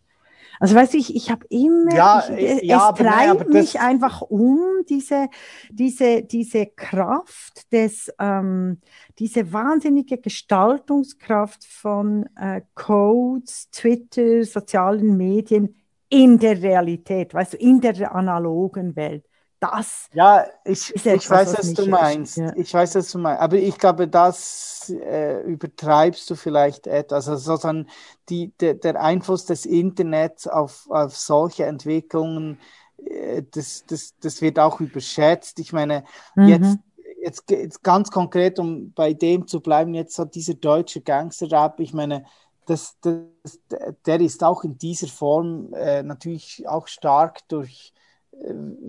Also 0.63 0.75
weißt 0.75 0.93
du, 0.93 0.97
ich, 0.97 1.13
ich 1.13 1.29
habe 1.29 1.45
immer, 1.49 1.93
ja, 1.93 2.23
ich, 2.37 2.61
es 2.61 2.61
ja, 2.63 2.93
treibt 2.93 3.49
nein, 3.49 3.49
mich 3.49 3.81
einfach 3.81 4.21
um, 4.21 4.61
diese, 4.87 5.27
diese, 5.69 6.23
diese 6.23 6.67
Kraft 6.67 7.69
des, 7.73 8.09
ähm, 8.17 8.79
diese 9.19 9.51
wahnsinnige 9.51 10.19
Gestaltungskraft 10.19 11.65
von 11.65 12.29
äh, 12.37 12.61
Codes, 12.75 13.71
Twitter, 13.71 14.45
sozialen 14.45 15.17
Medien 15.17 15.75
in 16.07 16.39
der 16.39 16.61
Realität, 16.61 17.33
weißt 17.33 17.55
du, 17.55 17.57
in 17.57 17.81
der 17.81 18.15
analogen 18.15 18.95
Welt 18.95 19.25
das. 19.63 20.07
Ja, 20.13 20.45
ich, 20.65 20.89
etwas, 20.95 21.05
ich 21.05 21.29
weiß, 21.29 21.53
was, 21.53 21.57
was 21.59 21.73
du 21.73 21.87
meinst. 21.87 22.37
Ja. 22.37 22.53
Ich 22.55 22.73
weiß, 22.73 22.95
was 22.95 23.11
du 23.11 23.17
meinst. 23.17 23.41
Aber 23.41 23.55
ich 23.55 23.77
glaube, 23.77 24.07
das 24.07 24.89
äh, 24.89 25.41
übertreibst 25.41 26.29
du 26.29 26.35
vielleicht 26.35 26.87
etwas. 26.87 27.29
Also 27.29 27.53
sozusagen 27.53 27.87
die, 28.29 28.51
de, 28.59 28.73
der 28.73 29.01
Einfluss 29.01 29.45
des 29.45 29.65
Internets 29.65 30.47
auf, 30.47 30.85
auf 30.89 31.15
solche 31.15 31.65
Entwicklungen, 31.65 32.59
äh, 33.05 33.43
das, 33.51 33.85
das, 33.87 34.15
das 34.19 34.41
wird 34.41 34.59
auch 34.59 34.81
überschätzt. 34.81 35.59
Ich 35.59 35.71
meine, 35.71 36.03
mhm. 36.35 36.47
jetzt, 36.47 36.77
jetzt, 37.21 37.49
jetzt 37.49 37.83
ganz 37.83 38.11
konkret, 38.11 38.59
um 38.59 38.91
bei 38.91 39.13
dem 39.13 39.47
zu 39.47 39.61
bleiben, 39.61 39.93
jetzt 39.93 40.15
so 40.15 40.25
dieser 40.25 40.55
deutsche 40.55 41.01
Gangster-Rap, 41.01 41.79
ich 41.79 41.93
meine, 41.93 42.25
das, 42.65 42.97
das, 43.01 43.59
der 44.05 44.21
ist 44.21 44.43
auch 44.43 44.63
in 44.63 44.77
dieser 44.77 45.07
Form 45.07 45.73
äh, 45.73 46.03
natürlich 46.03 46.67
auch 46.67 46.87
stark 46.87 47.47
durch 47.47 47.93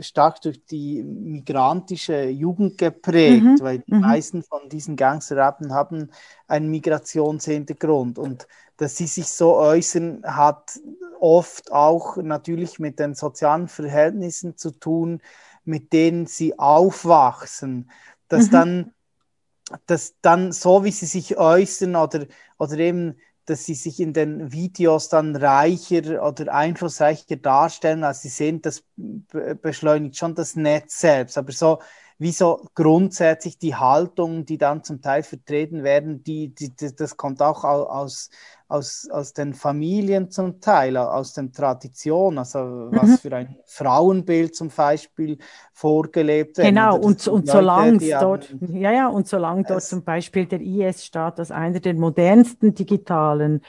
stark 0.00 0.40
durch 0.42 0.64
die 0.64 1.02
migrantische 1.02 2.24
Jugend 2.24 2.78
geprägt, 2.78 3.44
mhm. 3.44 3.60
weil 3.60 3.78
die 3.80 3.94
mhm. 3.94 4.00
meisten 4.00 4.42
von 4.42 4.68
diesen 4.68 4.96
Gangsterrappen 4.96 5.72
haben 5.72 6.10
einen 6.48 6.70
Migrationshintergrund 6.70 8.18
und 8.18 8.46
dass 8.76 8.96
sie 8.96 9.06
sich 9.06 9.28
so 9.28 9.54
äußern, 9.56 10.22
hat 10.24 10.80
oft 11.20 11.72
auch 11.72 12.16
natürlich 12.16 12.78
mit 12.78 12.98
den 12.98 13.14
sozialen 13.14 13.68
Verhältnissen 13.68 14.56
zu 14.56 14.72
tun, 14.72 15.20
mit 15.64 15.92
denen 15.92 16.26
sie 16.26 16.58
aufwachsen, 16.58 17.90
dass 18.28 18.46
mhm. 18.46 18.50
dann 18.50 18.94
dass 19.86 20.14
dann 20.20 20.52
so 20.52 20.84
wie 20.84 20.90
sie 20.90 21.06
sich 21.06 21.38
äußern 21.38 21.96
oder, 21.96 22.26
oder 22.58 22.78
eben 22.78 23.16
dass 23.46 23.64
sie 23.64 23.74
sich 23.74 24.00
in 24.00 24.12
den 24.12 24.52
Videos 24.52 25.08
dann 25.08 25.36
reicher 25.36 26.26
oder 26.26 26.52
einflussreicher 26.54 27.36
darstellen, 27.36 28.04
als 28.04 28.22
sie 28.22 28.28
sind, 28.28 28.66
das 28.66 28.84
beschleunigt 29.62 30.16
schon 30.16 30.34
das 30.34 30.56
Netz 30.56 31.00
selbst. 31.00 31.38
Aber 31.38 31.52
so 31.52 31.78
wie 32.18 32.32
so 32.32 32.68
grundsätzlich 32.74 33.58
die 33.58 33.74
Haltung, 33.74 34.46
die 34.46 34.58
dann 34.58 34.84
zum 34.84 35.00
Teil 35.02 35.22
vertreten 35.22 35.82
werden, 35.82 36.22
die, 36.22 36.54
die, 36.54 36.74
das 36.94 37.16
kommt 37.16 37.42
auch 37.42 37.64
aus, 37.64 38.30
aus, 38.68 39.08
aus 39.10 39.32
den 39.32 39.54
Familien 39.54 40.30
zum 40.30 40.60
Teil, 40.60 40.96
aus 40.96 41.34
den 41.34 41.52
Traditionen, 41.52 42.38
also 42.38 42.58
mhm. 42.58 42.88
was 42.92 43.20
für 43.20 43.34
ein 43.34 43.56
Frauenbild 43.66 44.54
zum 44.54 44.68
Beispiel 44.68 45.38
vorgelebt 45.72 46.58
wird. 46.58 46.68
Genau, 46.68 46.96
und, 46.96 47.26
und 47.28 47.48
solange 47.48 47.98
dort, 47.98 48.54
ja, 48.60 48.92
ja, 48.92 49.08
und 49.08 49.28
solange 49.28 49.64
dort 49.64 49.82
zum 49.82 50.02
Beispiel 50.02 50.46
der 50.46 50.60
IS-Staat 50.60 51.38
als 51.40 51.50
einer 51.50 51.80
der 51.80 51.94
modernsten 51.94 52.74
digitalen 52.74 53.62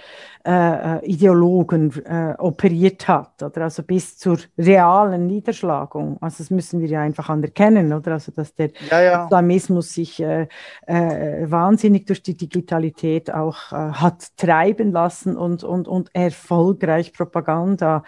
äh, 0.45 0.51
äh, 0.51 1.05
Ideologen 1.05 1.91
äh, 2.05 2.35
operiert 2.37 3.07
hat, 3.07 3.41
oder 3.41 3.63
also 3.63 3.81
bis 3.81 4.17
zur 4.17 4.37
realen 4.57 5.25
Niederschlagung. 5.25 6.17
Also 6.21 6.37
das 6.39 6.51
müssen 6.51 6.81
wir 6.81 6.87
ja 6.87 7.01
einfach 7.01 7.29
anerkennen, 7.29 7.91
oder? 7.91 8.13
Also 8.13 8.31
dass 8.31 8.53
der 8.53 8.69
ja, 8.91 9.01
ja. 9.01 9.23
Islamismus 9.25 9.93
sich 9.93 10.21
äh, 10.21 10.47
äh, 10.85 11.49
wahnsinnig 11.49 12.05
durch 12.05 12.21
die 12.21 12.37
Digitalität 12.37 13.33
auch 13.33 13.71
äh, 13.71 13.75
hat 13.75 14.37
treiben 14.37 14.84
lassen 14.91 15.37
und, 15.37 15.63
und, 15.63 15.87
und 15.87 16.09
erfolgreich 16.13 17.13
Propaganda. 17.13 18.03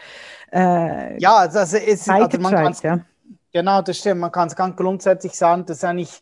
Äh, 0.52 1.20
ja, 1.20 1.38
also, 1.38 1.60
also, 1.60 1.78
ist, 1.78 2.10
also 2.10 2.38
man 2.40 2.74
ja. 2.82 3.00
Genau, 3.54 3.82
das 3.82 3.98
stimmt. 3.98 4.22
Man 4.22 4.32
kann 4.32 4.48
es 4.48 4.56
ganz 4.56 4.76
grundsätzlich 4.76 5.34
sagen, 5.34 5.66
dass 5.66 5.84
eigentlich 5.84 6.22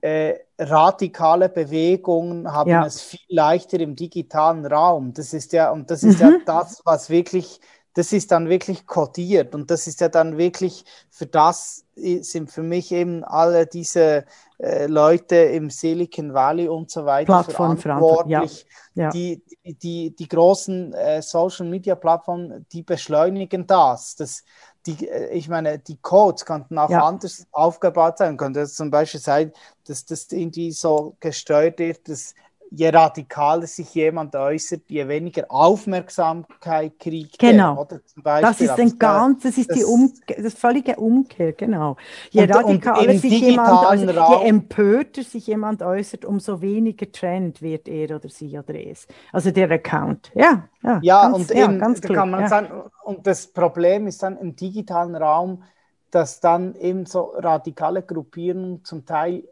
äh, 0.00 0.34
radikale 0.58 1.48
Bewegungen 1.48 2.52
haben 2.52 2.70
ja. 2.70 2.84
es 2.84 3.00
viel 3.00 3.20
leichter 3.28 3.80
im 3.80 3.96
digitalen 3.96 4.66
Raum. 4.66 5.12
Das 5.14 5.32
ist 5.32 5.52
ja, 5.52 5.70
und 5.70 5.90
das 5.90 6.02
ist 6.02 6.20
mhm. 6.20 6.26
ja 6.26 6.38
das, 6.44 6.82
was 6.84 7.10
wirklich 7.10 7.60
das 7.96 8.12
ist 8.12 8.30
dann 8.30 8.50
wirklich 8.50 8.86
kodiert 8.86 9.54
und 9.54 9.70
das 9.70 9.86
ist 9.86 10.02
ja 10.02 10.10
dann 10.10 10.36
wirklich, 10.36 10.84
für 11.08 11.24
das 11.24 11.86
sind 11.94 12.50
für 12.50 12.62
mich 12.62 12.92
eben 12.92 13.24
alle 13.24 13.66
diese 13.66 14.26
äh, 14.58 14.86
Leute 14.86 15.36
im 15.36 15.68
Silicon 15.68 16.32
Valley 16.32 16.68
und 16.68 16.90
so 16.90 17.04
weiter 17.04 17.44
verantwortlich. 17.44 18.66
Ja. 18.94 19.04
Ja. 19.04 19.10
Die, 19.10 19.42
die, 19.64 19.74
die, 19.74 20.16
die 20.16 20.28
großen 20.28 20.94
äh, 20.94 21.20
Social 21.20 21.66
Media 21.66 21.94
Plattformen, 21.94 22.66
die 22.72 22.82
beschleunigen 22.82 23.66
das. 23.66 24.16
das 24.16 24.44
die, 24.86 25.08
äh, 25.08 25.30
ich 25.34 25.48
meine, 25.48 25.78
die 25.78 25.98
Codes 25.98 26.44
könnten 26.44 26.78
auch 26.78 26.90
ja. 26.90 27.04
anders 27.04 27.46
aufgebaut 27.52 28.18
sein. 28.18 28.36
Könnte 28.36 28.60
es 28.60 28.74
zum 28.74 28.90
Beispiel 28.90 29.20
sein, 29.20 29.52
dass 29.86 30.04
das 30.06 30.30
irgendwie 30.32 30.72
so 30.72 31.16
gesteuert 31.20 31.78
wird, 31.78 32.08
dass 32.08 32.34
je 32.70 32.88
radikaler 32.90 33.66
sich 33.66 33.94
jemand 33.94 34.34
äußert, 34.34 34.82
je 34.88 35.06
weniger 35.08 35.44
Aufmerksamkeit 35.48 36.98
kriegt 36.98 37.38
genau. 37.38 37.86
er. 37.88 38.00
Beispiel, 38.16 38.48
das 38.48 38.60
ist 38.60 38.80
ein 38.80 38.98
ganz, 38.98 39.42
das 39.42 39.58
ist 39.58 39.70
das, 39.70 39.78
die 39.78 39.84
um, 39.84 40.12
das 40.26 40.54
völlige 40.54 40.96
Umkehr, 40.96 41.52
genau. 41.52 41.96
Je 42.30 42.42
und, 42.42 42.54
radikaler 42.54 43.10
und 43.10 43.18
sich 43.18 43.40
jemand 43.40 43.86
äußert, 43.86 44.16
Raum, 44.16 44.42
je 44.42 44.48
empörter 44.48 45.22
sich 45.22 45.46
jemand 45.46 45.82
äußert, 45.82 46.24
umso 46.24 46.60
weniger 46.60 47.10
Trend 47.10 47.62
wird 47.62 47.88
er 47.88 48.16
oder 48.16 48.28
sie 48.28 48.58
oder 48.58 48.74
es. 48.74 49.06
Also 49.32 49.50
der 49.50 49.70
Account. 49.70 50.30
Ja, 50.34 50.68
ja, 50.82 51.00
ja 51.02 51.22
ganz, 51.30 51.36
und 51.36 51.56
ja, 51.56 51.64
eben, 51.64 51.78
ganz 51.78 52.00
klar, 52.00 52.16
kann 52.16 52.30
man 52.30 52.40
ja. 52.40 52.48
sagen, 52.48 52.82
und 53.04 53.26
das 53.26 53.46
Problem 53.46 54.06
ist 54.06 54.22
dann 54.22 54.36
im 54.38 54.56
digitalen 54.56 55.14
Raum, 55.14 55.62
dass 56.10 56.40
dann 56.40 56.74
eben 56.76 57.06
so 57.06 57.32
radikale 57.36 58.02
Gruppierungen 58.02 58.84
zum 58.84 59.04
Teil 59.04 59.44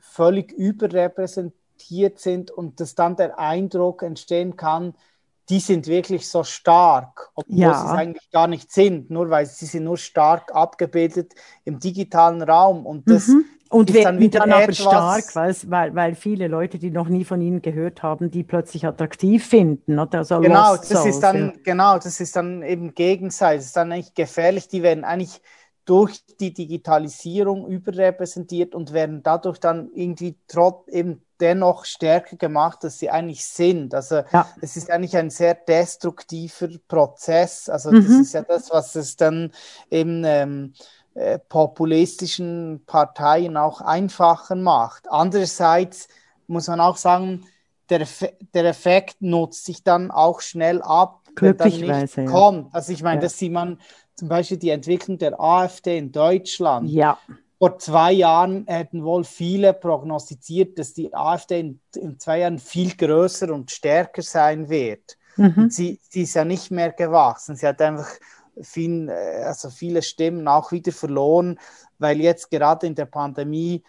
völlig 0.00 0.52
überrepräsentiert 0.52 1.57
reflektiert 1.78 2.18
sind 2.18 2.50
und 2.50 2.80
dass 2.80 2.94
dann 2.94 3.16
der 3.16 3.38
Eindruck 3.38 4.02
entstehen 4.02 4.56
kann, 4.56 4.94
die 5.48 5.60
sind 5.60 5.86
wirklich 5.86 6.28
so 6.28 6.44
stark, 6.44 7.30
obwohl 7.34 7.58
ja. 7.58 7.74
sie 7.74 7.86
es 7.86 7.92
eigentlich 7.92 8.30
gar 8.30 8.48
nicht 8.48 8.70
sind, 8.70 9.10
nur 9.10 9.30
weil 9.30 9.46
sie 9.46 9.64
sind 9.64 9.84
nur 9.84 9.96
stark 9.96 10.54
abgebildet 10.54 11.34
im 11.64 11.78
digitalen 11.78 12.42
Raum 12.42 12.84
und 12.84 13.08
das 13.08 13.28
mhm. 13.28 13.44
Und 13.70 13.90
ist 13.90 14.02
dann 14.02 14.18
wieder 14.18 14.40
dann 14.40 14.52
aber 14.52 14.72
stark, 14.72 15.36
weil, 15.36 15.94
weil 15.94 16.14
viele 16.14 16.48
Leute, 16.48 16.78
die 16.78 16.90
noch 16.90 17.10
nie 17.10 17.26
von 17.26 17.42
ihnen 17.42 17.60
gehört 17.60 18.02
haben, 18.02 18.30
die 18.30 18.42
plötzlich 18.42 18.86
attraktiv 18.86 19.46
finden. 19.46 19.98
Oder? 19.98 20.20
Also 20.20 20.40
genau, 20.40 20.74
das 20.74 20.88
Souls, 20.88 21.04
ist 21.04 21.20
dann, 21.20 21.36
ja. 21.36 21.52
genau, 21.64 21.98
das 21.98 22.18
ist 22.18 22.34
dann 22.34 22.62
eben 22.62 22.94
gegenseitig. 22.94 23.58
Das 23.58 23.66
ist 23.66 23.76
dann 23.76 23.92
eigentlich 23.92 24.14
gefährlich. 24.14 24.68
Die 24.68 24.82
werden 24.82 25.04
eigentlich 25.04 25.42
durch 25.88 26.20
die 26.38 26.52
Digitalisierung 26.52 27.66
überrepräsentiert 27.66 28.74
und 28.74 28.92
werden 28.92 29.22
dadurch 29.22 29.58
dann 29.58 29.90
irgendwie 29.94 30.36
trotz 30.46 30.86
eben 30.88 31.22
dennoch 31.40 31.86
stärker 31.86 32.36
gemacht, 32.36 32.84
als 32.84 32.98
sie 32.98 33.08
eigentlich 33.08 33.46
sind. 33.46 33.94
Also 33.94 34.22
ja. 34.30 34.46
es 34.60 34.76
ist 34.76 34.90
eigentlich 34.90 35.16
ein 35.16 35.30
sehr 35.30 35.54
destruktiver 35.54 36.68
Prozess. 36.88 37.70
Also 37.70 37.90
mhm. 37.90 38.04
das 38.04 38.20
ist 38.20 38.34
ja 38.34 38.42
das, 38.42 38.70
was 38.70 38.96
es 38.96 39.16
dann 39.16 39.50
in 39.88 40.24
ähm, 40.26 40.74
äh, 41.14 41.38
populistischen 41.38 42.82
Parteien 42.84 43.56
auch 43.56 43.80
einfacher 43.80 44.56
macht. 44.56 45.10
Andererseits 45.10 46.08
muss 46.48 46.68
man 46.68 46.80
auch 46.80 46.98
sagen, 46.98 47.46
der, 47.88 48.06
der 48.52 48.66
Effekt 48.66 49.22
nutzt 49.22 49.64
sich 49.64 49.82
dann 49.82 50.10
auch 50.10 50.42
schnell 50.42 50.82
ab, 50.82 51.22
wenn 51.40 51.56
dann 51.56 51.70
nicht 51.70 52.26
kommt. 52.26 52.74
Also 52.74 52.92
ich 52.92 53.02
meine, 53.02 53.16
ja. 53.16 53.22
das 53.22 53.38
sieht 53.38 53.52
man 53.52 53.78
zum 54.18 54.28
Beispiel 54.28 54.56
die 54.56 54.70
Entwicklung 54.70 55.16
der 55.16 55.40
AfD 55.40 55.96
in 55.96 56.10
Deutschland. 56.10 56.90
Ja. 56.90 57.18
Vor 57.58 57.78
zwei 57.78 58.12
Jahren 58.12 58.66
hätten 58.66 59.04
wohl 59.04 59.24
viele 59.24 59.72
prognostiziert, 59.72 60.78
dass 60.78 60.92
die 60.92 61.14
AfD 61.14 61.60
in, 61.60 61.80
in 61.94 62.18
zwei 62.18 62.40
Jahren 62.40 62.58
viel 62.58 62.94
größer 62.96 63.52
und 63.52 63.70
stärker 63.70 64.22
sein 64.22 64.68
wird. 64.68 65.16
Mhm. 65.36 65.70
sie, 65.70 66.00
sie 66.08 66.22
ist 66.22 66.34
ja 66.34 66.44
nicht 66.44 66.70
mehr 66.70 66.92
gewachsen. 66.92 67.54
Sie 67.54 67.66
hat 67.66 67.80
einfach 67.80 68.08
viel, 68.60 69.08
äh, 69.08 69.44
also 69.44 69.70
viele 69.70 70.02
Stimmen 70.02 70.48
auch 70.48 70.72
wieder 70.72 70.92
verloren, 70.92 71.58
weil 71.98 72.20
jetzt 72.20 72.50
gerade 72.50 72.86
in 72.86 72.96
der 72.96 73.06
Pandemie 73.06 73.84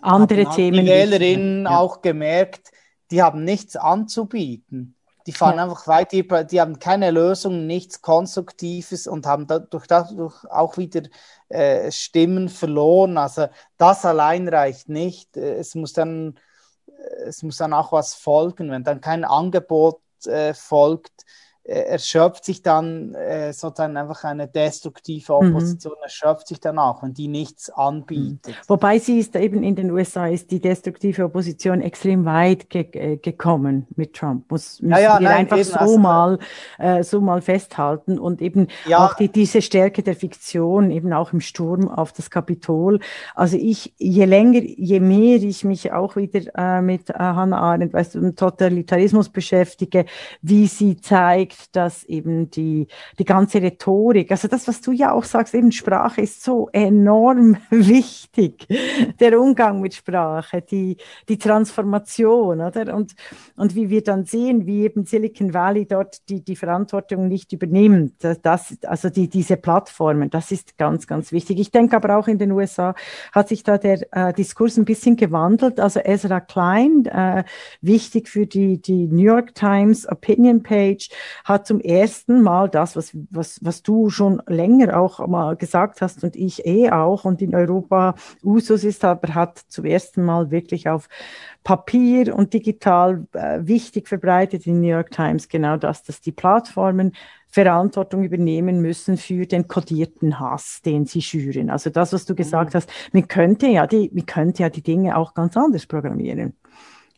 andere 0.00 0.48
Themen 0.50 0.84
die 0.84 0.90
Wählerinnen 0.90 1.64
ja. 1.64 1.78
auch 1.78 2.02
gemerkt, 2.02 2.70
die 3.10 3.22
haben 3.22 3.44
nichts 3.44 3.76
anzubieten. 3.76 4.95
Die 5.26 5.32
fahren 5.32 5.56
ja. 5.56 5.64
einfach 5.64 5.88
weiter, 5.88 6.44
die 6.44 6.60
haben 6.60 6.78
keine 6.78 7.10
Lösung, 7.10 7.66
nichts 7.66 8.00
Konstruktives 8.00 9.08
und 9.08 9.26
haben 9.26 9.48
dadurch, 9.48 9.86
dadurch 9.88 10.44
auch 10.44 10.76
wieder 10.76 11.02
äh, 11.48 11.90
Stimmen 11.90 12.48
verloren. 12.48 13.18
Also 13.18 13.48
das 13.76 14.04
allein 14.04 14.48
reicht 14.48 14.88
nicht. 14.88 15.36
Äh, 15.36 15.56
es 15.56 15.74
muss 15.74 15.92
dann, 15.92 16.38
äh, 16.86 17.24
es 17.24 17.42
muss 17.42 17.56
dann 17.56 17.72
auch 17.72 17.90
was 17.90 18.14
folgen. 18.14 18.70
Wenn 18.70 18.84
dann 18.84 19.00
kein 19.00 19.24
Angebot 19.24 20.00
äh, 20.26 20.54
folgt, 20.54 21.24
erschöpft 21.66 22.44
sich 22.44 22.62
dann 22.62 23.14
äh, 23.14 23.52
sozusagen 23.52 23.96
einfach 23.96 24.22
eine 24.24 24.46
destruktive 24.46 25.32
mhm. 25.32 25.48
Opposition, 25.48 25.94
mhm. 25.98 26.02
erschöpft 26.04 26.48
sich 26.48 26.60
dann 26.60 26.78
auch, 26.78 27.02
wenn 27.02 27.12
die 27.12 27.28
nichts 27.28 27.70
anbietet. 27.70 28.46
Mhm. 28.46 28.68
Wobei 28.68 28.98
sie 28.98 29.18
ist 29.18 29.34
eben 29.34 29.62
in 29.62 29.74
den 29.74 29.90
USA, 29.90 30.28
ist 30.28 30.50
die 30.50 30.60
destruktive 30.60 31.24
Opposition 31.24 31.80
extrem 31.80 32.24
weit 32.24 32.70
ge 32.70 32.86
äh, 32.92 33.16
gekommen 33.16 33.86
mit 33.96 34.14
Trump. 34.14 34.50
Muss, 34.50 34.80
müssen 34.80 34.92
ja, 34.92 34.98
ja, 34.98 35.20
wir 35.20 35.28
nein, 35.28 35.38
einfach 35.38 35.62
so, 35.64 35.76
also, 35.76 35.98
mal, 35.98 36.38
äh, 36.78 37.02
so 37.02 37.20
mal 37.20 37.42
festhalten 37.42 38.18
und 38.18 38.40
eben 38.40 38.68
ja, 38.86 39.04
auch 39.04 39.14
die, 39.14 39.28
diese 39.28 39.60
Stärke 39.60 40.02
der 40.02 40.14
Fiktion, 40.14 40.90
eben 40.90 41.12
auch 41.12 41.32
im 41.32 41.40
Sturm 41.40 41.88
auf 41.88 42.12
das 42.12 42.30
Kapitol. 42.30 43.00
Also 43.34 43.56
ich, 43.56 43.92
je 43.98 44.24
länger, 44.24 44.60
je 44.62 45.00
mehr 45.00 45.42
ich 45.42 45.64
mich 45.64 45.92
auch 45.92 46.14
wieder 46.14 46.42
äh, 46.56 46.80
mit 46.80 47.10
äh, 47.10 47.14
Hannah 47.18 47.58
Arendt, 47.58 47.92
weißt 47.92 48.14
du, 48.14 48.34
Totalitarismus 48.34 49.28
beschäftige, 49.28 50.06
wie 50.42 50.66
sie 50.66 51.00
zeigt, 51.00 51.55
zeigt, 51.56 51.76
dass 51.76 52.04
eben 52.04 52.50
die, 52.50 52.86
die 53.18 53.24
ganze 53.24 53.60
Rhetorik, 53.60 54.30
also 54.30 54.48
das, 54.48 54.68
was 54.68 54.80
du 54.80 54.92
ja 54.92 55.12
auch 55.12 55.24
sagst, 55.24 55.54
eben 55.54 55.72
Sprache 55.72 56.20
ist 56.20 56.42
so 56.42 56.68
enorm 56.72 57.56
wichtig, 57.70 58.66
der 59.20 59.40
Umgang 59.40 59.80
mit 59.80 59.94
Sprache, 59.94 60.62
die, 60.62 60.96
die 61.28 61.38
Transformation, 61.38 62.60
oder? 62.60 62.94
Und, 62.94 63.14
und 63.56 63.74
wie 63.74 63.90
wir 63.90 64.02
dann 64.02 64.24
sehen, 64.24 64.66
wie 64.66 64.84
eben 64.84 65.04
Silicon 65.04 65.54
Valley 65.54 65.86
dort 65.86 66.28
die, 66.28 66.42
die 66.42 66.56
Verantwortung 66.56 67.28
nicht 67.28 67.52
übernimmt, 67.52 68.14
das, 68.42 68.76
also 68.84 69.08
die, 69.08 69.28
diese 69.28 69.56
Plattformen, 69.56 70.30
das 70.30 70.52
ist 70.52 70.76
ganz, 70.78 71.06
ganz 71.06 71.32
wichtig. 71.32 71.58
Ich 71.58 71.70
denke 71.70 71.96
aber 71.96 72.16
auch 72.16 72.28
in 72.28 72.38
den 72.38 72.52
USA 72.52 72.94
hat 73.32 73.48
sich 73.48 73.62
da 73.62 73.78
der 73.78 74.06
äh, 74.12 74.32
Diskurs 74.32 74.76
ein 74.76 74.84
bisschen 74.84 75.16
gewandelt. 75.16 75.80
Also 75.80 76.00
Ezra 76.00 76.40
Klein, 76.40 77.06
äh, 77.06 77.44
wichtig 77.80 78.28
für 78.28 78.46
die, 78.46 78.80
die 78.80 79.06
New 79.06 79.22
York 79.22 79.54
Times 79.54 80.08
Opinion 80.08 80.62
Page, 80.62 81.08
hat 81.46 81.64
zum 81.64 81.80
ersten 81.80 82.42
Mal 82.42 82.68
das, 82.68 82.96
was, 82.96 83.16
was, 83.30 83.60
was 83.62 83.84
du 83.84 84.10
schon 84.10 84.42
länger 84.48 84.98
auch 84.98 85.24
mal 85.28 85.54
gesagt 85.54 86.02
hast 86.02 86.24
und 86.24 86.34
ich 86.34 86.66
eh 86.66 86.90
auch 86.90 87.24
und 87.24 87.40
in 87.40 87.54
Europa 87.54 88.16
Usus 88.42 88.82
ist, 88.82 89.04
aber 89.04 89.32
hat 89.32 89.58
zum 89.68 89.84
ersten 89.84 90.24
Mal 90.24 90.50
wirklich 90.50 90.88
auf 90.88 91.08
Papier 91.62 92.34
und 92.34 92.52
digital 92.52 93.26
äh, 93.32 93.60
wichtig 93.62 94.08
verbreitet 94.08 94.66
in 94.66 94.80
New 94.80 94.88
York 94.88 95.12
Times 95.12 95.48
genau 95.48 95.76
das, 95.76 96.02
dass 96.02 96.20
die 96.20 96.32
Plattformen 96.32 97.12
Verantwortung 97.48 98.24
übernehmen 98.24 98.82
müssen 98.82 99.16
für 99.16 99.46
den 99.46 99.68
kodierten 99.68 100.40
Hass, 100.40 100.82
den 100.84 101.06
sie 101.06 101.22
schüren. 101.22 101.70
Also 101.70 101.90
das, 101.90 102.12
was 102.12 102.26
du 102.26 102.34
gesagt 102.34 102.74
mhm. 102.74 102.78
hast, 102.78 102.90
man 103.12 103.28
könnte 103.28 103.68
ja 103.68 103.86
die, 103.86 104.10
man 104.12 104.26
könnte 104.26 104.64
ja 104.64 104.68
die 104.68 104.82
Dinge 104.82 105.16
auch 105.16 105.32
ganz 105.32 105.56
anders 105.56 105.86
programmieren 105.86 106.54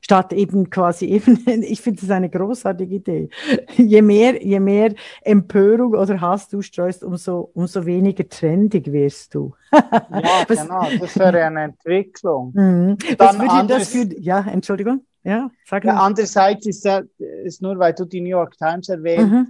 statt 0.00 0.32
eben 0.32 0.70
quasi 0.70 1.06
eben, 1.06 1.44
ich 1.62 1.80
finde 1.80 2.02
es 2.04 2.10
eine 2.10 2.28
großartige 2.28 2.94
Idee. 2.94 3.28
Je 3.76 4.02
mehr, 4.02 4.42
je 4.42 4.60
mehr 4.60 4.94
Empörung 5.22 5.94
oder 5.94 6.20
Hass 6.20 6.48
du 6.48 6.62
streust, 6.62 7.04
umso, 7.04 7.50
umso 7.54 7.84
weniger 7.84 8.28
trendig 8.28 8.90
wirst 8.92 9.34
du. 9.34 9.54
ja, 9.72 9.82
Was, 10.48 10.62
genau, 10.62 10.88
das 11.00 11.18
wäre 11.18 11.44
eine 11.44 11.64
Entwicklung. 11.64 12.52
Mhm. 12.54 12.98
Was 13.18 13.38
würde 13.38 13.66
das 13.66 13.88
für, 13.88 14.20
ja, 14.20 14.40
Entschuldigung, 14.40 15.04
ja, 15.24 15.50
sag 15.64 15.84
ja, 15.84 15.96
Andererseits 15.98 16.66
ist, 16.66 16.84
ja, 16.84 17.02
ist 17.44 17.60
nur, 17.62 17.78
weil 17.78 17.92
du 17.94 18.04
die 18.04 18.20
New 18.20 18.30
York 18.30 18.56
Times 18.56 18.88
erwähnt, 18.88 19.30
mhm 19.30 19.46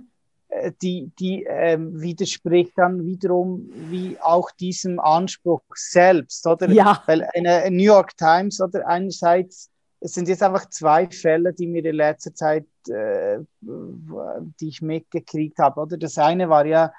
äh, 0.49 0.73
die, 0.81 1.11
die 1.19 1.45
ähm, 1.45 2.01
widerspricht 2.01 2.73
dann 2.77 3.05
wiederum 3.05 3.69
wie 3.91 4.17
auch 4.21 4.51
diesem 4.51 4.99
Anspruch 4.99 5.63
selbst, 5.75 6.47
oder? 6.47 6.71
Ja. 6.71 7.03
Weil 7.07 7.29
eine 7.35 7.71
New 7.71 7.83
York 7.83 8.17
Times 8.17 8.61
oder 8.61 8.87
einerseits 8.87 9.71
es 10.01 10.13
sind 10.13 10.29
jetzt 10.29 10.43
einfach 10.43 10.69
zwei 10.71 11.09
Fälle, 11.11 11.53
die 11.53 11.67
mir 11.67 11.85
in 11.85 11.97
letzter 11.97 12.35
Zeit, 12.35 12.67
äh, 12.89 13.39
die 13.61 14.69
ich 14.69 14.81
mitgekriegt 14.81 15.59
habe. 15.59 15.81
Oder 15.81 15.97
das 15.97 16.19
eine 16.19 16.49
war 16.49 16.67
ja 16.67 16.93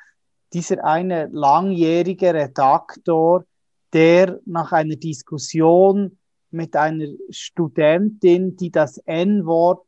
dieser 0.54 0.84
eine 0.84 1.30
langjährige 1.32 2.34
Redaktor, 2.34 3.46
der 3.94 4.40
nach 4.46 4.72
einer 4.72 4.96
Diskussion 4.96 6.18
mit 6.52 6.76
einer 6.76 7.08
Studentin, 7.30 8.58
die 8.58 8.72
das 8.72 8.98
N-Wort 8.98 9.86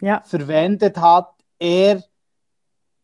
ja. 0.00 0.22
verwendet 0.24 0.98
hat, 0.98 1.30
er, 1.58 2.02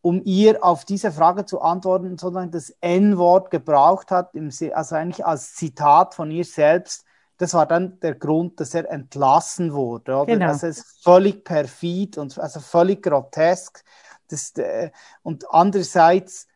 um 0.01 0.21
ihr 0.23 0.63
auf 0.63 0.85
diese 0.85 1.11
Frage 1.11 1.45
zu 1.45 1.61
antworten, 1.61 2.17
sondern 2.17 2.51
das 2.51 2.69
N-Wort 2.81 3.51
gebraucht 3.51 4.11
hat, 4.11 4.31
also 4.73 4.95
eigentlich 4.95 5.25
als 5.25 5.55
Zitat 5.55 6.13
von 6.13 6.29
ihr 6.29 6.45
selbst, 6.45 7.05
das 7.37 7.53
war 7.53 7.65
dann 7.65 7.99
der 7.99 8.15
Grund, 8.15 8.59
dass 8.59 8.73
er 8.73 8.89
entlassen 8.89 9.73
wurde. 9.73 10.15
Oder? 10.15 10.25
Genau. 10.25 10.47
Also 10.47 10.67
es 10.67 10.79
ist 10.79 11.03
völlig 11.03 11.43
perfid 11.43 12.17
und 12.17 12.37
also 12.37 12.59
völlig 12.59 13.03
grotesk. 13.03 13.83
Das, 14.27 14.51
äh, 14.57 14.91
und 15.21 15.45
andererseits 15.51 16.47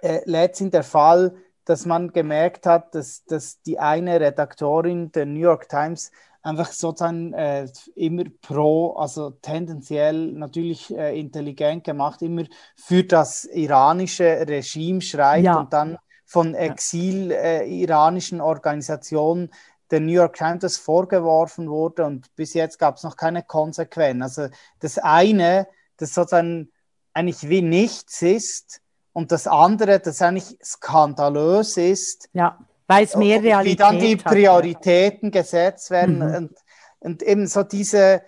äh, 0.00 0.20
letztlich 0.24 0.70
der 0.70 0.82
Fall, 0.82 1.34
dass 1.64 1.86
man 1.86 2.12
gemerkt 2.12 2.66
hat, 2.66 2.94
dass, 2.94 3.24
dass 3.24 3.62
die 3.62 3.78
eine 3.78 4.18
Redaktorin 4.20 5.12
der 5.12 5.26
New 5.26 5.40
York 5.40 5.68
Times 5.68 6.10
einfach 6.42 6.72
sozusagen 6.72 7.32
äh, 7.34 7.68
immer 7.94 8.24
pro, 8.40 8.94
also 8.94 9.30
tendenziell 9.30 10.32
natürlich 10.32 10.94
äh, 10.96 11.18
intelligent 11.18 11.84
gemacht, 11.84 12.20
immer 12.22 12.44
für 12.74 13.04
das 13.04 13.44
iranische 13.44 14.44
Regime 14.48 15.00
schreibt 15.00 15.44
ja. 15.44 15.60
und 15.60 15.72
dann 15.72 15.98
von 16.24 16.54
exil-iranischen 16.54 18.40
äh, 18.40 18.42
Organisationen 18.42 19.50
der 19.92 20.00
New 20.00 20.12
York 20.12 20.34
Times 20.34 20.78
vorgeworfen 20.78 21.70
wurde 21.70 22.04
und 22.04 22.34
bis 22.34 22.54
jetzt 22.54 22.78
gab 22.78 22.96
es 22.96 23.04
noch 23.04 23.16
keine 23.16 23.42
Konsequenzen. 23.42 24.22
Also 24.22 24.48
das 24.80 24.98
eine, 24.98 25.68
das 25.98 26.14
sozusagen 26.14 26.72
eigentlich 27.12 27.48
wie 27.48 27.62
nichts 27.62 28.22
ist 28.22 28.80
und 29.12 29.30
das 29.30 29.46
andere, 29.46 30.00
das 30.00 30.22
eigentlich 30.22 30.58
skandalös 30.64 31.76
ist. 31.76 32.30
Ja, 32.32 32.58
weil 32.86 33.04
es 33.04 33.14
mehr 33.14 33.42
Realität 33.42 33.72
Wie 33.72 33.76
dann 33.76 33.98
die 33.98 34.16
Prioritäten 34.16 35.28
hat. 35.28 35.34
gesetzt 35.34 35.90
werden 35.90 36.18
mhm. 36.18 36.34
und, 36.34 36.54
und 37.00 37.22
eben 37.22 37.46
so 37.46 37.62
diese 37.62 38.22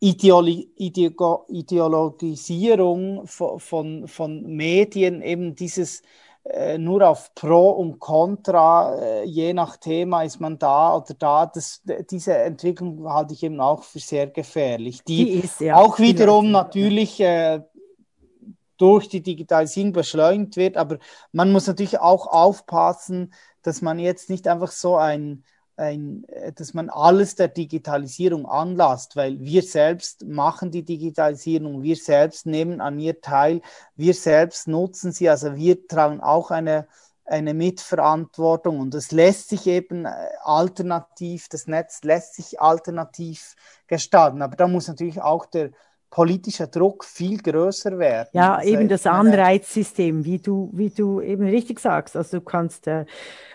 Ideolo 0.00 1.44
Ideologisierung 1.48 3.26
von, 3.26 3.58
von, 3.58 4.06
von 4.06 4.46
Medien, 4.46 5.22
eben 5.22 5.54
dieses 5.54 6.02
nur 6.78 7.08
auf 7.08 7.34
Pro 7.34 7.70
und 7.70 7.98
Contra, 7.98 8.96
äh, 8.96 9.24
je 9.24 9.54
nach 9.54 9.78
Thema 9.78 10.24
ist 10.24 10.40
man 10.40 10.58
da 10.58 10.96
oder 10.96 11.14
da. 11.14 11.46
Das, 11.46 11.82
diese 12.10 12.36
Entwicklung 12.36 13.10
halte 13.10 13.32
ich 13.32 13.42
eben 13.42 13.60
auch 13.60 13.82
für 13.82 13.98
sehr 13.98 14.26
gefährlich, 14.26 15.02
die, 15.04 15.24
die 15.24 15.30
ist, 15.40 15.60
ja, 15.60 15.76
auch 15.76 15.98
wiederum 15.98 16.50
natürlich 16.50 17.18
äh, 17.20 17.60
durch 18.76 19.08
die 19.08 19.22
Digitalisierung 19.22 19.92
beschleunigt 19.92 20.56
wird, 20.56 20.76
aber 20.76 20.98
man 21.32 21.50
muss 21.50 21.66
natürlich 21.66 21.98
auch 22.00 22.26
aufpassen, 22.26 23.32
dass 23.62 23.80
man 23.80 23.98
jetzt 23.98 24.28
nicht 24.28 24.46
einfach 24.46 24.70
so 24.70 24.96
ein 24.96 25.44
ein, 25.76 26.24
äh, 26.28 26.52
dass 26.52 26.74
man 26.74 26.90
alles 26.90 27.34
der 27.34 27.48
Digitalisierung 27.48 28.46
anlasst, 28.46 29.16
weil 29.16 29.40
wir 29.40 29.62
selbst 29.62 30.24
machen 30.24 30.70
die 30.70 30.84
Digitalisierung, 30.84 31.82
wir 31.82 31.96
selbst 31.96 32.46
nehmen 32.46 32.80
an 32.80 32.98
ihr 32.98 33.20
teil, 33.20 33.60
wir 33.96 34.14
selbst 34.14 34.68
nutzen 34.68 35.12
sie, 35.12 35.28
also 35.28 35.56
wir 35.56 35.86
tragen 35.86 36.20
auch 36.20 36.50
eine, 36.50 36.86
eine 37.24 37.54
Mitverantwortung 37.54 38.80
und 38.80 38.94
es 38.94 39.10
lässt 39.12 39.48
sich 39.48 39.66
eben 39.66 40.04
äh, 40.04 40.10
alternativ, 40.42 41.48
das 41.48 41.66
Netz 41.66 42.02
lässt 42.02 42.34
sich 42.34 42.60
alternativ 42.60 43.56
gestalten, 43.86 44.42
aber 44.42 44.56
da 44.56 44.68
muss 44.68 44.88
natürlich 44.88 45.20
auch 45.20 45.46
der 45.46 45.70
politischer 46.14 46.68
Druck 46.68 47.04
viel 47.04 47.38
größer 47.38 47.98
werden. 47.98 48.28
Ja, 48.34 48.58
das 48.58 48.66
eben 48.66 48.88
das 48.88 49.04
Anreizsystem, 49.04 50.24
wie 50.24 50.38
du, 50.38 50.70
wie 50.72 50.90
du 50.90 51.20
eben 51.20 51.44
richtig 51.44 51.80
sagst. 51.80 52.16
Also 52.16 52.38
du 52.38 52.44
kannst, 52.44 52.86
äh, 52.86 53.04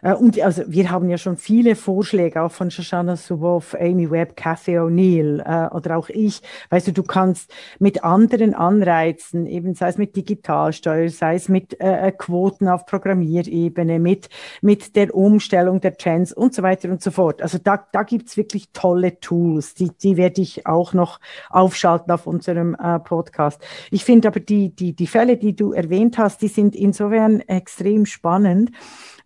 äh, 0.01 0.13
und 0.13 0.37
also 0.41 0.63
wir 0.67 0.91
haben 0.91 1.09
ja 1.09 1.17
schon 1.17 1.37
viele 1.37 1.77
Vorschläge, 1.77 2.41
auch 2.41 2.51
von 2.51 2.69
Shoshana 2.69 3.15
Zuboff, 3.15 3.77
Amy 3.79 4.11
Webb, 4.11 4.35
Cathy 4.35 4.77
O'Neill 4.77 5.39
äh, 5.39 5.73
oder 5.73 5.97
auch 5.97 6.09
ich. 6.09 6.41
Weißt 6.69 6.85
du, 6.87 6.91
du 6.91 7.03
kannst 7.03 7.49
mit 7.79 8.03
anderen 8.03 8.53
Anreizen, 8.53 9.47
eben 9.47 9.73
sei 9.73 9.87
es 9.87 9.97
mit 9.97 10.17
Digitalsteuer, 10.17 11.07
sei 11.07 11.35
es 11.35 11.47
mit 11.47 11.79
äh, 11.79 12.07
äh 12.07 12.11
Quoten 12.11 12.67
auf 12.67 12.85
Programmierebene, 12.85 13.99
mit, 13.99 14.27
mit 14.59 14.97
der 14.97 15.15
Umstellung 15.15 15.79
der 15.79 15.95
Trends 15.95 16.33
und 16.33 16.53
so 16.53 16.61
weiter 16.61 16.89
und 16.89 17.01
so 17.01 17.11
fort. 17.11 17.41
Also 17.41 17.57
da, 17.57 17.87
da 17.93 18.03
gibt's 18.03 18.35
wirklich 18.35 18.73
tolle 18.73 19.17
Tools, 19.21 19.75
die, 19.75 19.91
die 20.03 20.17
werde 20.17 20.41
ich 20.41 20.67
auch 20.67 20.91
noch 20.91 21.21
aufschalten 21.49 22.11
auf 22.11 22.27
unserem 22.27 22.48
unserem 22.49 22.75
äh, 22.75 22.99
Podcast. 22.99 23.61
Ich 23.91 24.03
finde 24.03 24.27
aber 24.27 24.39
die, 24.39 24.75
die, 24.75 24.93
die 24.93 25.07
Fälle, 25.07 25.37
die 25.37 25.55
du 25.55 25.71
erwähnt 25.73 26.17
hast, 26.17 26.41
die 26.41 26.47
sind 26.47 26.75
insofern 26.75 27.41
extrem 27.41 28.05
spannend, 28.05 28.71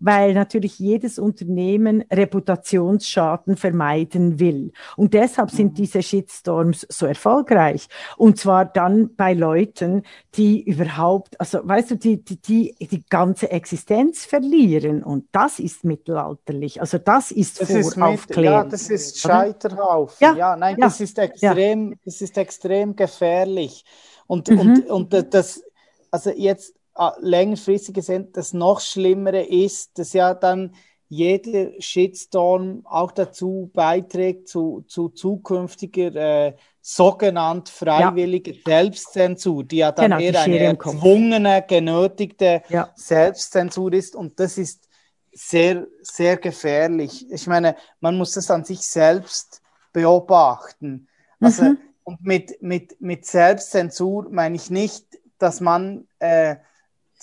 weil 0.04 0.34
natürlich 0.34 0.80
jedes 0.80 1.18
Unternehmen 1.18 2.04
Reputationsschaden 2.12 3.56
vermeiden 3.56 4.38
will. 4.38 4.74
Und 4.98 5.14
deshalb 5.14 5.50
sind 5.50 5.72
mhm. 5.72 5.76
diese 5.76 6.04
Shitstorms 6.04 6.86
so 6.90 7.06
erfolgreich. 7.06 7.88
Und 8.18 8.38
zwar 8.38 8.66
dann 8.66 9.16
bei 9.16 9.34
Leuten, 9.34 10.04
die 10.36 10.62
überhaupt, 10.62 11.40
also 11.40 11.60
weißt 11.64 11.92
du, 11.92 11.96
die, 11.96 12.22
die, 12.22 12.36
die, 12.36 12.76
die 12.80 13.04
ganze 13.10 13.50
Existenz 13.50 14.26
verlieren. 14.26 15.04
Und 15.04 15.28
das 15.32 15.60
ist 15.60 15.86
mittelalterlich. 15.86 16.82
Also 16.82 16.98
das 16.98 17.32
ist 17.32 17.62
das 17.62 17.94
Voraufklärung. 17.94 18.60
ja, 18.60 18.64
das 18.66 18.90
ist 18.90 19.20
Scheiterhaufen. 19.20 20.18
Ja, 20.20 20.36
ja 20.36 20.56
nein, 20.58 20.76
ja, 20.78 20.88
das 20.88 21.00
ist 21.00 21.18
extrem, 21.18 21.92
ja. 21.92 21.98
das 22.04 22.20
ist 22.20 22.38
extrem 22.38 22.98
gefährlich. 22.98 23.86
Und, 24.28 24.50
mhm. 24.50 24.60
und, 24.60 24.90
und 24.90 25.34
das, 25.34 25.64
also 26.12 26.30
jetzt 26.30 26.76
längerfristig 27.20 27.96
gesehen 27.96 28.30
das 28.34 28.54
noch 28.54 28.80
Schlimmere 28.80 29.42
ist, 29.44 29.98
dass 29.98 30.14
ja 30.14 30.34
dann 30.34 30.76
jeder 31.10 31.70
Shitstorm 31.80 32.82
auch 32.86 33.12
dazu 33.12 33.70
beiträgt 33.74 34.48
zu, 34.48 34.84
zu 34.88 35.10
zukünftiger 35.10 36.16
äh, 36.16 36.56
sogenannt 36.82 37.70
freiwilliger 37.70 38.54
ja. 38.54 38.60
Selbstzensur, 38.66 39.64
die 39.64 39.78
ja 39.78 39.92
dann 39.92 40.12
genau, 40.12 40.20
eher 40.20 40.42
eine 40.42 40.60
erzwungene, 40.60 41.64
genötigte 41.68 42.64
ja. 42.70 42.92
Selbstzensur 42.96 43.94
ist 43.94 44.16
und 44.16 44.40
das 44.40 44.58
ist 44.58 44.90
sehr, 45.32 45.88
sehr 46.02 46.38
gefährlich. 46.38 47.30
Ich 47.32 47.48
meine, 47.48 47.76
man 48.00 48.18
muss 48.18 48.34
das 48.34 48.50
an 48.52 48.66
sich 48.66 48.82
selbst 48.82 49.62
beobachten. 49.92 51.08
Also, 51.40 51.64
mhm. 51.64 51.78
und 52.04 52.22
mit, 52.22 52.62
mit, 52.62 53.00
mit 53.02 53.26
Selbstzensur 53.26 54.28
meine 54.30 54.56
ich 54.56 54.70
nicht, 54.70 55.06
dass 55.38 55.62
man 55.62 56.08
äh, 56.20 56.56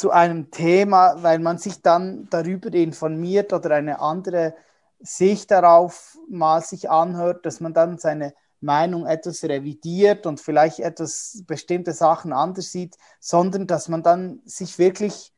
zu 0.01 0.11
einem 0.11 0.51
Thema, 0.51 1.23
weil 1.23 1.41
man 1.41 1.59
sich 1.59 1.83
dann 1.83 2.27
darüber 2.31 2.73
informiert 2.73 3.53
oder 3.53 3.75
eine 3.75 4.01
andere 4.01 4.55
Sicht 4.99 5.51
darauf 5.51 6.17
mal 6.27 6.63
sich 6.63 6.89
anhört, 6.89 7.45
dass 7.45 7.61
man 7.61 7.75
dann 7.75 7.99
seine 7.99 8.33
Meinung 8.63 9.05
etwas 9.07 9.45
revidiert 9.45 10.25
und 10.25 10.41
vielleicht 10.41 10.79
etwas 10.81 11.43
bestimmte 11.47 11.93
Sachen 11.93 12.33
anders 12.33 12.73
sieht, 12.73 12.97
sondern 13.21 13.67
dass 13.67 13.89
man 13.89 14.03
dann 14.03 14.41
sich 14.47 14.79
wirklich 14.79 15.35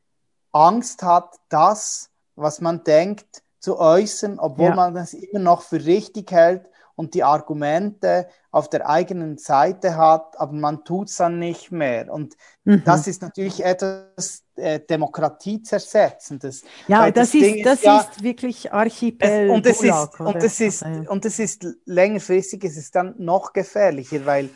Angst 0.52 1.02
hat, 1.02 1.40
das, 1.48 2.10
was 2.36 2.60
man 2.60 2.84
denkt, 2.84 3.42
zu 3.58 3.80
äußern, 3.80 4.38
obwohl 4.38 4.66
ja. 4.66 4.74
man 4.76 4.94
das 4.94 5.12
immer 5.12 5.40
noch 5.40 5.62
für 5.62 5.84
richtig 5.84 6.30
hält 6.30 6.68
und 6.94 7.14
die 7.14 7.24
Argumente 7.24 8.28
auf 8.50 8.68
der 8.68 8.88
eigenen 8.88 9.38
Seite 9.38 9.96
hat, 9.96 10.38
aber 10.38 10.52
man 10.52 10.84
tut 10.84 11.08
es 11.08 11.16
dann 11.16 11.38
nicht 11.38 11.72
mehr. 11.72 12.12
Und 12.12 12.36
mhm. 12.64 12.82
das 12.84 13.06
ist 13.06 13.22
natürlich 13.22 13.64
etwas 13.64 14.44
äh, 14.56 14.80
Demokratiezersetzendes. 14.80 16.64
Ja, 16.86 17.10
das, 17.10 17.32
das, 17.32 17.34
ist, 17.40 17.66
das 17.66 17.82
ja, 17.82 18.00
ist 18.00 18.22
wirklich 18.22 18.72
Archipel. 18.72 19.28
Es, 19.28 19.50
und, 19.50 19.66
es 19.66 19.82
ist, 19.82 20.20
und, 20.20 20.36
es 20.36 20.60
ist, 20.60 20.82
und 20.82 21.24
es 21.24 21.38
ist 21.38 21.66
längerfristig, 21.86 22.64
es 22.64 22.76
ist 22.76 22.94
dann 22.94 23.14
noch 23.18 23.52
gefährlicher, 23.52 24.26
weil 24.26 24.50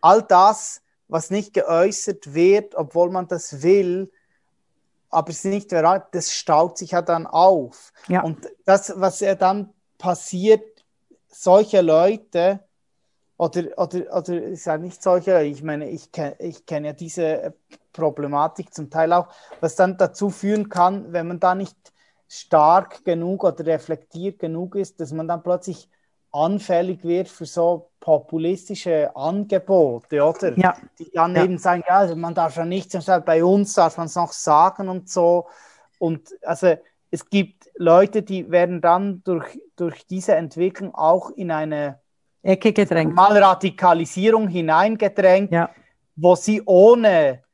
all 0.00 0.22
das, 0.22 0.80
was 1.08 1.30
nicht 1.30 1.52
geäußert 1.52 2.32
wird, 2.32 2.74
obwohl 2.74 3.10
man 3.10 3.28
das 3.28 3.62
will, 3.62 4.10
aber 5.10 5.30
es 5.30 5.44
nicht 5.44 5.70
das 5.72 6.32
staut 6.32 6.78
sich 6.78 6.92
ja 6.92 7.02
dann 7.02 7.26
auf. 7.26 7.92
Ja. 8.08 8.22
Und 8.22 8.48
das, 8.64 8.94
was 8.96 9.20
ja 9.20 9.34
dann 9.34 9.74
passiert, 9.98 10.71
solche 11.34 11.80
Leute, 11.80 12.60
oder, 13.36 13.62
oder, 13.76 14.16
oder 14.16 14.42
ist 14.42 14.66
ja 14.66 14.78
nicht 14.78 15.02
solche, 15.02 15.42
ich 15.42 15.62
meine, 15.62 15.88
ich 15.88 16.12
kenne 16.12 16.36
ich 16.38 16.64
kenn 16.64 16.84
ja 16.84 16.92
diese 16.92 17.54
Problematik 17.92 18.72
zum 18.72 18.88
Teil 18.90 19.12
auch, 19.12 19.28
was 19.60 19.74
dann 19.74 19.96
dazu 19.96 20.30
führen 20.30 20.68
kann, 20.68 21.12
wenn 21.12 21.26
man 21.26 21.40
da 21.40 21.54
nicht 21.54 21.76
stark 22.28 23.04
genug 23.04 23.44
oder 23.44 23.66
reflektiert 23.66 24.38
genug 24.38 24.76
ist, 24.76 25.00
dass 25.00 25.12
man 25.12 25.28
dann 25.28 25.42
plötzlich 25.42 25.88
anfällig 26.30 27.04
wird 27.04 27.28
für 27.28 27.44
so 27.44 27.90
populistische 28.00 29.14
Angebote, 29.14 30.22
oder? 30.24 30.58
Ja. 30.58 30.76
Die 30.98 31.10
dann 31.12 31.36
ja. 31.36 31.44
eben 31.44 31.58
sagen, 31.58 31.84
ja, 31.86 31.98
also 31.98 32.16
man 32.16 32.34
darf 32.34 32.56
ja 32.56 32.64
nichts, 32.64 32.96
bei 33.24 33.44
uns 33.44 33.74
darf 33.74 33.96
man 33.98 34.06
es 34.06 34.14
noch 34.14 34.32
sagen 34.32 34.88
und 34.88 35.10
so. 35.10 35.46
Und 35.98 36.30
also 36.42 36.74
es 37.12 37.28
gibt 37.28 37.70
Leute, 37.76 38.22
die 38.22 38.50
werden 38.50 38.80
dann 38.80 39.22
durch, 39.22 39.60
durch 39.76 40.06
diese 40.06 40.34
Entwicklung 40.34 40.94
auch 40.94 41.30
in 41.30 41.50
eine 41.50 42.00
Ecke 42.42 42.72
gedrängt. 42.72 43.14
Mal 43.14 43.36
Radikalisierung 43.36 44.48
hineingedrängt, 44.48 45.52
ja. 45.52 45.70
wo 46.16 46.34
sie 46.34 46.62
ohne 46.64 47.44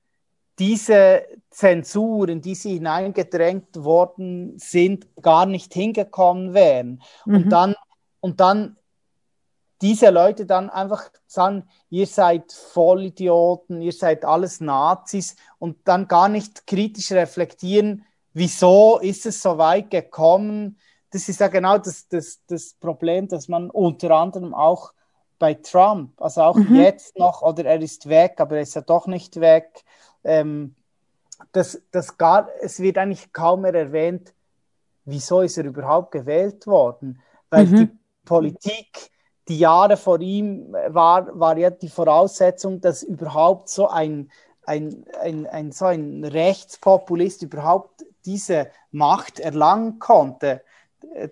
diese 0.60 1.24
Zensur, 1.50 2.28
in 2.28 2.40
die 2.40 2.54
sie 2.54 2.74
hineingedrängt 2.74 3.82
worden 3.82 4.56
sind, 4.58 5.08
gar 5.20 5.44
nicht 5.44 5.74
hingekommen 5.74 6.54
wären. 6.54 7.02
Mhm. 7.26 7.34
Und, 7.34 7.48
dann, 7.50 7.74
und 8.20 8.40
dann 8.40 8.76
diese 9.82 10.10
Leute 10.10 10.46
dann 10.46 10.70
einfach 10.70 11.10
sagen, 11.26 11.64
ihr 11.90 12.06
seid 12.06 12.52
Vollidioten, 12.52 13.82
ihr 13.82 13.92
seid 13.92 14.24
alles 14.24 14.60
Nazis 14.60 15.34
und 15.58 15.78
dann 15.84 16.06
gar 16.06 16.28
nicht 16.28 16.66
kritisch 16.66 17.10
reflektieren, 17.10 18.04
wieso 18.38 18.98
ist 18.98 19.26
es 19.26 19.42
so 19.42 19.58
weit 19.58 19.90
gekommen? 19.90 20.78
Das 21.10 21.28
ist 21.28 21.40
ja 21.40 21.48
genau 21.48 21.78
das, 21.78 22.08
das, 22.08 22.40
das 22.46 22.74
Problem, 22.74 23.28
dass 23.28 23.48
man 23.48 23.70
unter 23.70 24.10
anderem 24.12 24.54
auch 24.54 24.92
bei 25.38 25.54
Trump, 25.54 26.20
also 26.20 26.42
auch 26.42 26.56
mhm. 26.56 26.76
jetzt 26.76 27.18
noch, 27.18 27.42
oder 27.42 27.64
er 27.64 27.80
ist 27.80 28.08
weg, 28.08 28.34
aber 28.38 28.56
er 28.56 28.62
ist 28.62 28.74
ja 28.74 28.82
doch 28.82 29.06
nicht 29.06 29.40
weg, 29.40 29.84
ähm, 30.24 30.74
das, 31.52 31.80
das 31.92 32.18
gar, 32.18 32.48
es 32.60 32.80
wird 32.80 32.98
eigentlich 32.98 33.32
kaum 33.32 33.62
mehr 33.62 33.74
erwähnt, 33.74 34.34
wieso 35.04 35.40
ist 35.40 35.56
er 35.56 35.64
überhaupt 35.64 36.10
gewählt 36.10 36.66
worden? 36.66 37.20
Weil 37.50 37.66
mhm. 37.66 37.76
die 37.76 37.98
Politik, 38.24 39.10
die 39.46 39.58
Jahre 39.58 39.96
vor 39.96 40.20
ihm 40.20 40.72
war, 40.88 41.38
war 41.38 41.56
ja 41.56 41.70
die 41.70 41.88
Voraussetzung, 41.88 42.80
dass 42.80 43.02
überhaupt 43.02 43.68
so 43.68 43.88
ein, 43.88 44.30
ein, 44.66 45.04
ein, 45.20 45.46
ein, 45.46 45.72
so 45.72 45.86
ein 45.86 46.24
Rechtspopulist 46.24 47.42
überhaupt 47.42 48.04
diese 48.28 48.70
Macht 48.90 49.40
erlangen 49.40 49.98
konnte. 49.98 50.62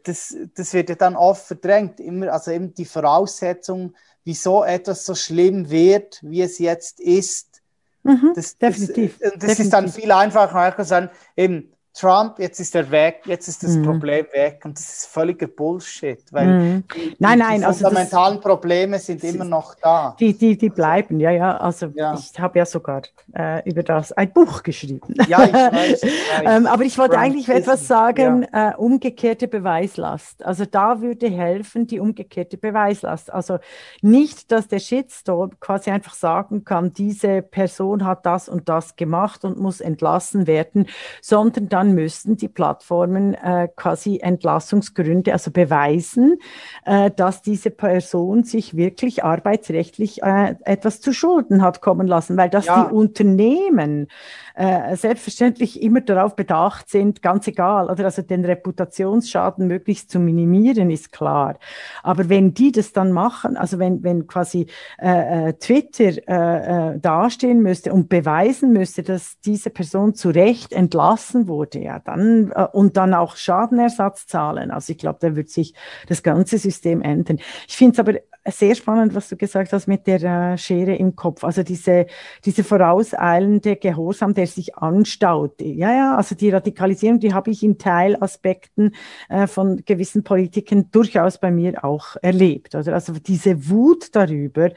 das, 0.05 0.35
das 0.55 0.73
wird 0.73 0.89
ja 0.89 0.95
dann 0.95 1.17
oft 1.17 1.47
verdrängt. 1.47 2.01
Immer, 2.01 2.33
also 2.33 2.51
eben 2.51 2.75
die 2.75 2.85
Voraussetzung, 2.85 3.95
wieso 4.25 4.65
etwas 4.65 5.05
so 5.05 5.15
schlimm 5.15 5.69
wird, 5.69 6.21
wie 6.23 6.41
es 6.41 6.59
jetzt 6.59 7.01
ist. 7.01 7.63
Mhm, 8.03 8.33
das, 8.35 8.57
definitiv. 8.57 9.19
Das, 9.19 9.33
das 9.33 9.41
definitiv. 9.41 9.65
ist 9.65 9.73
dann 9.73 9.89
viel 9.89 10.13
einfacher, 10.13 10.85
sagen, 10.85 11.11
eben, 11.37 11.73
Trump, 11.99 12.39
jetzt 12.39 12.61
ist 12.61 12.75
er 12.75 12.91
weg, 12.91 13.23
jetzt 13.25 13.49
ist 13.49 13.63
das 13.63 13.77
mhm. 13.77 13.85
Problem 13.85 14.27
weg 14.33 14.61
und 14.65 14.79
das 14.79 14.85
ist 14.85 15.07
völliger 15.07 15.47
Bullshit, 15.47 16.21
weil 16.31 16.47
mhm. 16.47 16.85
die, 16.95 17.17
nein, 17.19 17.39
nein, 17.39 17.61
die 17.61 17.67
fundamentalen 17.67 18.37
also 18.37 18.49
Probleme 18.49 18.99
sind 18.99 19.25
immer 19.25 19.47
noch 19.47 19.75
da. 19.77 20.15
Die, 20.21 20.37
die, 20.37 20.59
die 20.59 20.69
bleiben, 20.69 21.21
ja, 21.21 21.31
ja. 21.31 21.57
Also 21.57 21.87
ja. 21.95 22.15
ich 22.15 22.39
habe 22.39 22.59
ja 22.59 22.67
sogar 22.67 23.01
äh, 23.35 23.67
über 23.67 23.83
das 23.83 24.13
ein 24.13 24.31
Buch 24.31 24.63
geschrieben. 24.63 25.15
Ja, 25.27 25.45
ich 25.45 25.53
weiß. 25.53 26.03
Ich 26.03 26.11
weiß. 26.11 26.43
ähm, 26.45 26.67
aber 26.67 26.83
ich 26.83 26.99
wollte 26.99 27.15
Trump 27.15 27.25
eigentlich 27.25 27.49
etwas 27.49 27.87
sagen, 27.87 28.47
ja. 28.53 28.73
äh, 28.73 28.77
umgekehrte 28.77 29.49
Beweislast. 29.49 30.45
Also 30.45 30.67
da 30.67 31.01
würde 31.01 31.31
helfen 31.31 31.87
die 31.87 31.99
umgekehrte 31.99 32.59
Beweislast. 32.59 33.33
Also 33.33 33.59
nicht, 34.03 34.53
dass 34.53 34.69
der 34.69 34.81
Shitstorm 34.81 35.59
quasi 35.61 35.91
einfach 35.91 36.15
sagen 36.15 36.65
kann, 36.65 36.93
diese 36.93 37.41
Person 37.41 38.05
hat 38.05 38.27
das 38.27 38.51
und 38.51 38.69
das 38.69 38.97
gemacht 38.97 39.47
und 39.47 39.59
muss 39.59 39.81
entlassen 39.81 40.47
werden, 40.47 40.89
sondern 41.23 41.71
dann 41.71 41.86
dann 41.87 41.95
müssten 41.95 42.37
die 42.37 42.49
Plattformen 42.49 43.35
äh, 43.35 43.69
quasi 43.75 44.19
Entlassungsgründe, 44.19 45.33
also 45.33 45.51
beweisen, 45.51 46.39
äh, 46.85 47.11
dass 47.11 47.43
diese 47.43 47.71
Person 47.71 48.45
sich 48.45 48.77
wirklich 48.77 49.25
arbeitsrechtlich 49.25 50.23
äh, 50.23 50.57
etwas 50.65 51.01
zu 51.01 51.13
Schulden 51.13 51.63
hat 51.63 51.81
kommen 51.81 52.07
lassen, 52.07 52.37
weil 52.37 52.51
das 52.51 52.67
ja. 52.67 52.85
die 52.85 52.95
Unternehmen 52.95 54.09
äh, 54.57 54.97
selbstverständlich 54.97 55.83
immer 55.83 56.01
darauf 56.01 56.35
bedacht 56.35 56.89
sind, 56.89 57.21
ganz 57.21 57.47
egal, 57.47 57.91
oder 57.91 58.07
also 58.07 58.23
den 58.23 58.45
Reputationsschaden 58.45 59.67
möglichst 59.67 60.11
zu 60.11 60.19
minimieren, 60.19 60.91
ist 60.91 61.13
klar. 61.13 61.59
Aber 62.03 62.29
wenn 62.31 62.55
die 62.55 62.73
das 62.73 62.93
dann 62.93 63.13
machen, 63.13 63.57
also 63.59 63.79
wenn, 63.79 64.03
wenn 64.03 64.27
quasi 64.27 64.67
äh, 64.99 65.49
äh 65.49 65.53
Twitter 65.55 66.27
äh, 66.27 66.95
äh, 66.95 66.99
dastehen 66.99 67.61
müsste 67.61 67.93
und 67.93 68.09
beweisen 68.09 68.73
müsste, 68.73 69.03
dass 69.03 69.39
diese 69.41 69.69
Person 69.69 70.15
zu 70.15 70.31
Recht 70.31 70.73
entlassen 70.73 71.49
wurde, 71.49 71.81
ja, 71.81 71.99
dann 71.99 72.51
äh, 72.55 72.67
und 72.73 72.97
dann 72.97 73.13
auch 73.13 73.37
Schadenersatz 73.37 74.27
zahlen. 74.27 74.71
Also 74.71 74.93
ich 74.93 74.99
glaube, 74.99 75.19
da 75.21 75.37
wird 75.37 75.51
sich 75.51 75.75
das 76.09 76.23
ganze 76.23 76.57
System 76.57 77.03
ändern. 77.03 77.39
Ich 77.69 77.77
finde 77.77 77.93
es 77.93 77.99
aber 77.99 78.15
sehr 78.49 78.75
spannend, 78.75 79.15
was 79.15 79.29
du 79.29 79.37
gesagt 79.37 79.73
hast 79.73 79.87
mit 79.87 80.07
der 80.07 80.23
äh, 80.23 80.59
Schere 80.59 80.95
im 80.95 81.17
Kopf. 81.17 81.45
Also 81.45 81.63
diese, 81.63 82.07
diese 82.45 82.65
vorauseilende 82.65 83.77
Gehorsam, 83.77 84.35
der 84.35 84.46
sich 84.47 84.77
anstaut. 84.77 85.61
Ja, 85.61 85.93
ja, 85.93 86.17
also 86.17 86.35
die 86.35 86.51
Radikalisierung, 86.51 87.21
die 87.21 87.35
habe 87.35 87.51
ich 87.51 87.63
in 87.63 87.79
Teilaspekten 87.79 88.95
äh, 89.29 89.47
von 89.47 89.83
gewissen 89.85 90.25
Politiken 90.25 90.91
durchaus 90.91 91.39
bei 91.39 91.51
mir 91.51 91.85
auch 91.85 92.17
erlebt. 92.23 92.75
Oder? 92.75 92.95
Also 92.95 93.15
diese 93.15 93.69
Wut 93.69 94.15
darüber, 94.15 94.71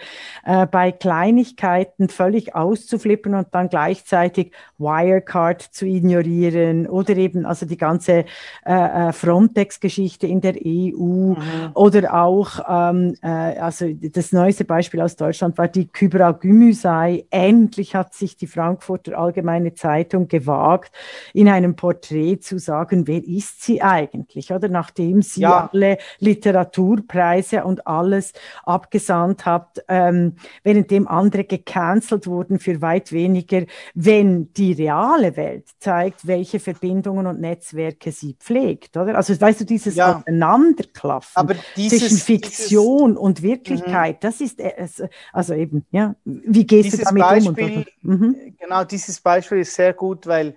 äh, 0.46 0.66
bei 0.68 0.92
Kleinigkeiten 0.92 2.10
völlig 2.10 2.56
auszuflippen 2.56 3.34
und 3.34 3.48
dann 3.52 3.70
gleichzeitig 3.70 4.52
Wirecard 4.78 5.62
zu 5.62 5.86
ignorieren 5.86 6.88
oder 6.88 7.16
eben 7.18 7.46
also 7.46 7.66
die 7.66 7.78
ganze 7.78 8.26
äh, 8.66 9.10
äh 9.10 9.14
Frontex-Geschichte 9.14 10.28
in 10.28 10.42
der 10.42 10.56
EU 10.66 11.36
mhm. 11.36 11.36
oder 11.74 12.14
auch 12.14 12.60
ähm, 12.68 13.16
äh, 13.22 13.28
also 13.60 13.88
das 13.94 14.32
neueste 14.32 14.66
Beispiel 14.66 15.02
aus 15.02 15.16
Deutschland 15.16 15.58
war 15.58 15.68
die 15.68 15.88
Kybra 15.88 16.32
Gümüşay. 16.32 17.26
Endlich 17.30 17.96
hat 17.96 18.14
sich 18.14 18.38
die 18.38 18.48
Frankfurter 18.48 19.18
Allgemeine 19.18 19.59
Zeitung 19.74 20.28
gewagt, 20.28 20.92
in 21.34 21.50
einem 21.50 21.76
Porträt 21.76 22.40
zu 22.40 22.60
sagen, 22.60 23.08
wer 23.08 23.24
ist 23.24 23.64
sie 23.64 23.82
eigentlich? 23.82 24.52
Oder 24.52 24.70
nachdem 24.70 25.22
sie 25.22 25.42
ja. 25.42 25.70
alle 25.72 25.98
Literaturpreise 26.20 27.64
und 27.64 27.86
alles 27.88 28.34
abgesandt 28.64 29.46
hat, 29.46 29.84
ähm, 29.88 30.36
währenddem 30.64 31.08
andere 31.08 31.44
gecancelt 31.44 32.28
wurden 32.28 32.60
für 32.60 32.82
weit 32.82 33.12
weniger, 33.12 33.64
wenn 33.94 34.54
die 34.54 34.74
reale 34.74 35.36
Welt 35.36 35.68
zeigt, 35.80 36.26
welche 36.28 36.60
Verbindungen 36.60 37.28
und 37.28 37.40
Netzwerke 37.40 38.12
sie 38.12 38.36
pflegt, 38.40 38.98
oder? 38.98 39.16
Also 39.16 39.40
weißt 39.40 39.62
du, 39.62 39.66
dieses 39.66 39.96
ja. 39.96 40.16
Aufeinanderklaffen 40.16 41.50
dieses, 41.76 42.00
zwischen 42.00 42.18
Fiktion 42.18 43.12
dieses, 43.12 43.22
und 43.22 43.42
Wirklichkeit, 43.42 44.16
mhm. 44.16 44.20
das 44.22 44.42
ist 44.42 44.60
äh, 44.60 44.88
also 45.34 45.54
eben, 45.54 45.86
ja, 45.92 46.16
wie 46.24 46.66
gehst 46.66 46.86
dieses 46.86 47.00
du 47.00 47.06
damit 47.06 47.24
Beispiel, 47.24 47.86
um? 48.04 48.12
Mhm. 48.12 48.36
Genau, 48.60 48.84
dieses 48.84 49.20
Beispiel 49.20 49.49
ist 49.56 49.76
sehr 49.76 49.94
gut, 49.94 50.28
weil 50.28 50.56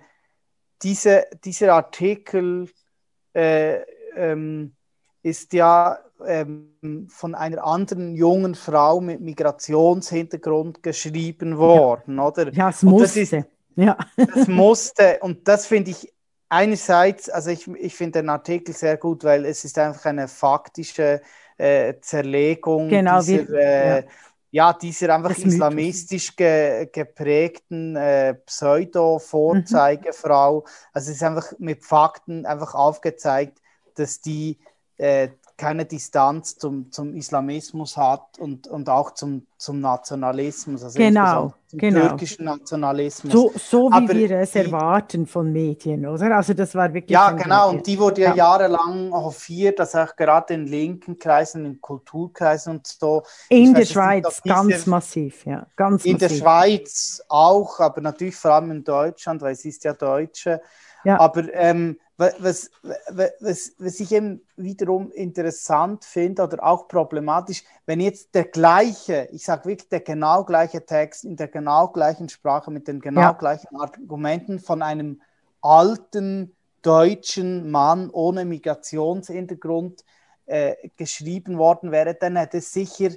diese, 0.81 1.25
dieser 1.43 1.73
Artikel 1.73 2.69
äh, 3.33 3.81
ähm, 4.15 4.75
ist 5.21 5.53
ja 5.53 5.99
ähm, 6.25 7.07
von 7.09 7.35
einer 7.35 7.63
anderen 7.63 8.15
jungen 8.15 8.55
Frau 8.55 8.99
mit 9.01 9.21
Migrationshintergrund 9.21 10.83
geschrieben 10.83 11.57
worden, 11.57 12.17
ja. 12.17 12.27
oder? 12.27 12.53
Ja, 12.53 12.69
es 12.69 12.83
musste. 12.83 13.19
Das, 13.19 13.33
ist, 13.33 13.45
ja. 13.75 13.97
das 14.17 14.47
musste, 14.47 15.19
und 15.21 15.47
das 15.47 15.65
finde 15.65 15.91
ich 15.91 16.13
einerseits, 16.49 17.29
also 17.29 17.49
ich, 17.49 17.67
ich 17.67 17.95
finde 17.95 18.19
den 18.19 18.29
Artikel 18.29 18.75
sehr 18.75 18.97
gut, 18.97 19.23
weil 19.23 19.45
es 19.45 19.65
ist 19.65 19.77
einfach 19.79 20.05
eine 20.05 20.27
faktische 20.27 21.21
äh, 21.57 21.95
Zerlegung 22.01 22.89
genau, 22.89 23.21
dieser, 23.21 23.47
wir, 23.47 23.59
äh, 23.59 24.03
ja. 24.53 24.73
dieser 24.73 25.13
einfach 25.13 25.37
islamistisch 25.37 26.35
ge, 26.35 26.89
geprägten 26.91 27.95
äh, 27.95 28.33
Pseudo-Vorzeigefrau. 28.45 30.59
Mhm. 30.59 30.65
Also 30.93 31.11
es 31.11 31.17
ist 31.17 31.23
einfach 31.23 31.53
mit 31.59 31.83
Fakten 31.83 32.45
einfach 32.45 32.73
aufgezeigt, 32.73 33.59
dass 33.95 34.21
die 34.21 34.59
äh, 34.97 35.29
keine 35.63 35.85
Distanz 35.85 36.57
zum, 36.57 36.91
zum 36.91 37.15
Islamismus 37.15 37.95
hat 37.95 38.37
und, 38.37 38.67
und 38.67 38.89
auch 38.89 39.11
zum, 39.11 39.47
zum 39.57 39.79
Nationalismus, 39.79 40.83
also 40.83 40.99
genau, 40.99 41.53
zum 41.67 41.79
genau. 41.79 42.07
türkischen 42.09 42.43
Nationalismus. 42.43 43.31
So, 43.31 43.53
so 43.55 43.89
wie 43.89 43.93
Aber 43.93 44.13
wir 44.13 44.31
es 44.31 44.51
die, 44.51 44.57
erwarten 44.57 45.25
von 45.25 45.53
Medien, 45.53 46.05
oder? 46.05 46.35
Also 46.35 46.53
das 46.53 46.75
war 46.75 46.93
wirklich. 46.93 47.13
Ja, 47.13 47.31
genau, 47.31 47.67
Medien. 47.67 47.77
und 47.77 47.87
die 47.87 47.97
wurde 47.97 48.21
ja, 48.21 48.29
ja, 48.31 48.35
jahrelang 48.35 49.13
hofiert, 49.13 49.79
dass 49.79 49.95
auch 49.95 50.13
gerade 50.17 50.53
in 50.53 50.67
linken 50.67 51.17
Kreisen, 51.17 51.65
in 51.65 51.79
Kulturkreisen 51.79 52.73
und 52.73 52.87
so. 52.87 53.23
In 53.47 53.73
der 53.73 53.85
Schweiz 53.85 54.25
nicht, 54.25 54.43
ganz 54.43 54.67
diese, 54.67 54.89
massiv, 54.89 55.45
ja. 55.45 55.65
Ganz 55.77 56.03
in 56.03 56.13
massiv. 56.13 56.27
der 56.27 56.35
Schweiz 56.35 57.23
auch, 57.29 57.79
aber 57.79 58.01
natürlich 58.01 58.35
vor 58.35 58.51
allem 58.51 58.71
in 58.71 58.83
Deutschland, 58.83 59.41
weil 59.41 59.55
sie 59.55 59.69
ist 59.69 59.85
ja 59.85 59.93
Deutsche. 59.93 60.61
Ja. 61.05 61.19
Aber 61.19 61.53
ähm, 61.53 61.97
was, 62.17 62.69
was, 63.09 63.73
was 63.77 63.99
ich 63.99 64.11
eben 64.11 64.41
wiederum 64.55 65.11
interessant 65.11 66.05
finde 66.05 66.43
oder 66.43 66.63
auch 66.63 66.87
problematisch, 66.87 67.63
wenn 67.85 67.99
jetzt 67.99 68.35
der 68.35 68.45
gleiche, 68.45 69.27
ich 69.31 69.45
sage 69.45 69.65
wirklich 69.65 69.89
der 69.89 70.01
genau 70.01 70.43
gleiche 70.43 70.85
Text 70.85 71.25
in 71.25 71.35
der 71.35 71.47
genau 71.47 71.87
gleichen 71.87 72.29
Sprache 72.29 72.69
mit 72.69 72.87
den 72.87 72.99
genau 72.99 73.21
ja. 73.21 73.31
gleichen 73.31 73.75
Argumenten 73.75 74.59
von 74.59 74.81
einem 74.81 75.21
alten 75.61 76.55
deutschen 76.83 77.71
Mann 77.71 78.09
ohne 78.11 78.45
Migrationshintergrund 78.45 80.03
äh, 80.45 80.75
geschrieben 80.97 81.57
worden 81.57 81.91
wäre, 81.91 82.13
dann 82.13 82.35
hätte 82.35 82.57
es 82.57 82.73
sicher 82.73 83.09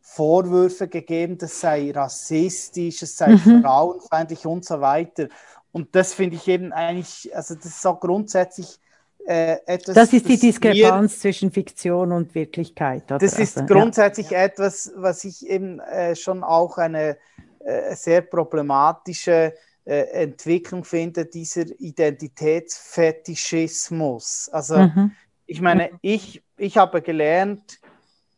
Vorwürfe 0.00 0.86
gegeben, 0.86 1.38
das 1.38 1.60
sei 1.60 1.90
rassistisch, 1.90 3.02
es 3.02 3.16
sei 3.16 3.30
mhm. 3.30 3.62
frauenfeindlich 3.62 4.44
und 4.44 4.64
so 4.64 4.80
weiter. 4.82 5.28
Und 5.74 5.94
das 5.96 6.14
finde 6.14 6.36
ich 6.36 6.46
eben 6.46 6.72
eigentlich, 6.72 7.36
also 7.36 7.56
das 7.56 7.66
ist 7.66 7.84
auch 7.84 7.98
grundsätzlich 7.98 8.78
äh, 9.26 9.56
etwas. 9.66 9.96
Das 9.96 10.12
ist 10.12 10.28
die 10.28 10.38
Diskrepanz 10.38 11.14
mir, 11.14 11.18
zwischen 11.18 11.50
Fiktion 11.50 12.12
und 12.12 12.36
Wirklichkeit. 12.36 13.10
Oder? 13.10 13.18
Das 13.18 13.40
ist 13.40 13.58
also, 13.58 13.74
grundsätzlich 13.74 14.30
ja. 14.30 14.44
etwas, 14.44 14.92
was 14.94 15.24
ich 15.24 15.48
eben 15.48 15.80
äh, 15.80 16.14
schon 16.14 16.44
auch 16.44 16.78
eine 16.78 17.16
äh, 17.58 17.96
sehr 17.96 18.20
problematische 18.20 19.52
äh, 19.84 20.02
Entwicklung 20.22 20.84
finde, 20.84 21.26
dieser 21.26 21.64
Identitätsfetischismus. 21.80 24.48
Also 24.52 24.78
mhm. 24.78 25.10
ich 25.44 25.60
meine, 25.60 25.90
ich, 26.02 26.44
ich 26.56 26.78
habe 26.78 27.02
gelernt, 27.02 27.80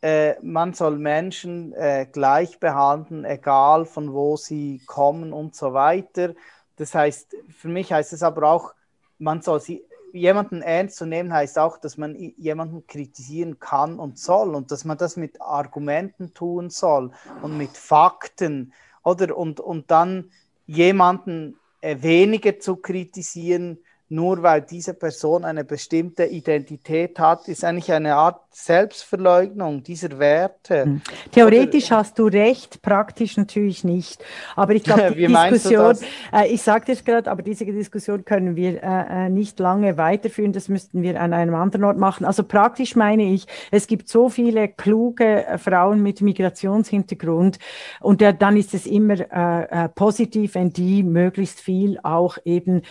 äh, 0.01 0.33
man 0.41 0.73
soll 0.73 0.97
Menschen 0.97 1.71
äh, 1.73 2.07
gleich 2.11 2.59
behandeln, 2.59 3.25
egal 3.25 3.85
von 3.85 4.11
wo 4.11 4.37
sie 4.37 4.81
kommen 4.87 5.33
und 5.33 5.55
so 5.55 5.73
weiter. 5.73 6.33
Das 6.77 6.95
heißt, 6.95 7.35
für 7.49 7.67
mich 7.67 7.91
heißt 7.91 8.13
es 8.13 8.23
aber 8.23 8.49
auch, 8.49 8.73
man 9.19 9.41
soll 9.41 9.59
sie, 9.59 9.83
jemanden 10.13 10.61
ernst 10.61 10.97
zu 10.97 11.05
nehmen, 11.05 11.33
heißt 11.33 11.59
auch, 11.59 11.77
dass 11.77 11.97
man 11.97 12.15
jemanden 12.15 12.87
kritisieren 12.87 13.59
kann 13.59 13.99
und 13.99 14.17
soll 14.17 14.55
und 14.55 14.71
dass 14.71 14.85
man 14.85 14.97
das 14.97 15.17
mit 15.17 15.41
Argumenten 15.41 16.33
tun 16.33 16.69
soll 16.69 17.11
und 17.41 17.57
mit 17.57 17.71
Fakten, 17.71 18.73
oder? 19.03 19.37
Und, 19.37 19.59
und 19.59 19.91
dann 19.91 20.31
jemanden 20.65 21.57
äh, 21.81 22.01
weniger 22.01 22.59
zu 22.59 22.77
kritisieren, 22.77 23.79
nur 24.09 24.41
weil 24.41 24.61
diese 24.61 24.93
Person 24.93 25.43
eine 25.43 25.63
bestimmte 25.63 26.25
Identität 26.25 27.19
hat, 27.19 27.47
ist 27.47 27.63
eigentlich 27.63 27.91
eine 27.91 28.15
Art 28.15 28.41
Selbstverleugnung 28.51 29.83
dieser 29.83 30.17
Werte. 30.17 30.83
Hm. 30.83 31.01
Theoretisch 31.31 31.87
Oder, 31.87 31.97
hast 31.97 32.17
du 32.17 32.25
recht, 32.25 32.81
praktisch 32.81 33.37
natürlich 33.37 33.83
nicht. 33.83 34.23
Aber 34.55 34.73
ich 34.73 34.83
glaube, 34.83 35.11
die 35.15 35.27
Diskussion, 35.27 35.95
äh, 36.33 36.47
ich 36.47 36.61
sage 36.61 36.85
dir 36.85 37.01
gerade, 37.03 37.29
aber 37.29 37.43
diese 37.43 37.65
Diskussion 37.65 38.25
können 38.25 38.55
wir 38.55 38.81
äh, 38.81 39.25
äh, 39.25 39.29
nicht 39.29 39.59
lange 39.59 39.97
weiterführen. 39.97 40.53
Das 40.53 40.69
müssten 40.69 41.03
wir 41.03 41.21
an 41.21 41.33
einem 41.33 41.53
anderen 41.53 41.83
Ort 41.83 41.97
machen. 41.97 42.25
Also 42.25 42.43
praktisch 42.43 42.95
meine 42.95 43.31
ich, 43.31 43.45
es 43.71 43.85
gibt 43.87 44.09
so 44.09 44.29
viele 44.29 44.69
kluge 44.69 45.45
äh, 45.45 45.57
Frauen 45.57 46.01
mit 46.01 46.21
Migrationshintergrund 46.21 47.59
und 47.99 48.21
äh, 48.21 48.33
dann 48.33 48.57
ist 48.57 48.73
es 48.73 48.87
immer 48.87 49.19
äh, 49.19 49.89
positiv, 49.89 50.55
wenn 50.55 50.71
die 50.71 51.03
möglichst 51.03 51.59
viel 51.59 51.99
auch 52.03 52.37
eben 52.45 52.81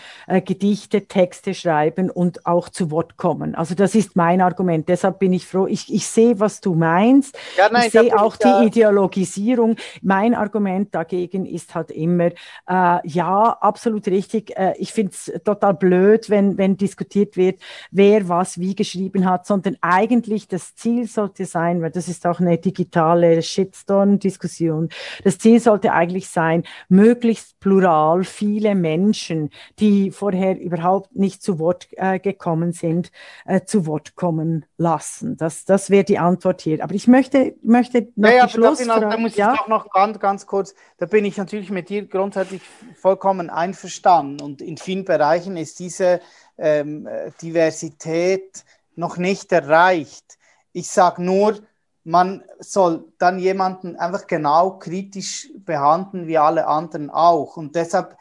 Gedichte 0.45 1.06
Texte 1.09 1.55
schreiben 1.55 2.11
und 2.11 2.47
auch 2.47 2.69
zu 2.69 2.91
Wort 2.91 3.17
kommen. 3.17 3.55
Also 3.55 3.75
das 3.75 3.95
ist 3.95 4.17
mein 4.17 4.41
Argument. 4.41 4.89
Deshalb 4.89 5.19
bin 5.19 5.33
ich 5.33 5.47
froh. 5.47 5.67
Ich, 5.67 5.93
ich 5.93 6.07
sehe, 6.07 6.39
was 6.41 6.61
du 6.61 6.75
meinst. 6.75 7.39
Ja, 7.57 7.69
nein, 7.71 7.85
ich 7.87 7.93
sehe 7.93 8.19
auch 8.19 8.37
die 8.37 8.67
Ideologisierung. 8.67 9.77
Mein 10.03 10.35
Argument 10.35 10.95
dagegen 10.95 11.47
ist 11.47 11.75
halt 11.75 11.91
immer, 11.91 12.31
äh, 12.69 12.99
ja, 13.09 13.57
absolut 13.61 14.07
richtig. 14.09 14.57
Äh, 14.57 14.75
ich 14.79 14.93
finde 14.93 15.13
es 15.13 15.33
total 15.45 15.75
blöd, 15.75 16.31
wenn, 16.31 16.59
wenn 16.59 16.77
diskutiert 16.77 17.37
wird, 17.37 17.61
wer 17.91 18.29
was 18.29 18.59
wie 18.59 18.75
geschrieben 18.75 19.29
hat, 19.29 19.47
sondern 19.47 19.77
eigentlich 19.81 20.49
das 20.49 20.75
Ziel 20.75 21.07
sollte 21.07 21.45
sein, 21.45 21.83
weil 21.83 21.91
das 21.91 22.09
ist 22.09 22.27
auch 22.27 22.41
eine 22.41 22.59
digitale 22.59 23.43
Shitstorm-Diskussion. 23.43 24.89
Das 25.25 25.39
Ziel 25.39 25.61
sollte 25.61 25.93
eigentlich 25.93 26.29
sein, 26.29 26.65
möglichst 26.89 27.59
plural 27.61 28.25
viele 28.25 28.75
Menschen, 28.75 29.51
die 29.79 30.11
vorher 30.11 30.59
überhaupt 30.59 30.96
überhaupt 30.97 31.15
nicht 31.17 31.43
zu 31.43 31.59
Wort 31.59 31.89
äh, 31.93 32.19
gekommen 32.19 32.73
sind, 32.73 33.11
äh, 33.45 33.63
zu 33.63 33.87
Wort 33.87 34.17
kommen 34.17 34.65
lassen. 34.79 35.37
Das, 35.37 35.65
das 35.65 35.91
wäre 35.91 36.05
die 36.05 36.19
Antwort 36.19 36.63
hier. 36.63 36.83
Aber 36.83 36.95
ich 36.95 37.07
möchte, 37.07 37.55
möchte 37.63 38.09
noch 38.17 38.31
ja, 38.31 38.47
die 38.47 38.53
Schlussfrage... 38.53 39.01
Da, 39.01 39.11
da 39.11 39.19
muss 39.19 39.37
ja? 39.37 39.53
ich 39.53 39.61
doch 39.61 39.69
noch 39.69 39.91
ganz, 39.91 40.19
ganz 40.19 40.47
kurz, 40.47 40.75
da 40.99 41.07
bin 41.07 41.25
ich 41.25 41.37
natürlich 41.37 41.71
mit 41.71 41.89
dir 41.89 42.07
grundsätzlich 42.07 42.63
vollkommen 42.95 43.51
einverstanden. 43.51 44.41
Und 44.41 44.63
in 44.63 44.79
vielen 44.79 45.05
Bereichen 45.05 45.57
ist 45.57 45.79
diese 45.79 46.21
ähm, 46.59 47.09
Diversität 47.43 48.65
noch 48.95 49.19
nicht 49.19 49.53
erreicht. 49.53 50.39
Ich 50.73 50.89
sage 50.89 51.23
nur, 51.23 51.59
man 52.05 52.45
soll 52.61 53.13
dann 53.19 53.39
jemanden 53.39 53.97
einfach 53.97 54.27
genau 54.27 54.79
kritisch 54.79 55.51
behandeln 55.59 56.27
wie 56.29 56.39
alle 56.39 56.67
anderen 56.67 57.11
auch. 57.11 57.57
Und 57.57 57.75
deshalb 57.75 58.17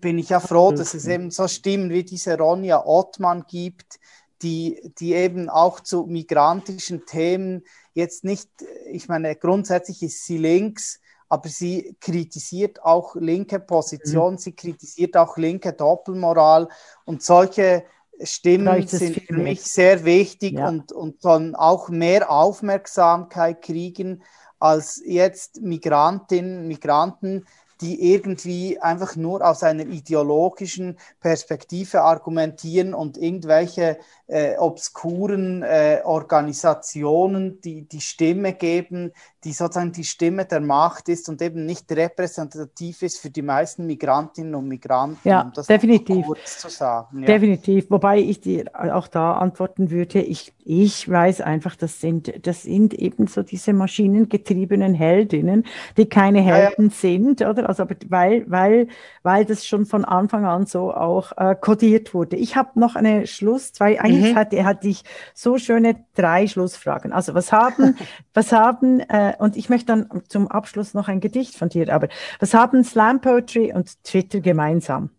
bin 0.00 0.18
ich 0.18 0.30
ja 0.30 0.40
froh, 0.40 0.72
dass 0.72 0.94
es 0.94 1.06
eben 1.06 1.30
so 1.30 1.48
Stimmen 1.48 1.90
wie 1.90 2.04
diese 2.04 2.38
Ronja 2.38 2.84
Ottmann 2.84 3.44
gibt, 3.48 3.98
die, 4.42 4.92
die 4.98 5.14
eben 5.14 5.48
auch 5.48 5.80
zu 5.80 6.06
migrantischen 6.06 7.06
Themen 7.06 7.64
jetzt 7.94 8.24
nicht, 8.24 8.48
ich 8.90 9.08
meine, 9.08 9.34
grundsätzlich 9.36 10.02
ist 10.02 10.24
sie 10.24 10.38
links, 10.38 11.00
aber 11.28 11.48
sie 11.48 11.96
kritisiert 12.00 12.82
auch 12.82 13.16
linke 13.16 13.60
Position, 13.60 14.34
mhm. 14.34 14.38
sie 14.38 14.52
kritisiert 14.52 15.16
auch 15.16 15.36
linke 15.36 15.72
Doppelmoral 15.72 16.68
und 17.04 17.22
solche 17.22 17.84
Stimmen 18.22 18.86
sind 18.86 19.20
für 19.22 19.34
mich 19.34 19.62
sehr 19.62 20.04
wichtig 20.04 20.54
ja. 20.54 20.68
und, 20.68 20.92
und 20.92 21.20
sollen 21.22 21.54
auch 21.54 21.88
mehr 21.88 22.30
Aufmerksamkeit 22.30 23.62
kriegen 23.62 24.22
als 24.58 25.00
jetzt 25.04 25.60
Migrantinnen, 25.60 26.66
Migranten, 26.66 27.46
die 27.80 28.12
irgendwie 28.12 28.80
einfach 28.80 29.16
nur 29.16 29.46
aus 29.46 29.62
einer 29.62 29.86
ideologischen 29.86 30.98
Perspektive 31.20 32.02
argumentieren 32.02 32.94
und 32.94 33.16
irgendwelche 33.16 33.98
äh, 34.26 34.56
obskuren 34.58 35.62
äh, 35.62 36.00
Organisationen, 36.04 37.60
die 37.60 37.88
die 37.88 38.00
Stimme 38.00 38.52
geben, 38.52 39.12
die 39.44 39.52
sozusagen 39.52 39.92
die 39.92 40.04
Stimme 40.04 40.44
der 40.44 40.60
Macht 40.60 41.08
ist 41.08 41.28
und 41.28 41.40
eben 41.40 41.64
nicht 41.64 41.90
repräsentativ 41.90 43.02
ist 43.02 43.18
für 43.18 43.30
die 43.30 43.42
meisten 43.42 43.86
Migrantinnen 43.86 44.54
und 44.54 44.68
Migranten. 44.68 45.26
Ja, 45.26 45.42
um 45.42 45.52
definitiv. 45.66 46.26
Sagen, 46.44 47.20
ja. 47.20 47.26
Definitiv. 47.26 47.90
Wobei 47.90 48.18
ich 48.18 48.40
dir 48.40 48.66
auch 48.74 49.08
da 49.08 49.38
antworten 49.38 49.90
würde, 49.90 50.20
ich, 50.20 50.52
ich 50.64 51.08
weiß 51.08 51.40
einfach, 51.40 51.76
das 51.76 52.00
sind, 52.00 52.46
das 52.46 52.64
sind 52.64 52.94
eben 52.94 53.28
so 53.28 53.42
diese 53.42 53.72
maschinengetriebenen 53.72 54.92
Heldinnen, 54.92 55.64
die 55.96 56.06
keine 56.06 56.40
Helden 56.40 56.86
ja, 56.86 56.88
ja. 56.88 56.90
sind, 56.90 57.42
oder? 57.42 57.67
Also, 57.68 57.82
aber 57.82 57.94
weil, 58.08 58.44
weil, 58.50 58.88
weil 59.22 59.44
das 59.44 59.66
schon 59.66 59.86
von 59.86 60.04
Anfang 60.04 60.44
an 60.44 60.66
so 60.66 60.92
auch 60.92 61.32
äh, 61.36 61.54
kodiert 61.54 62.14
wurde. 62.14 62.36
Ich 62.36 62.56
habe 62.56 62.80
noch 62.80 62.96
eine 62.96 63.26
Schluss, 63.26 63.72
zwei, 63.72 64.00
eigentlich 64.00 64.32
mhm. 64.32 64.38
hatte, 64.38 64.64
hatte 64.64 64.88
ich 64.88 65.04
so 65.34 65.58
schöne 65.58 66.04
drei 66.14 66.46
Schlussfragen. 66.46 67.12
Also 67.12 67.34
was 67.34 67.52
haben, 67.52 67.96
was 68.34 68.52
haben, 68.52 69.00
äh, 69.00 69.34
und 69.38 69.56
ich 69.56 69.68
möchte 69.68 69.86
dann 69.86 70.22
zum 70.28 70.48
Abschluss 70.48 70.94
noch 70.94 71.08
ein 71.08 71.20
Gedicht 71.20 71.56
von 71.56 71.68
dir, 71.68 71.92
aber 71.92 72.08
was 72.40 72.54
haben 72.54 72.82
Slam 72.84 73.20
Poetry 73.20 73.72
und 73.72 74.02
Twitter 74.02 74.40
gemeinsam? 74.40 75.10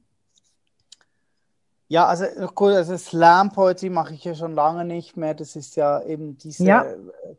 Ja, 1.91 2.05
also 2.05 2.25
cool, 2.59 2.73
also 2.73 2.95
Slam 2.97 3.51
Poetry 3.51 3.89
mache 3.89 4.13
ich 4.13 4.23
ja 4.23 4.35
schon 4.35 4.53
lange 4.53 4.85
nicht 4.85 5.17
mehr. 5.17 5.33
Das 5.33 5.55
ist 5.55 5.75
ja 5.75 6.03
eben 6.03 6.37
diese. 6.37 6.63
Ja, 6.63 6.85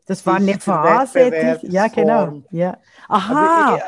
das 0.05 0.25
war 0.25 0.35
eine 0.35 0.59
Phase. 0.59 1.31
Die, 1.61 1.67
ja, 1.67 1.87
genau. 1.87 2.41
Ja. 2.51 2.77
Aha. 3.07 3.75
Aber, 3.75 3.81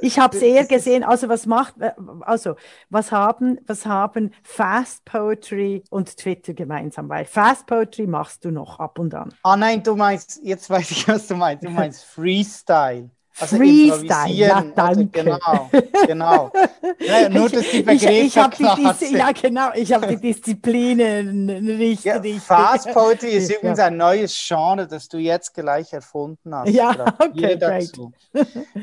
ich 0.00 0.18
habe 0.18 0.36
es 0.36 0.42
eher 0.42 0.64
gesehen, 0.64 1.04
also 1.04 1.28
was 1.28 1.46
macht, 1.46 1.80
äh, 1.80 1.92
also 2.20 2.56
was 2.90 3.12
haben, 3.12 3.58
was 3.66 3.86
haben 3.86 4.32
Fast 4.42 5.04
Poetry 5.04 5.84
und 5.90 6.16
Twitter 6.16 6.54
gemeinsam? 6.54 7.08
Weil 7.08 7.24
Fast 7.24 7.66
Poetry 7.66 8.06
machst 8.06 8.44
du 8.44 8.50
noch 8.50 8.78
ab 8.78 8.98
und 8.98 9.14
an. 9.14 9.34
Ah 9.42 9.56
nein, 9.56 9.82
du 9.82 9.96
meinst, 9.96 10.40
jetzt 10.42 10.68
weiß 10.70 10.90
ich, 10.90 11.08
was 11.08 11.26
du 11.26 11.36
meinst. 11.36 11.64
Du 11.64 11.70
meinst 11.70 12.04
Freestyle. 12.14 13.10
Also 13.38 13.56
Freestyle, 13.56 14.32
ja, 14.32 14.62
danke. 14.74 15.24
Genau, 15.24 15.70
genau. 16.06 16.52
Ja, 17.00 17.28
nur, 17.28 17.48
dass 17.50 17.68
die 17.70 17.82
Begriffe 17.82 18.10
ich, 18.10 18.36
ich 18.36 18.50
klar 18.50 18.96
die, 18.98 19.14
Ja, 19.14 19.32
genau, 19.32 19.70
ich 19.74 19.92
habe 19.92 20.06
die 20.06 20.16
Disziplinen 20.16 21.48
richtig. 21.68 22.04
Ja, 22.04 22.22
Fast 22.40 22.90
Poetry 22.92 23.32
ist 23.32 23.50
ja. 23.50 23.58
übrigens 23.58 23.78
ein 23.78 23.96
neues 23.96 24.34
Genre, 24.46 24.86
das 24.86 25.08
du 25.08 25.18
jetzt 25.18 25.52
gleich 25.52 25.92
erfunden 25.92 26.54
hast. 26.54 26.70
Ja, 26.70 27.14
okay, 27.18 27.56
dazu. 27.56 28.12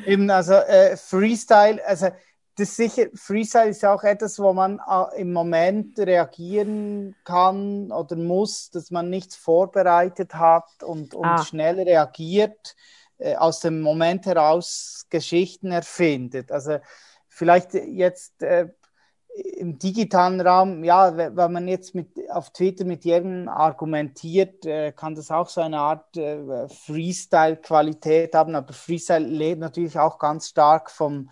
Eben, 0.05 0.29
also 0.29 0.53
äh, 0.53 0.97
Freestyle, 0.97 1.83
also 1.85 2.09
das 2.55 2.75
sicher, 2.75 3.07
Freestyle 3.15 3.69
ist 3.69 3.81
ja 3.81 3.93
auch 3.93 4.03
etwas, 4.03 4.37
wo 4.37 4.53
man 4.53 4.79
äh, 4.79 5.21
im 5.21 5.33
Moment 5.33 5.97
reagieren 5.97 7.15
kann 7.23 7.91
oder 7.91 8.15
muss, 8.15 8.69
dass 8.69 8.91
man 8.91 9.09
nichts 9.09 9.35
vorbereitet 9.35 10.35
hat 10.35 10.83
und, 10.83 11.15
und 11.15 11.25
ah. 11.25 11.43
schnell 11.43 11.79
reagiert 11.79 12.75
aus 13.37 13.59
dem 13.59 13.81
Moment 13.81 14.25
heraus 14.25 15.05
Geschichten 15.09 15.71
erfindet. 15.71 16.51
Also 16.51 16.79
vielleicht 17.27 17.73
jetzt 17.73 18.41
äh, 18.43 18.67
im 19.57 19.79
digitalen 19.79 20.41
Raum, 20.41 20.83
ja, 20.83 21.17
wenn 21.17 21.51
man 21.51 21.67
jetzt 21.67 21.95
mit, 21.95 22.09
auf 22.29 22.51
Twitter 22.51 22.85
mit 22.85 23.03
jedem 23.03 23.47
argumentiert, 23.47 24.65
äh, 24.65 24.91
kann 24.91 25.15
das 25.15 25.31
auch 25.31 25.49
so 25.49 25.61
eine 25.61 25.79
Art 25.79 26.15
äh, 26.17 26.67
Freestyle-Qualität 26.67 28.35
haben, 28.35 28.55
aber 28.55 28.73
Freestyle 28.73 29.25
lebt 29.25 29.59
natürlich 29.59 29.97
auch 29.97 30.19
ganz 30.19 30.49
stark 30.49 30.91
vom, 30.91 31.31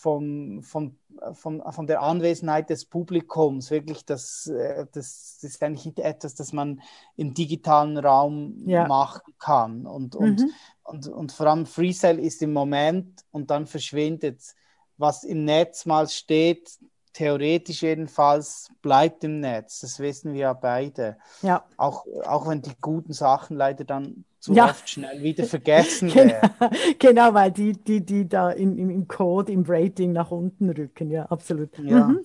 vom, 0.00 0.62
vom, 0.62 0.96
vom, 1.32 1.62
von 1.72 1.86
der 1.88 2.02
Anwesenheit 2.02 2.70
des 2.70 2.84
Publikums. 2.84 3.70
Wirklich, 3.70 4.04
das, 4.04 4.46
äh, 4.46 4.86
das, 4.92 5.38
das 5.40 5.50
ist 5.50 5.62
eigentlich 5.62 5.98
etwas, 5.98 6.36
das 6.36 6.52
man 6.52 6.80
im 7.16 7.34
digitalen 7.34 7.98
Raum 7.98 8.62
ja. 8.64 8.86
machen 8.86 9.34
kann. 9.40 9.86
Und, 9.86 10.14
und, 10.14 10.40
mhm. 10.40 10.50
und, 10.84 11.08
und 11.08 11.32
vor 11.32 11.48
allem 11.48 11.66
Freestyle 11.66 12.20
ist 12.20 12.42
im 12.42 12.52
Moment 12.52 13.24
und 13.32 13.50
dann 13.50 13.66
verschwindet. 13.66 14.40
Was 14.98 15.24
im 15.24 15.44
Netz 15.44 15.84
mal 15.84 16.08
steht, 16.08 16.78
theoretisch 17.12 17.82
jedenfalls 17.82 18.70
bleibt 18.80 19.24
im 19.24 19.40
Netz. 19.40 19.80
Das 19.80 19.98
wissen 19.98 20.32
wir 20.32 20.40
ja 20.40 20.52
beide. 20.52 21.18
Ja. 21.42 21.64
Auch, 21.76 22.06
auch 22.24 22.46
wenn 22.46 22.62
die 22.62 22.76
guten 22.80 23.12
Sachen 23.12 23.56
leider 23.56 23.84
dann 23.84 24.24
zu 24.40 24.52
ja. 24.52 24.66
oft 24.66 24.88
schnell 24.88 25.22
wieder 25.22 25.44
vergessen 25.44 26.08
genau, 26.12 26.32
werden. 26.32 26.76
genau, 26.98 27.34
weil 27.34 27.50
die, 27.50 27.72
die, 27.72 28.04
die 28.04 28.28
da 28.28 28.50
im, 28.50 28.78
im 28.78 29.08
Code, 29.08 29.52
im 29.52 29.64
Rating 29.66 30.12
nach 30.12 30.30
unten 30.30 30.70
rücken, 30.70 31.10
ja, 31.10 31.24
absolut. 31.26 31.76
Ja. 31.78 32.08
Mhm. 32.08 32.24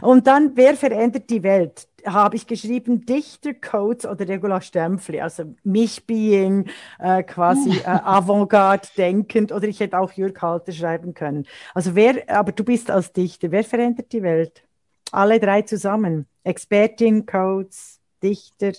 Und 0.00 0.26
dann, 0.26 0.52
wer 0.54 0.74
verändert 0.74 1.30
die 1.30 1.42
Welt? 1.42 1.88
Habe 2.04 2.34
ich 2.34 2.48
geschrieben, 2.48 3.06
Dichter, 3.06 3.54
Codes 3.54 4.06
oder 4.06 4.26
Regula 4.26 4.60
Stempfli, 4.60 5.20
also 5.20 5.54
mich 5.62 6.04
being 6.04 6.68
äh, 6.98 7.22
quasi 7.22 7.78
äh, 7.84 7.86
Avantgarde 7.86 8.88
denkend 8.96 9.52
oder 9.52 9.68
ich 9.68 9.78
hätte 9.78 9.98
auch 9.98 10.10
Jürg 10.12 10.42
Halter 10.42 10.72
schreiben 10.72 11.14
können. 11.14 11.46
Also 11.74 11.94
wer, 11.94 12.28
aber 12.28 12.50
du 12.50 12.64
bist 12.64 12.90
als 12.90 13.12
Dichter, 13.12 13.52
wer 13.52 13.62
verändert 13.62 14.12
die 14.12 14.22
Welt? 14.22 14.64
Alle 15.12 15.38
drei 15.38 15.62
zusammen. 15.62 16.26
Expertin, 16.42 17.24
Codes, 17.24 18.00
Dichter, 18.20 18.72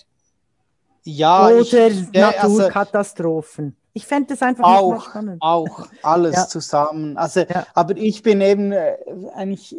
ja, 1.04 1.48
oder 1.48 1.88
ich, 1.88 2.12
Naturkatastrophen. 2.12 3.76
Ich 3.92 4.06
fände 4.06 4.30
das 4.30 4.42
einfach 4.42 4.64
auch, 4.64 5.10
spannend. 5.10 5.36
Auch, 5.40 5.86
alles 6.02 6.34
ja. 6.34 6.48
zusammen. 6.48 7.16
Also, 7.16 7.40
ja. 7.40 7.66
aber 7.74 7.96
ich 7.96 8.22
bin 8.22 8.40
eben 8.40 8.72
äh, 8.72 8.96
eigentlich 9.34 9.76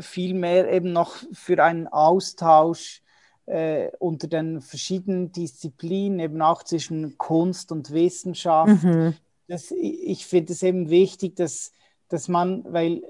viel 0.00 0.32
mehr 0.32 0.72
eben 0.72 0.92
noch 0.92 1.16
für 1.32 1.62
einen 1.62 1.86
Austausch 1.86 3.02
äh, 3.44 3.90
unter 3.98 4.26
den 4.26 4.60
verschiedenen 4.62 5.32
Disziplinen, 5.32 6.18
eben 6.20 6.40
auch 6.40 6.62
zwischen 6.62 7.18
Kunst 7.18 7.72
und 7.72 7.90
Wissenschaft. 7.92 8.82
Mhm. 8.84 9.14
Das, 9.48 9.70
ich 9.70 10.26
finde 10.26 10.52
es 10.52 10.62
eben 10.62 10.88
wichtig, 10.88 11.36
dass, 11.36 11.72
dass 12.08 12.28
man, 12.28 12.64
weil 12.72 13.02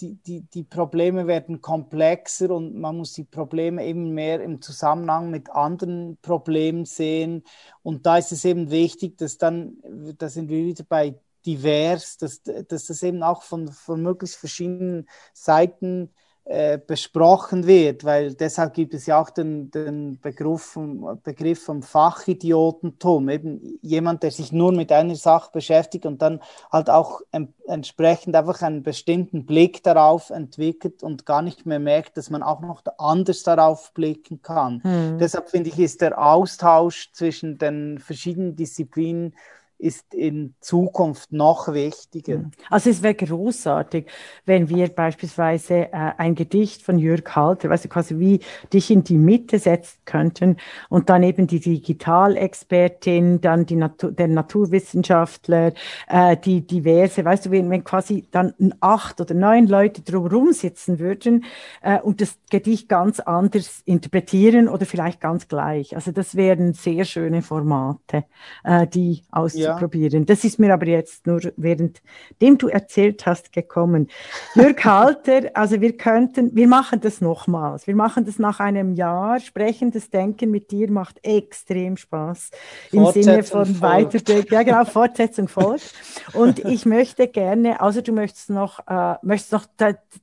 die, 0.00 0.14
die, 0.14 0.42
die 0.42 0.64
Probleme 0.64 1.26
werden 1.26 1.60
komplexer 1.60 2.50
und 2.50 2.74
man 2.74 2.96
muss 2.96 3.12
die 3.12 3.24
Probleme 3.24 3.84
eben 3.84 4.12
mehr 4.12 4.42
im 4.42 4.60
Zusammenhang 4.60 5.30
mit 5.30 5.50
anderen 5.50 6.18
Problemen 6.22 6.84
sehen. 6.84 7.44
Und 7.82 8.06
da 8.06 8.18
ist 8.18 8.32
es 8.32 8.44
eben 8.44 8.70
wichtig, 8.70 9.16
dass 9.18 9.38
dann, 9.38 9.76
da 10.18 10.28
sind 10.28 10.48
wir 10.48 10.64
wieder 10.64 10.84
bei 10.88 11.16
divers, 11.46 12.18
dass, 12.18 12.42
dass 12.42 12.86
das 12.86 13.02
eben 13.02 13.22
auch 13.22 13.42
von, 13.42 13.68
von 13.68 14.02
möglichst 14.02 14.36
verschiedenen 14.36 15.08
Seiten 15.32 16.10
äh, 16.48 16.78
besprochen 16.78 17.66
wird, 17.66 18.04
weil 18.04 18.34
deshalb 18.34 18.72
gibt 18.74 18.94
es 18.94 19.06
ja 19.06 19.20
auch 19.20 19.30
den, 19.30 19.68
den 19.72 20.20
Begriff, 20.20 20.78
Begriff 21.24 21.64
vom 21.64 21.82
Fachidiotentum, 21.82 23.28
eben 23.30 23.80
jemand, 23.82 24.22
der 24.22 24.30
sich 24.30 24.52
nur 24.52 24.70
mit 24.70 24.92
einer 24.92 25.16
Sache 25.16 25.50
beschäftigt 25.52 26.06
und 26.06 26.22
dann 26.22 26.40
halt 26.70 26.88
auch 26.88 27.20
em 27.32 27.48
entsprechend 27.66 28.36
einfach 28.36 28.62
einen 28.62 28.84
bestimmten 28.84 29.44
Blick 29.44 29.82
darauf 29.82 30.30
entwickelt 30.30 31.02
und 31.02 31.26
gar 31.26 31.42
nicht 31.42 31.66
mehr 31.66 31.80
merkt, 31.80 32.16
dass 32.16 32.30
man 32.30 32.44
auch 32.44 32.60
noch 32.60 32.84
anders 32.96 33.42
darauf 33.42 33.92
blicken 33.92 34.40
kann. 34.40 34.80
Hm. 34.84 35.18
Deshalb 35.18 35.50
finde 35.50 35.70
ich, 35.70 35.80
ist 35.80 36.00
der 36.00 36.24
Austausch 36.24 37.10
zwischen 37.12 37.58
den 37.58 37.98
verschiedenen 37.98 38.54
Disziplinen 38.54 39.34
ist 39.78 40.14
in 40.14 40.54
Zukunft 40.60 41.32
noch 41.32 41.72
wichtiger. 41.72 42.50
Also 42.70 42.90
es 42.90 43.02
wäre 43.02 43.14
großartig, 43.14 44.06
wenn 44.44 44.68
wir 44.68 44.88
beispielsweise 44.88 45.92
äh, 45.92 46.12
ein 46.16 46.34
Gedicht 46.34 46.82
von 46.82 46.98
Jörg 46.98 47.24
Halter, 47.34 47.68
du, 47.68 47.88
quasi 47.88 48.18
wie 48.18 48.40
dich 48.72 48.90
in 48.90 49.04
die 49.04 49.18
Mitte 49.18 49.58
setzen 49.58 49.98
könnten 50.04 50.56
und 50.88 51.10
dann 51.10 51.22
eben 51.22 51.46
die 51.46 51.60
Digitalexpertin, 51.60 53.40
dann 53.40 53.66
die 53.66 53.76
Natur, 53.76 54.12
der 54.12 54.28
Naturwissenschaftler, 54.28 55.72
äh, 56.08 56.36
die 56.36 56.66
diverse, 56.66 57.24
weißt 57.24 57.46
du, 57.46 57.50
wenn, 57.50 57.70
wenn 57.70 57.84
quasi 57.84 58.26
dann 58.30 58.54
acht 58.80 59.20
oder 59.20 59.34
neun 59.34 59.66
Leute 59.66 60.02
drumherum 60.02 60.52
sitzen 60.52 60.98
würden 60.98 61.44
äh, 61.82 62.00
und 62.00 62.20
das 62.20 62.38
Gedicht 62.50 62.88
ganz 62.88 63.20
anders 63.20 63.82
interpretieren 63.84 64.68
oder 64.68 64.86
vielleicht 64.86 65.20
ganz 65.20 65.48
gleich. 65.48 65.94
Also 65.94 66.12
das 66.12 66.34
wären 66.34 66.72
sehr 66.72 67.04
schöne 67.04 67.42
Formate, 67.42 68.24
äh, 68.64 68.86
die 68.86 69.22
aus 69.30 69.54
ja. 69.54 69.65
Probieren. 69.74 70.26
Das 70.26 70.44
ist 70.44 70.58
mir 70.58 70.72
aber 70.72 70.86
jetzt 70.86 71.26
nur 71.26 71.40
währenddem 71.56 72.58
du 72.58 72.68
erzählt 72.68 73.26
hast 73.26 73.52
gekommen. 73.52 74.08
Jörg 74.54 74.76
Halter, 74.84 75.50
also 75.54 75.80
wir 75.80 75.96
könnten, 75.96 76.54
wir 76.54 76.68
machen 76.68 77.00
das 77.00 77.20
nochmals. 77.20 77.86
Wir 77.86 77.96
machen 77.96 78.24
das 78.24 78.38
nach 78.38 78.60
einem 78.60 78.94
Jahr. 78.94 79.40
Sprechendes 79.40 80.10
Denken 80.10 80.50
mit 80.50 80.70
dir 80.70 80.90
macht 80.90 81.18
extrem 81.24 81.96
Spaß. 81.96 82.50
Im 82.92 83.06
Sinne 83.06 83.42
von 83.42 83.80
Weiterdenken. 83.80 84.54
Ja, 84.54 84.62
genau, 84.62 84.84
Fortsetzung 84.96 85.48
folgt. 85.48 85.94
Und 86.32 86.58
ich 86.60 86.86
möchte 86.86 87.28
gerne, 87.28 87.80
also 87.80 88.00
du 88.00 88.12
möchtest 88.12 88.50
noch, 88.50 88.86
äh, 88.86 89.14
möchtest 89.22 89.52
noch 89.52 89.66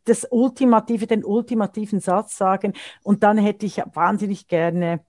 das 0.06 0.28
Ultimative, 0.30 1.08
den 1.08 1.24
ultimativen 1.24 2.00
Satz 2.00 2.38
sagen. 2.38 2.74
Und 3.04 3.24
dann 3.24 3.38
hätte 3.38 3.66
ich 3.66 3.82
wahnsinnig 3.94 4.48
gerne 4.48 5.02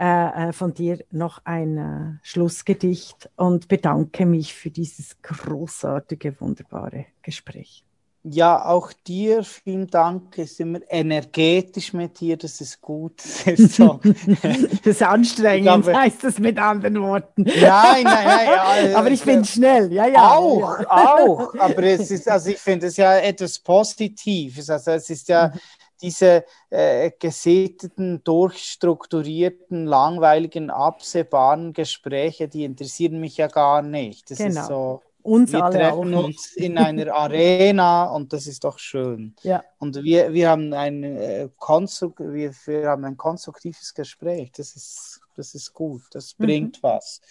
äh, 0.00 0.48
äh, 0.48 0.52
von 0.54 0.72
dir 0.72 1.04
noch 1.10 1.42
ein 1.44 1.76
äh, 1.76 2.18
Schlussgedicht 2.22 3.28
und 3.36 3.68
bedanke 3.68 4.24
mich 4.24 4.54
für 4.54 4.70
dieses 4.70 5.20
großartige, 5.20 6.40
wunderbare 6.40 7.04
Gespräch. 7.20 7.84
Ja, 8.22 8.64
auch 8.64 8.94
dir 9.06 9.44
vielen 9.44 9.88
Dank. 9.88 10.38
Es 10.38 10.52
ist 10.52 10.60
immer 10.60 10.78
energetisch 10.88 11.92
mit 11.92 12.18
dir, 12.18 12.38
das 12.38 12.62
ist 12.62 12.80
gut. 12.80 13.18
Das 13.18 13.58
ist, 13.58 13.74
so. 13.74 14.00
das 14.42 14.86
ist 14.86 15.02
anstrengend, 15.02 15.64
glaube, 15.64 15.94
heißt 15.94 16.24
das 16.24 16.38
mit 16.38 16.58
anderen 16.58 17.02
Worten. 17.02 17.42
Nein, 17.42 18.04
nein, 18.04 18.04
nein. 18.04 18.90
Ja, 18.90 18.96
aber 18.98 19.10
ich 19.10 19.22
bin 19.22 19.44
schnell, 19.44 19.92
ja, 19.92 20.06
ja. 20.06 20.30
Auch, 20.30 20.80
ja. 20.80 20.88
auch. 20.88 21.54
Aber 21.58 21.82
es 21.82 22.10
ist, 22.10 22.26
also 22.26 22.48
ich 22.48 22.58
finde 22.58 22.86
es 22.86 22.96
ja 22.96 23.18
etwas 23.18 23.58
Positives. 23.58 24.70
Also 24.70 24.92
es 24.92 25.10
ist 25.10 25.28
ja, 25.28 25.48
mhm 25.48 25.60
diese 26.02 26.44
äh, 26.70 27.10
gesitteten, 27.18 28.22
durchstrukturierten, 28.24 29.86
langweiligen, 29.86 30.70
absehbaren 30.70 31.72
Gespräche, 31.72 32.48
die 32.48 32.64
interessieren 32.64 33.20
mich 33.20 33.36
ja 33.36 33.46
gar 33.46 33.82
nicht. 33.82 34.30
Das 34.30 34.38
genau. 34.38 34.60
ist 34.60 34.66
so. 34.66 35.02
Uns 35.22 35.52
wir 35.52 35.70
treffen 35.70 36.14
uns 36.14 36.56
in 36.56 36.78
einer 36.78 37.12
Arena 37.14 38.04
und 38.04 38.32
das 38.32 38.46
ist 38.46 38.64
doch 38.64 38.78
schön. 38.78 39.34
Ja. 39.42 39.62
Und 39.78 40.02
wir, 40.02 40.32
wir, 40.32 40.48
haben 40.48 40.72
ein, 40.72 41.04
äh, 41.04 41.48
wir, 41.58 42.52
wir 42.64 42.88
haben 42.88 43.04
ein 43.04 43.18
konstruktives 43.18 43.92
Gespräch. 43.92 44.50
Das 44.52 44.74
ist, 44.76 45.20
das 45.40 45.54
ist 45.54 45.72
gut. 45.72 46.02
Das 46.12 46.38
mhm. 46.38 46.44
bringt 46.44 46.82
was. 46.82 47.22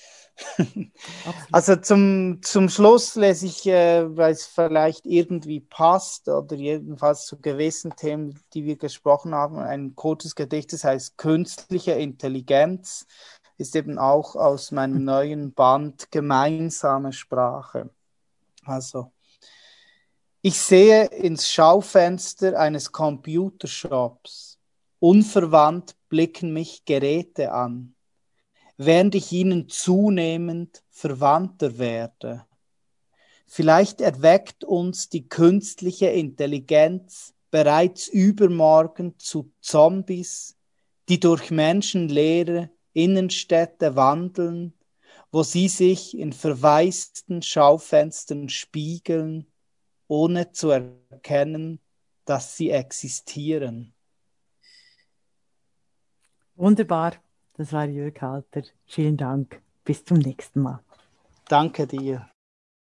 also 1.51 1.75
zum, 1.75 2.41
zum 2.41 2.69
Schluss 2.69 3.15
lese 3.15 3.45
ich, 3.45 3.67
äh, 3.67 4.17
weil 4.17 4.33
es 4.33 4.47
vielleicht 4.47 5.05
irgendwie 5.05 5.59
passt 5.59 6.27
oder 6.27 6.55
jedenfalls 6.55 7.25
zu 7.27 7.39
gewissen 7.39 7.95
Themen, 7.95 8.39
die 8.53 8.65
wir 8.65 8.77
gesprochen 8.77 9.35
haben, 9.35 9.59
ein 9.59 9.95
kurzes 9.95 10.33
Gedicht, 10.35 10.73
das 10.73 10.83
heißt 10.83 11.17
Künstliche 11.17 11.91
Intelligenz, 11.91 13.05
ist 13.57 13.75
eben 13.75 13.99
auch 13.99 14.35
aus 14.35 14.71
meinem 14.71 15.03
neuen 15.03 15.53
Band 15.53 16.11
Gemeinsame 16.11 17.13
Sprache. 17.13 17.91
Also, 18.65 19.11
ich 20.41 20.59
sehe 20.59 21.05
ins 21.05 21.51
Schaufenster 21.51 22.57
eines 22.57 22.91
Computershops. 22.91 24.57
Unverwandt 24.99 25.95
blicken 26.09 26.53
mich 26.53 26.85
Geräte 26.85 27.51
an 27.51 27.95
während 28.81 29.13
ich 29.13 29.33
ihnen 29.33 29.67
zunehmend 29.67 30.83
verwandter 30.89 31.77
werde. 31.77 32.45
Vielleicht 33.45 33.99
erweckt 33.99 34.63
uns 34.63 35.09
die 35.09 35.27
künstliche 35.27 36.07
Intelligenz 36.07 37.33
bereits 37.51 38.07
übermorgen 38.07 39.19
zu 39.19 39.51
Zombies, 39.59 40.55
die 41.09 41.19
durch 41.19 41.51
menschenleere 41.51 42.69
Innenstädte 42.93 43.97
wandeln, 43.97 44.73
wo 45.29 45.43
sie 45.43 45.67
sich 45.67 46.17
in 46.17 46.31
verwaisten 46.31 47.41
Schaufenstern 47.41 48.47
spiegeln, 48.47 49.45
ohne 50.07 50.53
zu 50.53 50.69
erkennen, 50.69 51.81
dass 52.23 52.55
sie 52.55 52.69
existieren. 52.69 53.93
Wunderbar. 56.55 57.21
Das 57.59 57.73
war 57.73 57.83
Jörg 57.83 58.21
Halter. 58.21 58.61
Vielen 58.85 59.17
Dank. 59.17 59.61
Bis 59.83 60.05
zum 60.05 60.19
nächsten 60.19 60.61
Mal. 60.61 60.79
Danke 61.49 61.85
dir. 61.85 62.28